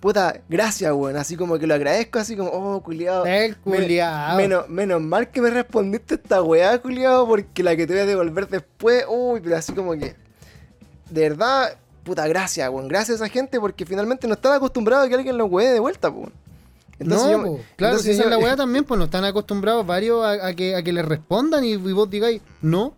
[0.00, 1.16] Puta, gracias, weón.
[1.16, 3.26] Así como que lo agradezco, así como, oh, culiado.
[3.26, 3.56] El.
[4.36, 8.06] Menos, menos mal que me respondiste esta weá, culiado, porque la que te voy a
[8.06, 10.14] devolver después, uy, pero así como que.
[11.10, 12.88] De verdad, puta, gracias, weón.
[12.88, 15.80] Gracias a esa gente porque finalmente no están acostumbrados a que alguien los huee de
[15.80, 16.32] vuelta, weón.
[16.98, 19.86] no, yo- po, claro, entonces si esa es la weá también, pues no están acostumbrados
[19.86, 22.94] varios a, a que, a que les respondan y, y vos digáis, no,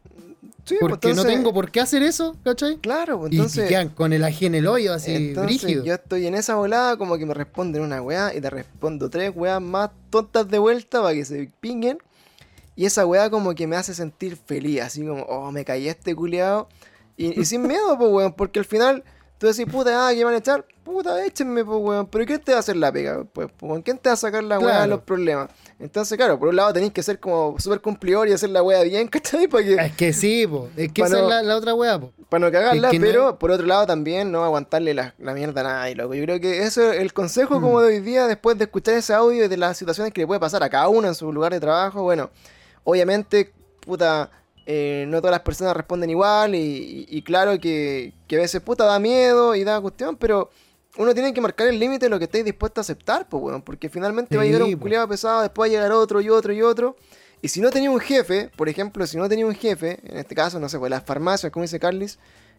[0.64, 2.76] Sí, pues, porque no tengo por qué hacer eso, ¿cachai?
[2.78, 3.64] Claro, pues, entonces.
[3.64, 5.84] y quedan con el ají en el hoyo, así, entonces brígido.
[5.84, 9.32] yo estoy en esa volada como que me responden una weá y te respondo tres
[9.34, 11.98] weas más tontas de vuelta para que se pinguen.
[12.76, 16.14] Y esa weá como que me hace sentir feliz, así como, oh, me caí este
[16.14, 16.68] culiado.
[17.16, 19.04] Y, y sin miedo, pues weón, porque al final
[19.42, 20.64] tú decís, puta, ah, ¿qué van a echar?
[20.84, 22.06] Puta, échenme, pues weón.
[22.06, 23.24] Pero ¿quién te va a hacer la pega?
[23.24, 24.90] Pues, pues, ¿quién te va a sacar la weá de Claro.
[24.90, 25.50] los problemas?
[25.80, 28.82] Entonces, claro, por un lado tenéis que ser como súper cumplidor y hacer la weá
[28.84, 29.48] bien, ¿cachai?
[29.48, 32.12] Que, Es que sí, po, es que esa no- es la, la otra weá, po.
[32.28, 35.34] para no cagarla, Es que no- pero por otro lado también no aguantarle la, la
[35.34, 36.14] mierda a nadie, loco.
[36.14, 37.82] Yo creo que eso es el consejo como Mm.
[37.82, 40.38] de hoy día, después de escuchar ese audio y de las situaciones que le puede
[40.38, 42.02] pasar a cada uno en su lugar de trabajo.
[42.04, 42.30] Bueno,
[42.84, 44.30] obviamente, puta,
[44.66, 48.60] eh, no todas las personas responden igual y, y- y claro que, que a veces,
[48.60, 50.50] puta, da miedo y da cuestión, pero
[50.98, 53.62] uno tiene que marcar el límite de lo que estáis dispuesto a aceptar, pues, weón,
[53.62, 56.52] porque finalmente va a llegar un culiado pesado, después va a llegar otro y otro
[56.52, 56.96] y otro.
[57.40, 60.34] Y si no tenía un jefe, por ejemplo, si no tenía un jefe, en este
[60.34, 62.18] caso, no sé, pues las farmacias, como dice Carlis,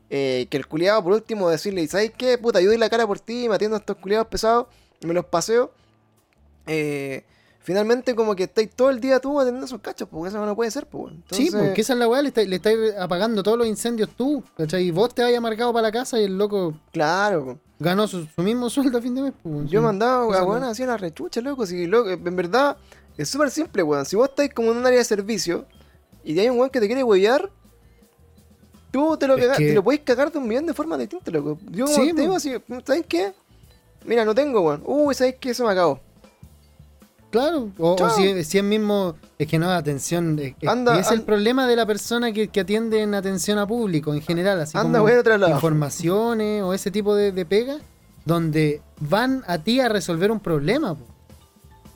[0.10, 2.38] eh, que el culiado por último decirle, ¿sabes qué?
[2.38, 4.68] Puta, yo doy la cara por ti, me atiendo a estos culiados pesados
[5.02, 5.72] me los paseo.
[6.68, 7.24] Eh,
[7.64, 10.70] finalmente como que estáis todo el día tú atendiendo esos cachos, porque eso no puede
[10.70, 11.14] ser, pues.
[11.32, 14.10] Sí, Entonces, porque esa es la weá, le estáis le estáis apagando todos los incendios
[14.16, 14.84] tú, ¿cachai?
[14.84, 18.42] Y vos te vayas amargado para la casa y el loco Claro, ganó su, su
[18.42, 19.34] mismo sueldo a fin de mes.
[19.42, 19.84] pues, yo sí.
[19.86, 21.66] mandaba a weón así a la rechucha, loco.
[21.66, 22.78] Si, loco, en verdad,
[23.18, 24.06] es súper simple, weón.
[24.06, 25.66] Si vos estáis como en un área de servicio
[26.24, 27.50] y hay un weón que te quiere huevear,
[28.92, 31.00] tú te lo, Es caga- que- te lo podés cagar de un millón de formas
[31.00, 31.58] distintas, loco.
[31.72, 32.54] Yo Sí, te digo así,
[32.86, 33.34] ¿sabes qué?
[34.06, 34.84] Mira, no tengo, weón.
[34.86, 35.52] Uy, ¿sabes qué?
[35.52, 36.00] Eso me acabó.
[37.34, 41.24] Claro, o, si, si es mismo, es que no, atención, es, es- Anda, es el
[41.24, 45.00] problema de la persona que, que atiende en atención a público en general, así Anda,
[45.00, 45.16] como voy a
[45.56, 47.78] informaciones o ese tipo de, de pega,
[48.24, 50.94] donde van a ti a resolver un problema.
[50.94, 51.04] po.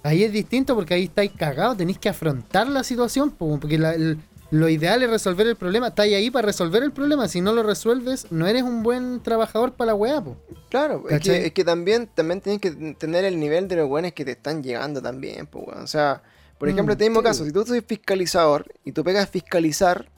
[0.01, 3.93] Ahí es distinto porque ahí estáis cagados, tenéis que afrontar la situación, po, porque la-
[3.93, 4.17] el-
[4.49, 7.63] lo ideal es resolver el problema, estáis ahí para resolver el problema, si no lo
[7.63, 10.21] resuelves, no eres un buen trabajador para la weá.
[10.23, 10.37] po.
[10.69, 14.13] Claro, es que, es que también, también tienes que tener el nivel de los weones
[14.13, 15.83] que te están llegando también, pues, weón.
[15.83, 16.21] O sea,
[16.57, 17.23] por Mm, ejemplo, en este mismo sí.
[17.25, 20.09] caso, si tú sois fiscalizador y tú pegas fiscalizar,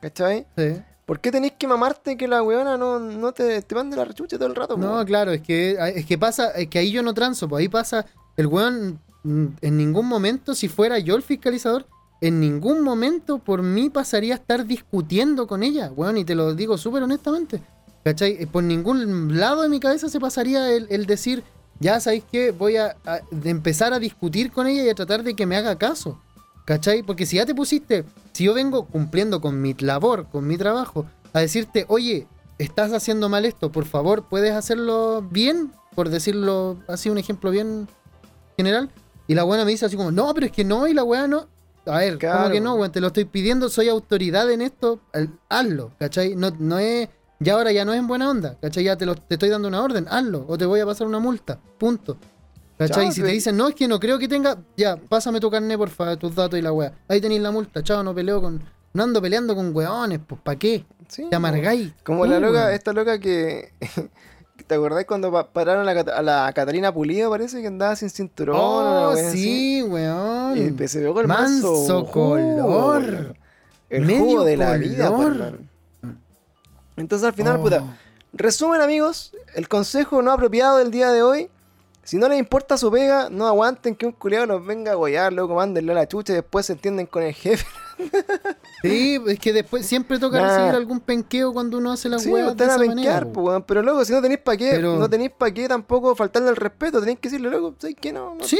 [0.00, 0.46] ¿cachai?
[0.56, 0.76] Sí.
[1.04, 4.36] ¿Por qué tenés que mamarte que la weona no, no te, te mande la rechucha
[4.36, 4.74] todo el rato?
[4.74, 7.60] po, No, claro, es que, es que pasa, es que ahí yo no transo, pues
[7.62, 8.04] ahí pasa,
[8.36, 11.86] el weón mm, en ningún momento, si fuera yo el fiscalizador,
[12.20, 16.54] en ningún momento por mí pasaría a estar discutiendo con ella, weón, y te lo
[16.54, 17.62] digo súper honestamente,
[18.04, 18.36] ¿cachai?
[18.40, 21.44] Eh, Por ningún lado de mi cabeza se pasaría el, el decir,
[21.80, 22.96] ya sabéis que voy a,
[23.44, 26.20] empezar a discutir con ella y a tratar de que me haga caso,
[26.64, 27.02] ¿cachai?
[27.02, 31.06] Porque si ya te pusiste, si yo vengo cumpliendo con mi labor, con mi trabajo,
[31.32, 32.26] a decirte, oye,
[32.58, 37.86] estás haciendo mal esto, por favor, puedes hacerlo bien, por decirlo así, un ejemplo bien
[38.56, 38.90] general.
[39.28, 41.28] Y la buena me dice así como, no, pero es que no, y la weá
[41.28, 41.46] no.
[41.88, 42.50] A ver, ¿cómo Claro.
[42.50, 42.92] que no, weón?
[42.92, 45.00] Te lo estoy pidiendo, soy autoridad en esto,
[45.48, 46.34] hazlo, ¿cachai?
[46.36, 47.08] No, no es
[47.40, 48.82] ya ahora ya no es en buena onda, ¿cachai?
[48.84, 51.20] Ya te, lo, te estoy dando una orden, hazlo, o te voy a pasar una
[51.20, 52.16] multa, punto.
[52.76, 53.04] ¿Cachai?
[53.06, 55.76] Chao, si te dicen, no, es que no creo que tenga, ya, pásame tu carnet,
[55.78, 56.92] por favor, tus datos y la weá.
[57.08, 58.60] Ahí tenéis la multa, chao, no peleo con,
[58.92, 60.84] no ando peleando con weones, pues, ¿para qué?
[61.08, 61.92] Sí, Te amargáis.
[62.04, 63.72] Como la loca, esta loca que.
[64.68, 67.30] ¿Te acordás cuando pa- pararon a la, a la Catalina Pulido?
[67.30, 68.56] Parece que andaba sin cinturón.
[68.60, 69.38] Oh, wea así?
[69.38, 70.56] sí, weón.
[70.78, 73.34] Y se vio con el Manso color.
[73.90, 75.58] El Medio jugo de la vida, color.
[76.02, 76.12] pues.
[76.96, 77.62] Entonces al final, Oh.
[77.62, 77.98] puta.
[78.34, 81.48] Resumen, amigos, el consejo no apropiado del día de hoy.
[82.04, 85.32] Si no les importa su pega, no aguanten que un culiado los venga a guayar,
[85.32, 87.66] luego mándenle a la chucha y después se entienden con el jefe.
[88.82, 90.48] Sí, es que después siempre toca Nah.
[90.48, 93.20] recibir algún penqueo cuando uno hace las Sí, pues, de están a manera.
[93.26, 93.42] po.
[93.44, 93.62] pues.
[93.66, 96.56] Pero luego, si no tenéis para qué, Pero- no tenéis para qué tampoco faltarle el
[96.56, 98.12] respeto, tenéis que decirle, luego, ¿sabes qué?
[98.12, 98.58] No, no, Sí,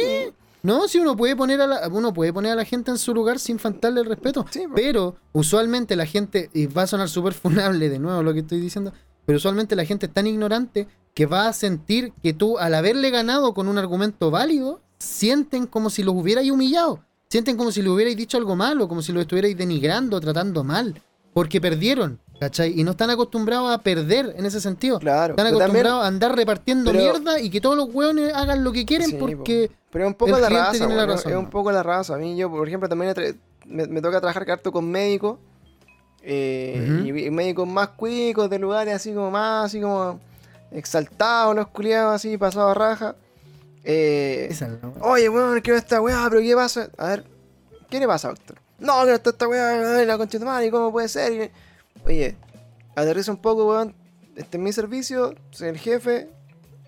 [0.62, 3.14] no, si uno puede poner a la, uno puede poner a la gente en su
[3.14, 4.44] lugar sin faltarle el respeto.
[4.50, 4.74] Sí, po.
[4.74, 8.60] pero usualmente la gente, y va a sonar súper funable de nuevo lo que estoy
[8.60, 8.92] diciendo,
[9.24, 13.10] pero usualmente la gente es tan ignorante que va a sentir que tú, al haberle
[13.10, 17.04] ganado con un argumento válido, sienten como si los hubierais humillado.
[17.30, 21.00] Sienten como si le hubierais dicho algo malo, como si lo estuvierais denigrando, tratando mal.
[21.34, 22.80] Porque perdieron, ¿cachai?
[22.80, 24.98] Y no están acostumbrados a perder en ese sentido.
[24.98, 25.34] Claro.
[25.34, 28.72] Están también- acostumbrados a andar repartiendo pero- mierda y que todos los hueones hagan lo
[28.72, 29.70] que quieren Sí, porque...
[29.90, 32.14] Pero es un poco la raza, tiene la razón, es un poco la raza.
[32.14, 33.14] A mí, yo, por ejemplo, también
[33.66, 35.38] me, me toca trabajar harto con médicos.
[36.22, 40.18] eh, y médicos más cuicos, de lugares así como más, así como
[40.70, 43.16] exaltados, los culiados así, pasados a raja.
[43.90, 44.54] Eh,
[45.00, 46.90] Oye, weón, quiero esta weá, pero ¿qué pasa?
[46.98, 47.24] A ver,
[47.88, 48.58] ¿qué le pasa, doctor?
[48.78, 51.50] No, que no está esta weá, la tu madre, ¿cómo puede ser?
[52.04, 52.36] Oye,
[52.94, 53.94] aterriza un poco, weón.
[54.36, 56.28] Este es mi servicio, soy el jefe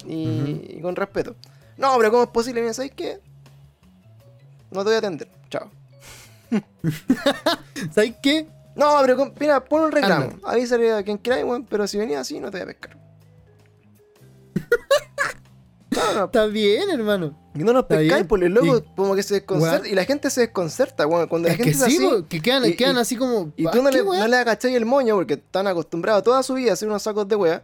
[0.04, 1.36] y, con respeto.
[1.78, 2.60] No, pero ¿cómo es posible?
[2.60, 3.18] Mira, ¿sabes qué?
[4.70, 5.70] No te voy a atender, chao.
[7.94, 8.46] ¿Sabes qué?
[8.76, 10.24] No, pero con- mira, pon un reclamo.
[10.26, 10.36] Anda.
[10.50, 12.98] Avísale a quien quiera, weón, pero si venía así, no te voy a pescar.
[16.24, 17.36] Está bien, hermano.
[17.54, 19.88] Y no nos pescáis, pues luego Y- como que se desconcerta.
[19.88, 21.26] Y la gente se desconcerta, weón.
[21.28, 22.06] Cuando la Es que gente es sí, así.
[22.22, 23.52] po, que quedan, y- quedan y- así como.
[23.56, 24.20] Y "Ah, tú no ¿qué le, weá?".
[24.20, 27.26] no le agacháis el moño porque están acostumbrados toda su vida a hacer unos sacos
[27.28, 27.62] de wea.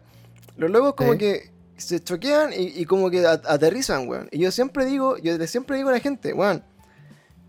[0.56, 4.28] Los locos como que se choquean y, como que a- aterrizan, weón.
[4.32, 6.64] Y yo siempre digo, yo le- siempre digo a la gente, weón,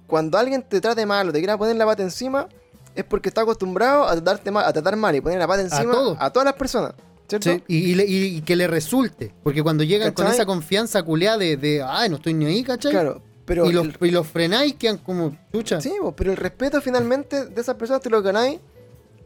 [0.05, 2.47] cuando alguien te trate mal o te quiera poner la pata encima,
[2.95, 5.91] es porque está acostumbrado a tratarte mal, a tratar mal y poner la pata encima
[5.91, 6.17] todo.
[6.19, 6.93] a, todas las personas.
[7.27, 7.49] ¿Cierto?
[7.51, 9.33] Sí, y, y le- y- y que le resulte.
[9.43, 12.91] Porque cuando llegan con esa confianza culeada de, de, ay, no estoy ni ahí, ¿cachai?
[12.91, 13.21] Claro.
[13.45, 15.79] Pero y, los, el- y los frenáis, quedan como chucha.
[15.81, 18.59] Sí, pero el respeto finalmente de esas personas te lo ganáis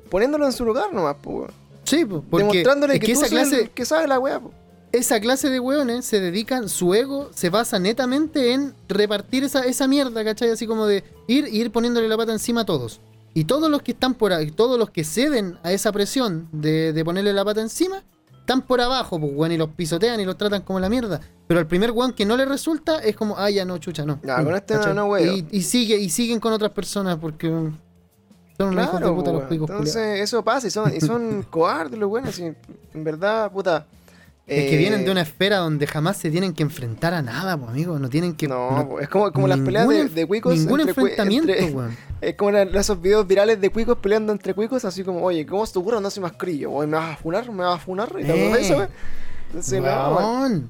[0.10, 1.52] poniéndolo en su lugar nomás, weón.
[1.84, 4.20] Sí, po, porque Demostrándole es que, que, tú esa soy el clase, que sabe la
[4.20, 4.52] weá, po.
[4.92, 9.88] esa clase de weones se dedican, su ego se basa netamente en repartir esa, esa
[9.88, 10.50] mierda, ¿cachai?
[10.52, 13.00] Así como de ir, ir poniéndole la pata encima a todos.
[13.34, 16.92] Y todos los que están por ahí, todos los que ceden a esa presión de,
[16.94, 18.04] de ponerle la pata encima,
[18.40, 21.22] están por abajo, pues, weón, y los pisotean y los tratan como la mierda.
[21.48, 24.20] Pero al primer weón que no le resulta es como, ah, ya no, chucha, no.
[24.20, 25.48] Pum, con este no- no, weón.
[25.52, 27.74] y, y sigue, y siguen con otras personas porque um,
[28.58, 30.20] son unos hijos de Claro, puta los cuicos Entonces, culiados.
[30.22, 32.40] eso pasa y son, y son cobardes los.
[32.40, 33.86] Y en verdad, puta.
[34.48, 37.56] Es que eh, vienen de una esfera donde jamás se tienen que enfrentar a nada,
[37.58, 37.98] pues, amigo.
[38.00, 38.48] No tienen que.
[38.48, 40.58] No, no- es como, como las peleas de, de cuicos.
[40.58, 41.98] Ningún entre enfrentamiento, entre- weón.
[42.22, 45.66] Es como la- esos videos virales de cuicos peleando entre cuicos, así como, oye, ¿cómo
[45.66, 46.72] se te ocurre no hace más crillo?
[46.72, 47.50] Oye, ¿me vas a funar?
[47.52, 48.14] ¿Me vas a funar?
[48.20, 48.76] ¿Y eso, Eh.
[48.78, 48.90] weón?
[49.48, 50.70] Entonces, no, weón.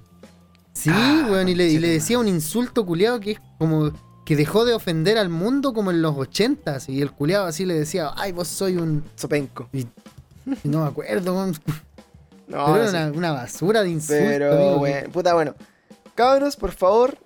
[0.73, 3.91] Sí, Ah, weón, y le, y le decía un insulto culiado que es como
[4.25, 6.87] que dejó de ofender al mundo como en los ochentas.
[6.87, 9.03] Y el culiado así le decía, ay, vos soy un.
[9.15, 9.67] Sopenco.
[9.73, 9.85] y
[10.63, 11.55] no me acuerdo, weón.
[12.47, 14.23] No, Pero no era una, una basura de insulto.
[14.23, 15.55] Pero, bueno, puta, bueno.
[16.15, 17.17] Cabros, por favor,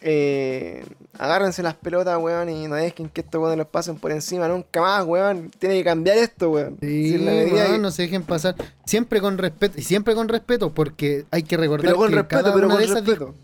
[0.00, 0.84] eh,
[1.18, 4.80] agárrense las pelotas, weón, y no dejen que estos weones los pasen por encima nunca
[4.80, 5.50] más, weón.
[5.58, 6.76] Tiene que cambiar esto, weón.
[6.80, 8.54] Sí, weón, que- no se dejen pasar.
[8.84, 9.80] Siempre con respeto.
[9.80, 12.74] Y siempre con respeto, porque hay que recordar Pero con que respeto, cada pero una
[12.74, 13.34] con de esas respeto.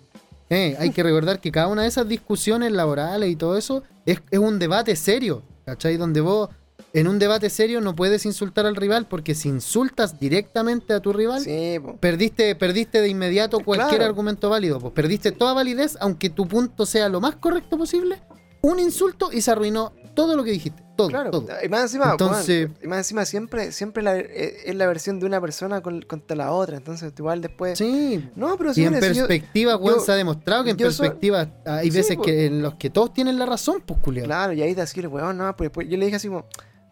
[0.50, 4.20] Eh, hay que recordar que cada una de esas discusiones laborales y todo eso es,
[4.30, 5.96] es un debate serio, ¿cachai?
[5.96, 6.50] Donde vos
[6.92, 11.12] en un debate serio no puedes insultar al rival porque si insultas directamente a tu
[11.12, 14.04] rival, Sí, perdiste, perdiste de inmediato cualquier Claro.
[14.06, 14.78] argumento válido.
[14.80, 18.20] Pues perdiste toda validez, aunque tu punto sea lo más correcto posible.
[18.62, 20.82] Un insulto y se arruinó todo lo que dijiste.
[20.96, 21.46] Todo, Claro, todo.
[21.64, 25.24] y más encima, Entonces- y más encima siempre, siempre la- eh, es la versión de
[25.24, 27.78] una persona con- contra la otra, entonces igual después...
[27.78, 28.28] Sí.
[28.36, 31.48] No, pero Y en si yo- perspectiva, yo- se ha demostrado que en soy- perspectiva
[31.64, 32.26] hay veces pues.
[32.26, 34.26] que en los que todos tienen la razón, pues culiao.
[34.26, 36.44] Claro, y ahí te decir, weón, no, pues después yo le dije así como,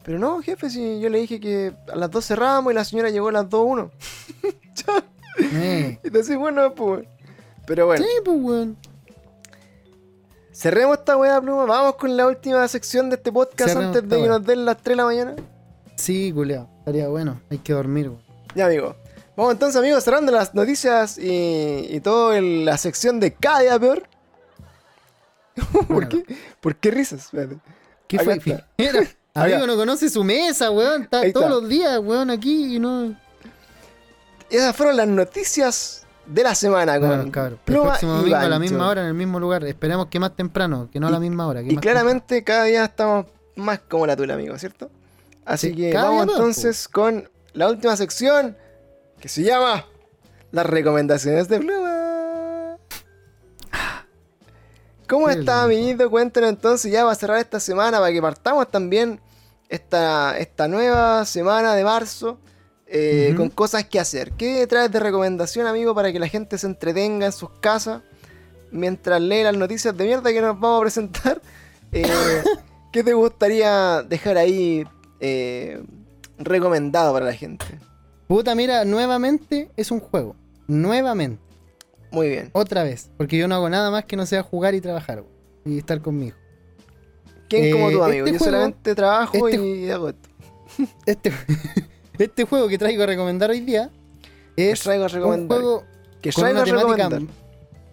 [0.08, 3.10] pero no, jefe, si yo le dije que a las 2 cerrábamos y la señora
[3.10, 3.90] llegó a las 2.1.
[5.52, 5.98] Eh.
[6.02, 7.06] Y te decís, bueno, pues.
[7.66, 8.76] Pero bueno, Sí, pues weón.
[10.50, 11.66] cerremos esta weá, pluma.
[11.66, 14.78] Vamos con la última sección de este podcast Cerremos antes de que nos den las
[14.78, 15.36] 3 de la mañana.
[15.96, 16.70] Sí, culiao.
[16.78, 17.38] Estaría bueno.
[17.50, 18.22] Hay que dormir, weón.
[18.54, 18.96] Ya, amigo.
[19.36, 24.04] Vamos entonces, amigos, cerrando las noticias y, y toda la sección de cada día peor.
[25.72, 26.08] ¿Por, Bueno.
[26.08, 26.24] qué?
[26.60, 27.26] ¿Por qué risas?
[27.26, 27.58] Espérate.
[28.06, 28.64] ¿Qué Acá fue?
[29.34, 31.02] Amigo no conoce su mesa, weón.
[31.02, 33.14] Está todos los días, weón, aquí y no.
[34.50, 37.58] Esas fueron las noticias de la semana con cabrón.
[37.66, 39.64] El próximo domingo a la misma hora, en el mismo lugar.
[39.64, 41.62] Esperemos que más temprano, que no a la misma hora.
[41.62, 43.26] que Y más claramente cada día estamos
[43.56, 44.90] más como la tula, amigo, ¿cierto?
[45.44, 48.56] Así Sí, que vamos entonces con la última sección
[49.20, 49.84] que se llama
[50.52, 52.07] las recomendaciones de Pluma.
[55.08, 56.10] ¿Cómo está, amiguito?
[56.10, 59.20] Cuéntanos entonces ya va a cerrar esta semana para que partamos también
[59.70, 62.38] esta, esta nueva semana de marzo
[62.86, 64.32] eh, con cosas que hacer.
[64.32, 68.02] ¿Qué traes de recomendación, amigo, para que la gente se entretenga en sus casas
[68.70, 71.42] mientras lee las noticias de mierda que nos vamos a presentar?
[71.90, 72.42] Eh,
[72.92, 74.86] ¿Qué te gustaría dejar ahí
[75.20, 75.82] eh,
[76.36, 77.64] recomendado para la gente?
[78.26, 80.36] Puta, mira, nuevamente es un juego.
[80.66, 81.47] Nuevamente.
[82.10, 82.50] Muy bien.
[82.52, 83.10] Otra vez.
[83.16, 85.24] Porque yo no hago nada más que no sea jugar y trabajar,
[85.64, 86.36] Y estar conmigo.
[87.48, 88.26] ¿Quién como Eh, tú, amigo?
[88.26, 90.28] este Yo juego- solamente trabajo este- y hago esto.
[91.06, 91.32] Este,
[92.18, 93.90] este juego que traigo a recomendar hoy día
[94.56, 95.58] es traigo a un recomendar.
[95.58, 95.84] juego
[96.20, 97.34] Que con traigo una temática recomendar.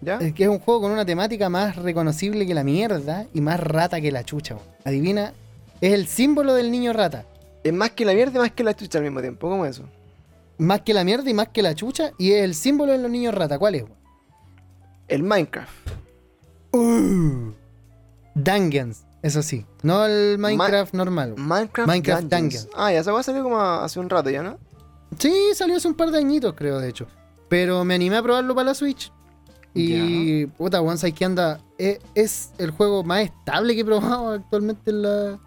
[0.02, 0.18] ¿Ya?
[0.18, 3.58] Es que es un juego con una temática más reconocible que la mierda y más
[3.58, 4.54] rata que la chucha.
[4.54, 4.66] weón.
[4.84, 5.32] Adivina,
[5.80, 7.24] es el símbolo del niño rata.
[7.64, 9.48] Es más que la mierda y más que la chucha al mismo tiempo.
[9.48, 9.88] ¿Cómo es eso?
[10.58, 12.12] Más que la mierda y más que la chucha.
[12.18, 13.58] Y es el símbolo de los niños rata.
[13.58, 13.82] ¿Cuál es?
[13.84, 13.96] weón?
[15.08, 15.90] El Minecraft.
[16.72, 17.52] Uh,
[18.34, 19.64] Dungeons, eso sí.
[19.82, 21.34] No el Minecraft normal.
[21.36, 22.64] Minecraft, Minecraft Dungeons.
[22.64, 22.68] Dungeons.
[22.74, 24.58] Ah, ya se va a salir como hace un rato ya, ¿no?
[25.18, 27.06] Sí, salió hace un par de añitos, creo, de hecho.
[27.48, 29.12] Pero me animé a probarlo para la Switch.
[29.74, 31.60] Y puta, weón, ¿sabes qué anda?
[31.76, 35.38] Es, es el juego más estable que he probado actualmente en la.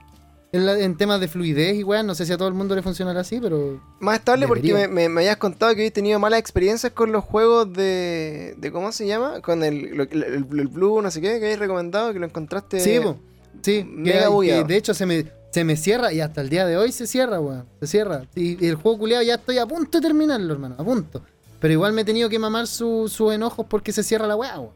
[0.51, 2.76] En, la- en temas de fluidez y weón, no sé si a todo el mundo
[2.76, 6.17] le funcionará así, pero Más estable porque me, me- me habías contado que habías tenido
[6.19, 9.41] malas experiencias con los juegos de, de ¿cómo se llama?
[9.41, 12.80] Con el, lo- el, Blue, no sé qué, que habéis recomendado, que lo encontraste.
[12.80, 13.17] Sí, po.
[13.61, 16.77] sí, mega que, de hecho se me, se me cierra y hasta el día de
[16.77, 17.65] hoy se cierra, weón.
[17.81, 18.23] Se cierra.
[18.34, 21.21] Y, y el juego culiado ya estoy a punto de terminarlo, hermano, a punto.
[21.59, 24.59] Pero igual me he tenido que mamar su- sus enojos porque se cierra la weá,
[24.59, 24.73] weón.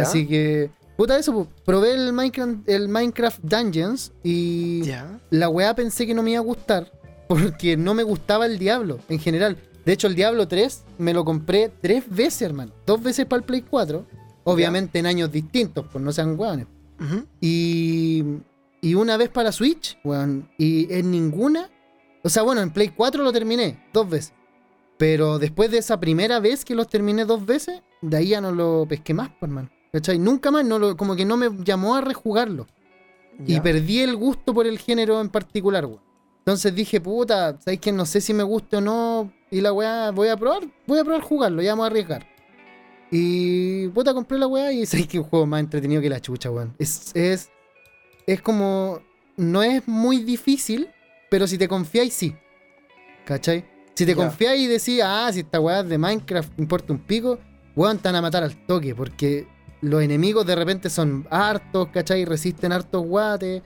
[0.00, 0.70] Así que,
[1.00, 1.48] puta eso, po.
[1.64, 4.82] probé el Minecraft, el Minecraft Dungeons y
[5.30, 6.92] la weá pensé que no me iba a gustar
[7.26, 9.56] porque no me gustaba el Diablo en general.
[9.86, 12.72] De hecho, el Diablo 3 me lo compré tres veces, hermano.
[12.84, 14.04] Dos veces para el Play 4.
[14.44, 16.66] Obviamente en años distintos, pues no sean weones.
[17.40, 18.22] Y,
[18.82, 20.50] y una vez para Switch, weón.
[20.58, 21.70] Y en ninguna.
[22.22, 24.34] O sea, bueno, en Play 4 lo terminé dos veces.
[24.98, 28.52] Pero después de esa primera vez que los terminé dos veces, de ahí ya no
[28.52, 29.70] lo pesqué más, pues, hermano.
[29.92, 30.18] ¿Cachai?
[30.18, 32.66] Nunca más, no lo, como que no me llamó a rejugarlo.
[33.46, 36.02] Y perdí el gusto por el género en particular, weón.
[36.40, 39.32] Entonces dije, puta, ¿sabes que No sé si me gusta o no.
[39.50, 42.26] Y la weá, voy a probar, voy a probar jugarlo, ya vamos a arriesgar.
[43.10, 46.50] Y puta, compré la weá y sabes que un juego más entretenido que la chucha,
[46.50, 46.74] weón.
[46.78, 47.50] Es, es,
[48.26, 49.00] es como.
[49.36, 50.88] No es muy difícil,
[51.30, 52.36] pero si te confiáis, sí.
[53.24, 53.64] ¿Cachai?
[53.94, 57.38] Si te confiáis y decís, ah, si esta weá es de Minecraft importa un pico,
[57.74, 59.46] weón, te van a matar al toque, porque
[59.80, 62.24] los enemigos de repente son hartos, ¿cachai?
[62.24, 63.62] Resisten hartos guates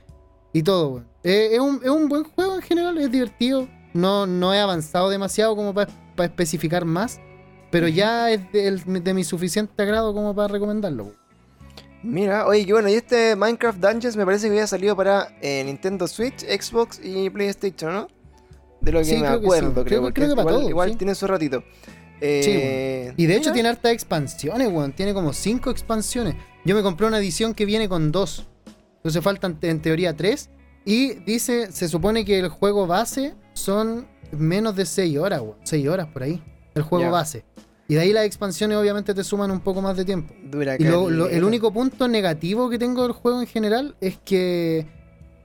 [0.52, 1.06] y todo, weón.
[1.24, 3.66] Eh, es, un, es un buen juego en general, es divertido.
[3.94, 7.20] No, no he avanzado demasiado como para especificar más,
[7.70, 11.12] pero ya es de, mi suficiente agrado como para recomendarlo.
[12.02, 15.62] Mira, oye, que bueno, y este Minecraft Dungeons me parece que había salido para eh,
[15.64, 18.08] Nintendo Switch, Xbox y PlayStation, ¿no?
[18.82, 19.88] De lo que Sí, me creo que acuerdo, sí.
[19.88, 20.96] creo, Creo- que para igual, todo, igual sí.
[20.96, 21.64] tiene su ratito.
[22.26, 24.92] Eh, Y de hecho mira, tiene hartas expansiones, weón.
[24.92, 26.34] Tiene como cinco expansiones.
[26.64, 28.46] Yo me compré una edición que viene con dos.
[28.96, 30.48] Entonces faltan en teoría tres.
[30.86, 35.56] Y dice, se supone que el juego base son menos de 6 horas, weón.
[35.64, 36.42] 6 horas por ahí.
[36.74, 37.44] El juego base.
[37.86, 40.34] Y de ahí las expansiones obviamente te suman un poco más de tiempo.
[40.44, 44.18] dura Y lo- lo- el único punto negativo que tengo del juego en general es
[44.24, 44.86] que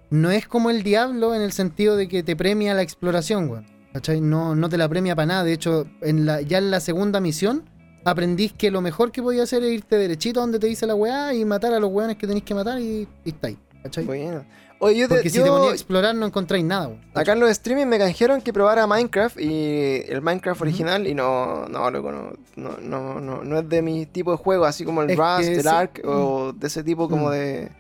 [0.10, 3.65] no es como el Diablo en el sentido de que te premia la exploración, weón.
[3.94, 4.22] ¿Cachai?
[4.22, 5.44] No, no te la premia para nada.
[5.44, 7.64] De hecho, en la, ya en la segunda misión
[8.06, 10.95] aprendís que lo mejor que podía hacer es irte derechito a donde te dice la
[10.95, 13.57] weá y matar a los weones que tenéis que matar y, y está ahí.
[13.84, 14.06] ¿Cachai?
[14.06, 14.45] Bueno.
[14.82, 17.02] Oye, yo, te- Porque si yo- te ponías a explorar no encontráis nada, weón.
[17.14, 21.66] acá en los streaming me canjearon que probara Minecraft y el Minecraft original y no,
[21.68, 25.02] no, loco, no, no, no, no, no es de mi tipo de juego, así como
[25.02, 25.68] el Es Rust, el.
[25.68, 27.32] Ark o de ese tipo como Mm.
[27.32, 27.72] de,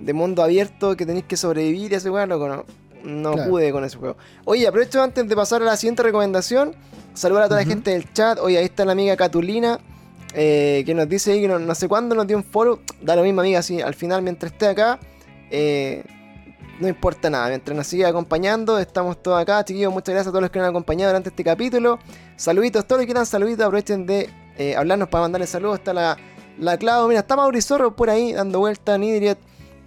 [0.00, 2.64] de mundo abierto que tenéis que sobrevivir y ese weón, loco, no,
[3.04, 3.50] no Claro.
[3.50, 4.16] pude con ese juego.
[4.44, 6.74] Oye, aprovecho antes de pasar a la siguiente recomendación,
[7.14, 8.38] saludar a toda la gente del chat.
[8.40, 9.78] Oye, ahí está la amiga Catulina.
[10.34, 12.80] eh, que nos dice ahí que no, no sé cuándo nos dio un follow.
[13.00, 14.98] Da lo mismo, amiga, así al final, mientras esté acá,
[15.50, 16.04] eh,
[16.80, 17.48] no importa nada.
[17.48, 19.64] Mientras nos sigue acompañando, estamos todos acá.
[19.64, 21.98] Chiquillos, muchas gracias a todos los que nos han acompañado durante este capítulo.
[22.36, 25.78] Saluditos, todos los que quieran saluditos, aprovechen de eh, hablarnos para mandarle saludos.
[25.78, 26.18] Está la,
[26.58, 29.38] la Clau, mira, está Maurizorro por ahí dando vuelta, Nidriet,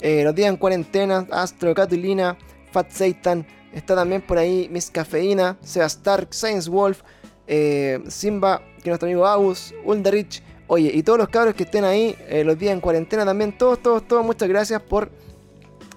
[0.02, 2.36] los días en cuarentena, Astro, Catulina,
[2.72, 3.46] Fat Satan.
[3.74, 7.02] Está también por ahí Miss Cafeína, Seba Stark, Science Wolf,
[7.48, 10.44] eh, Simba, que es nuestro amigo Agus, Ulderich.
[10.68, 13.82] Oye, y todos los cabros que estén ahí eh, los días en cuarentena también, todos,
[13.82, 15.12] todos, todos, muchas gracias por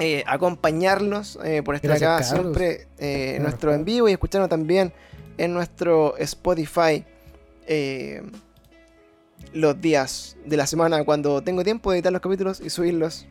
[0.01, 4.93] eh, acompañarnos, por estar Gracias, acá siempre en nuestro en vivo y escucharnos también
[5.39, 7.05] en nuestro Spotify
[7.67, 8.23] eh,
[9.53, 13.27] los días de la semana cuando tengo tiempo de editar los capítulos y subirlos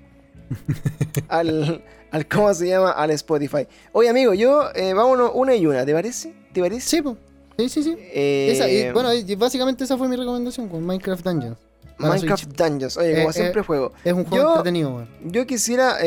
[1.28, 2.92] al, al ¿cómo se llama?
[2.92, 3.68] al Spotify.
[3.92, 6.34] Oye amigo, yo eh, vámonos una y una, ¿te parece?
[6.54, 6.88] ¿Te parece?
[6.88, 7.18] Sí, po.
[7.58, 7.96] Sí, sí, sí.
[8.00, 11.58] Eh, Esa, y, bueno, básicamente esa fue mi recomendación con Minecraft Dungeons.
[12.00, 12.56] Minecraft Switch.
[12.58, 13.94] Dungeons, oye, como Eh, siempre eh, juego.
[14.04, 15.10] Es un juego Yo- entretenido, weón.
[15.26, 15.98] Yo quisiera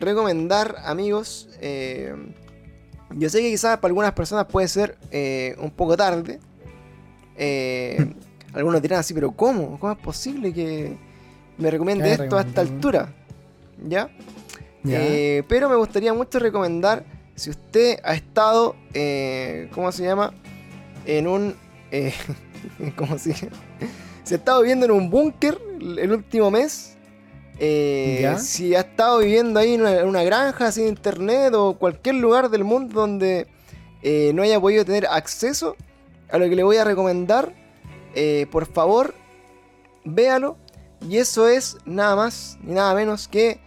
[0.00, 1.48] recomendar, amigos,
[3.14, 4.98] yo sé que quizás para algunas personas puede ser
[5.58, 6.40] un poco tarde.
[8.54, 9.78] Algunos dirán así, pero ¿cómo?
[9.80, 10.96] ¿Cómo es posible que
[11.56, 13.14] me recomiende ¿Qué esto a esta altura?
[13.84, 14.10] ¿Ya?
[14.84, 17.04] Eh, pero me gustaría mucho recomendar,
[17.34, 20.34] si usted ha estado, eh, ¿cómo se llama?
[21.06, 21.56] En un...
[21.90, 22.12] eh,
[22.96, 23.56] ¿Cómo se llama?
[24.24, 26.96] Si ha estado viviendo en un búnker el último mes,
[28.38, 32.50] si ha estado viviendo ahí en una, en una granja sin internet o cualquier lugar
[32.50, 33.46] del mundo donde
[34.34, 35.76] no haya podido tener acceso
[36.30, 37.52] a lo que le voy a recomendar,
[38.50, 39.14] por favor,
[40.04, 40.56] véalo.
[41.08, 43.60] Y eso es nada más ni nada menos que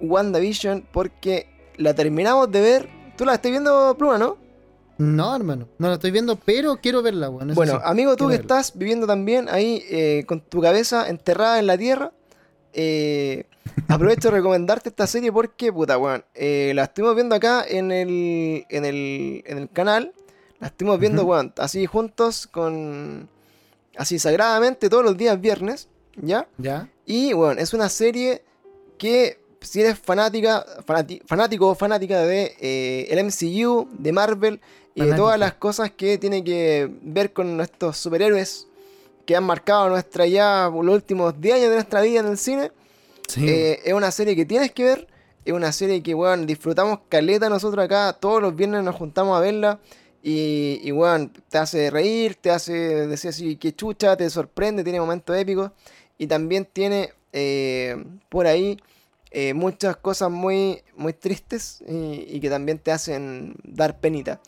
[0.00, 2.88] WandaVision, porque la terminamos de ver.
[3.16, 4.38] Tú la estás viendo, Pluma, ¿no?
[4.98, 5.66] No, hermano.
[5.78, 7.54] No la estoy viendo, pero quiero verla, weón.
[7.54, 8.42] Bueno, sí, amigo, tú que verla.
[8.42, 12.12] estás viviendo también ahí eh, con tu cabeza enterrada en la tierra,
[12.74, 13.44] eh,
[13.88, 18.66] aprovecho de recomendarte esta serie porque, puta, weón, eh, la estuvimos viendo acá en el,
[18.68, 20.12] en el, en el canal,
[20.58, 21.30] la estuvimos viendo, Ujú.
[21.30, 23.30] weón, así juntos con,
[23.96, 26.46] así sagradamente todos los días viernes, ¿ya?
[26.58, 26.90] ¿Ya?
[27.06, 28.44] Y, bueno, es una serie
[28.98, 34.60] que si eres fanática, fanati- fanático o fanática de eh, el MCU, de Marvel
[34.94, 38.66] y de todas las cosas que tiene que ver con nuestros superhéroes
[39.26, 42.72] que han marcado nuestra ya los últimos 10 años de nuestra vida en el cine,
[43.28, 43.48] Sí.
[43.48, 45.06] eh, es una serie que tienes que ver.
[45.44, 48.12] Es una serie que, weón, disfrutamos caleta nosotros acá.
[48.18, 49.78] Todos los viernes nos juntamos a verla.
[50.22, 52.72] Y, y weón, te hace reír, te hace
[53.06, 55.70] decir así que chucha, te sorprende, tiene momentos épicos.
[56.18, 57.96] Y también tiene eh,
[58.28, 58.78] por ahí
[59.30, 64.40] eh, muchas cosas muy, muy tristes y, y que también te hacen dar penita.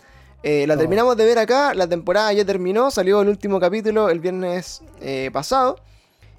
[0.42, 0.78] Eh, la Oh.
[0.78, 5.30] terminamos de ver acá, la temporada ya terminó, salió el último capítulo el viernes eh,
[5.32, 5.76] pasado.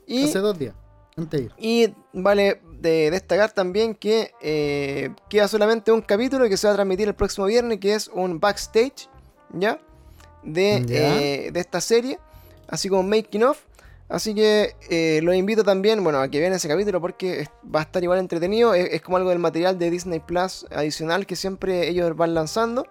[0.05, 0.75] Y Hace dos días.
[1.15, 4.31] Antes y vale de destacar también que
[5.29, 8.39] queda solamente un capítulo que se va a transmitir el próximo viernes, que es un
[8.39, 9.07] backstage,
[9.53, 9.79] ¿ya?
[10.43, 11.51] De, Ya.
[11.51, 12.19] de esta serie,
[12.67, 13.59] así como making of.
[14.13, 17.81] Así que eh, los invito también, bueno, a que vean ese capítulo porque va a
[17.81, 18.75] estar igual entretenido.
[18.75, 22.85] Es, es como algo del material de Disney Plus adicional que siempre ellos van lanzando.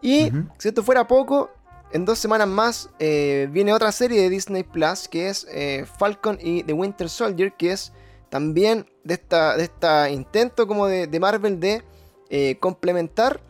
[0.00, 1.50] Y si esto fuera poco,
[1.90, 6.38] en dos semanas más eh, viene otra serie de Disney Plus que es eh, Falcon
[6.40, 7.92] y The Winter Soldier, que es
[8.28, 11.82] también de esta, de esta intento como de, de Marvel de
[12.60, 13.40] complementar,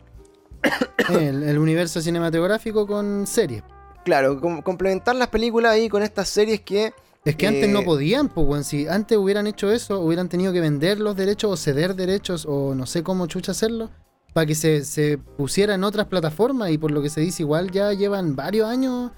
[1.09, 3.61] el, el universo cinematográfico con series.
[4.09, 6.91] Claro, com- complementar las películas ahí con estas series que
[7.25, 8.65] Es que antes no Eh, podían, pues.
[8.67, 12.73] Si antes hubieran hecho eso, hubieran tenido que vender los derechos o ceder derechos o
[12.73, 13.89] no sé cómo chucha hacerlo
[14.33, 17.71] para que se, se pusiera en otras plataformas y por lo que se dice igual
[17.71, 19.11] ya llevan varios años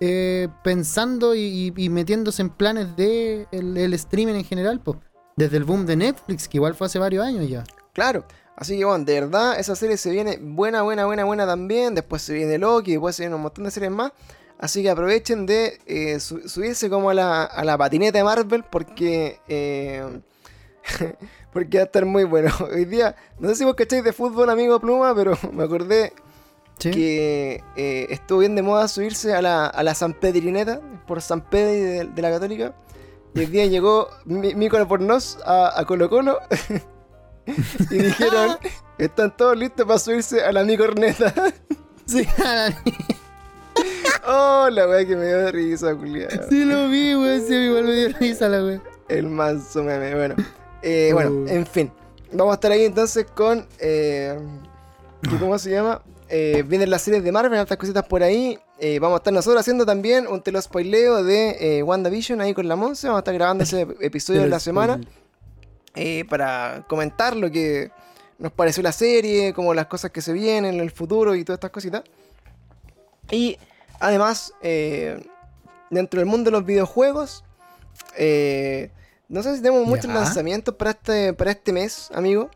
[0.00, 4.98] eh, pensando y metiéndose en planes de el, el streaming en general, pues.
[5.36, 7.64] Desde el boom de Netflix, que igual fue hace varios años ya.
[7.92, 8.24] Claro,
[8.60, 11.96] así que bueno, de verdad esa serie se viene buena, buena, buena, buena también.
[11.96, 14.12] Después se viene Loki, después se viene un montón de series más.
[14.58, 18.62] Así que aprovechen de eh, su- subirse como a la, a la patineta de Marvel
[18.70, 20.04] porque, eh,
[21.52, 22.52] porque va a estar muy bueno.
[22.72, 26.12] Hoy día, no sé si vos cacháis de fútbol, amigo Pluma, pero me acordé
[26.78, 26.90] Sí.
[26.92, 31.42] que eh, estuvo bien de moda subirse a la, a la San Pedrineta por San
[31.42, 32.74] Pedro de, de la Católica.
[33.34, 36.38] Y el día llegó Mi- Mícola Pornos a, a Colo Colo
[37.90, 38.56] y dijeron,
[38.98, 41.32] están todos listos para subirse a la mi corneta.
[42.06, 42.26] Sí,
[44.26, 46.46] oh, la weá que me dio risa, culiado.
[46.48, 47.46] sí lo vi, weón.
[47.46, 48.82] Sí, igual me dio risa la weón.
[49.08, 50.34] El manso meme, bueno.
[50.82, 51.46] Eh, bueno, Uh.
[51.48, 51.92] en fin.
[52.32, 53.66] Vamos a estar ahí entonces con...
[53.78, 54.38] Eh,
[55.22, 56.02] ¿qué- ¿Cómo se llama?
[56.28, 58.58] Eh, vienen las series de Marvel, otras cositas por ahí.
[59.00, 63.08] Vamos a estar nosotros haciendo también un telo spoileo de WandaVision ahí con la Monse.
[63.08, 65.00] Vamos a estar grabando ese episodio de la semana.
[65.94, 67.90] Eh, para comentar lo que
[68.38, 71.58] nos pareció la serie, como las cosas que se vienen en el futuro y todas
[71.58, 72.02] estas cositas.
[73.30, 73.58] Y
[73.98, 75.22] además, eh,
[75.90, 77.44] dentro del mundo de los videojuegos,
[78.16, 78.90] eh,
[79.28, 80.14] no sé si tenemos muchos Ya.
[80.14, 82.50] lanzamientos para este, para este mes, amigo.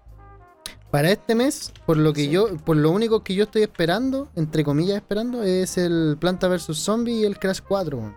[0.90, 2.30] Para este mes, por lo que Sí.
[2.30, 6.76] yo, por lo único que yo estoy esperando, entre comillas esperando, es el Planta vs
[6.76, 8.16] Zombie y el Crash 4.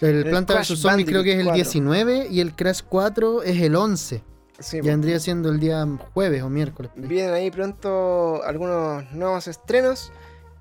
[0.00, 1.80] El, El Planta vs Zombie creo que es el Bandicoot 4.
[1.82, 4.22] 19 y el Crash 4 es el 11.
[4.58, 4.88] Sí, Ya po.
[4.88, 6.90] vendría siendo el día jueves o miércoles.
[6.96, 10.12] Vienen ahí pronto algunos nuevos estrenos.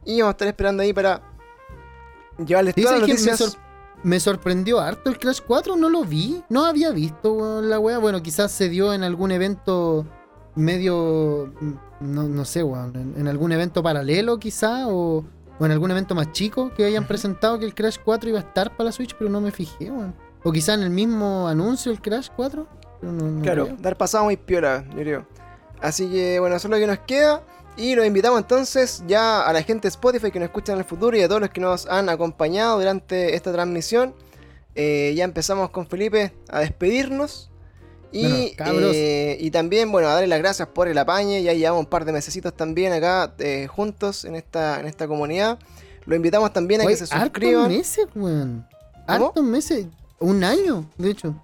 [0.06, 1.22] Y vamos a estar esperando ahí para
[2.46, 3.14] llevarles todas las ¿sabes qué?
[3.26, 3.38] me, noticias.
[3.54, 3.60] sor-
[4.04, 7.98] me sorprendió harto el Crash 4, no lo vi, no había visto la wea.
[7.98, 10.06] Bueno, quizás se dio en algún evento
[10.56, 15.26] medio, mm, no, no sé, weón, en, en algún evento paralelo quizá, o,
[15.60, 18.42] o en algún evento más chico que hayan presentado que el Crash 4 iba a
[18.44, 20.16] estar para la Switch, pero no me fijé, weón.
[20.44, 22.66] O quizá en el mismo anuncio el Crash 4.
[23.02, 23.78] pero no- no Claro, creo.
[23.80, 25.28] dar pasado muy piola, yo creo.
[25.82, 27.42] Así que bueno, eso es lo que nos queda.
[27.78, 30.86] Y los invitamos entonces ya a la gente de Spotify que nos escuchan en el
[30.86, 34.14] futuro y a todos los que nos han acompañado durante esta transmisión.
[34.76, 37.49] Eh, ya empezamos con Felipe a despedirnos.
[38.12, 41.44] Y, Bueno, eh, y también, bueno, a darle las gracias por el apañe.
[41.44, 45.60] Ya llevamos un par de mesecitos también acá eh, juntos en esta, en esta comunidad.
[46.06, 47.68] Los invitamos también a Oye, que se hartos suscriban.
[47.68, 48.68] meses, weón.
[49.06, 49.86] Hartos meses,
[50.20, 51.36] un año, de hecho.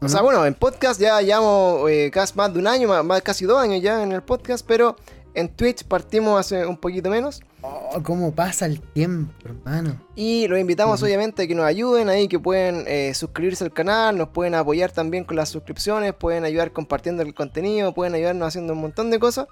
[0.00, 0.24] ¿O O sea, no?
[0.24, 3.58] bueno, en podcast ya llevamos eh, casi más de un año, más, más- casi dos
[3.58, 4.96] años ya en el podcast, pero
[5.34, 7.40] en Twitch partimos hace un poquito menos.
[7.66, 9.98] Oh, cómo pasa el tiempo, hermano.
[10.14, 14.18] Y los invitamos obviamente a que nos ayuden ahí, que pueden eh, suscribirse al canal,
[14.18, 18.74] nos pueden apoyar también con las suscripciones, pueden ayudar compartiendo el contenido, pueden ayudarnos haciendo
[18.74, 19.46] un montón de cosas.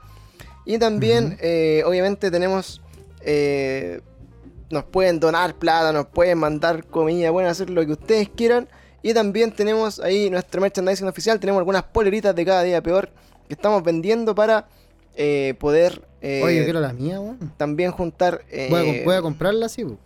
[0.67, 2.83] Y también, eh, obviamente, tenemos...
[3.23, 4.03] eh,
[4.71, 8.69] nos pueden donar plata, nos pueden mandar comida, pueden hacer lo que ustedes quieran.
[9.03, 13.11] Y también tenemos ahí nuestro merchandising oficial, tenemos algunas poleritas de cada día peor
[13.49, 14.67] que estamos vendiendo para
[15.17, 17.53] eh, poder eh, Oye, yo quiero la mía, weón.
[17.57, 18.43] también juntar...
[18.51, 19.99] eh, Voy, a, com- voy a comprarla weón.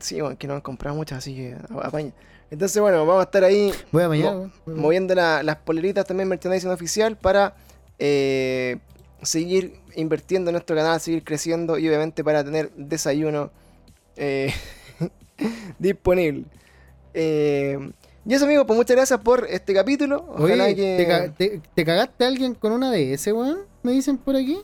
[0.00, 2.12] Sí, bueno, que no han comprado muchas, así que apaña.
[2.50, 4.80] Entonces, bueno, vamos a estar ahí Voy a bañar, Mo- weón.
[4.80, 7.54] moviendo la- las poleritas también merchandising oficial para
[7.98, 8.78] eh,
[9.22, 13.50] seguir invirtiendo en nuestro canal, seguir creciendo y obviamente para tener desayuno
[14.16, 14.52] eh,
[15.78, 16.44] disponible.
[17.14, 17.78] Eh,
[18.28, 20.24] y eso, amigo, pues muchas gracias por este capítulo.
[20.36, 21.32] Ojalá Oye, que.
[21.38, 23.60] ¿te, te- te cagaste a alguien con una de ese, weón?
[23.86, 24.58] Me dicen por aquí.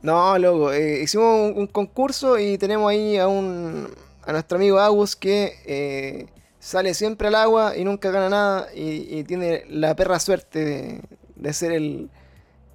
[0.00, 3.88] No, loco, eh, hicimos un, un concurso y tenemos ahí a un
[4.24, 6.26] a nuestro amigo Agus que eh,
[6.58, 11.02] sale siempre al agua y nunca gana nada y, y tiene la perra suerte de,
[11.36, 12.08] de ser el,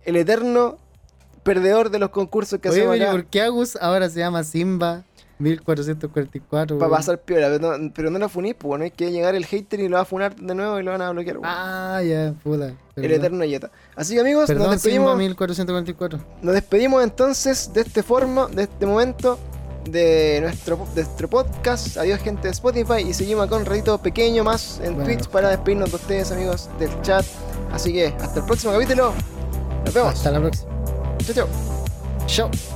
[0.05, 0.77] el eterno
[1.41, 5.05] perdedor de los concursos que Oye, hacemos acá ¿por qué Agus ahora se llama Simba
[5.39, 6.77] 1444?
[6.77, 6.97] para weón?
[6.99, 9.79] pasar piola, pero no, pero no lo funís, pues no hay que llegar el hater
[9.79, 11.37] y lo va a funar de nuevo y lo van a bloquear.
[11.43, 12.67] Ah, ya, puta.
[12.67, 13.71] el Perdón, eterno Yeta.
[13.95, 15.17] Así que amigos, Perdón, nos despedimos.
[15.17, 16.19] 1444.
[16.41, 19.39] Nos despedimos entonces de este forma, de este momento,
[19.89, 21.97] de nuestro, de nuestro podcast.
[21.97, 25.03] Adiós gente de Spotify y seguimos con un ratito pequeño más en Bueno.
[25.05, 27.25] Twitch para despedirnos de ustedes amigos del chat.
[27.71, 29.13] Así que hasta el próximo capítulo.
[29.85, 30.13] Nos vemos.
[30.13, 30.71] Hasta la próxima.
[31.25, 31.47] Chao, chao.
[32.27, 32.72] Chao.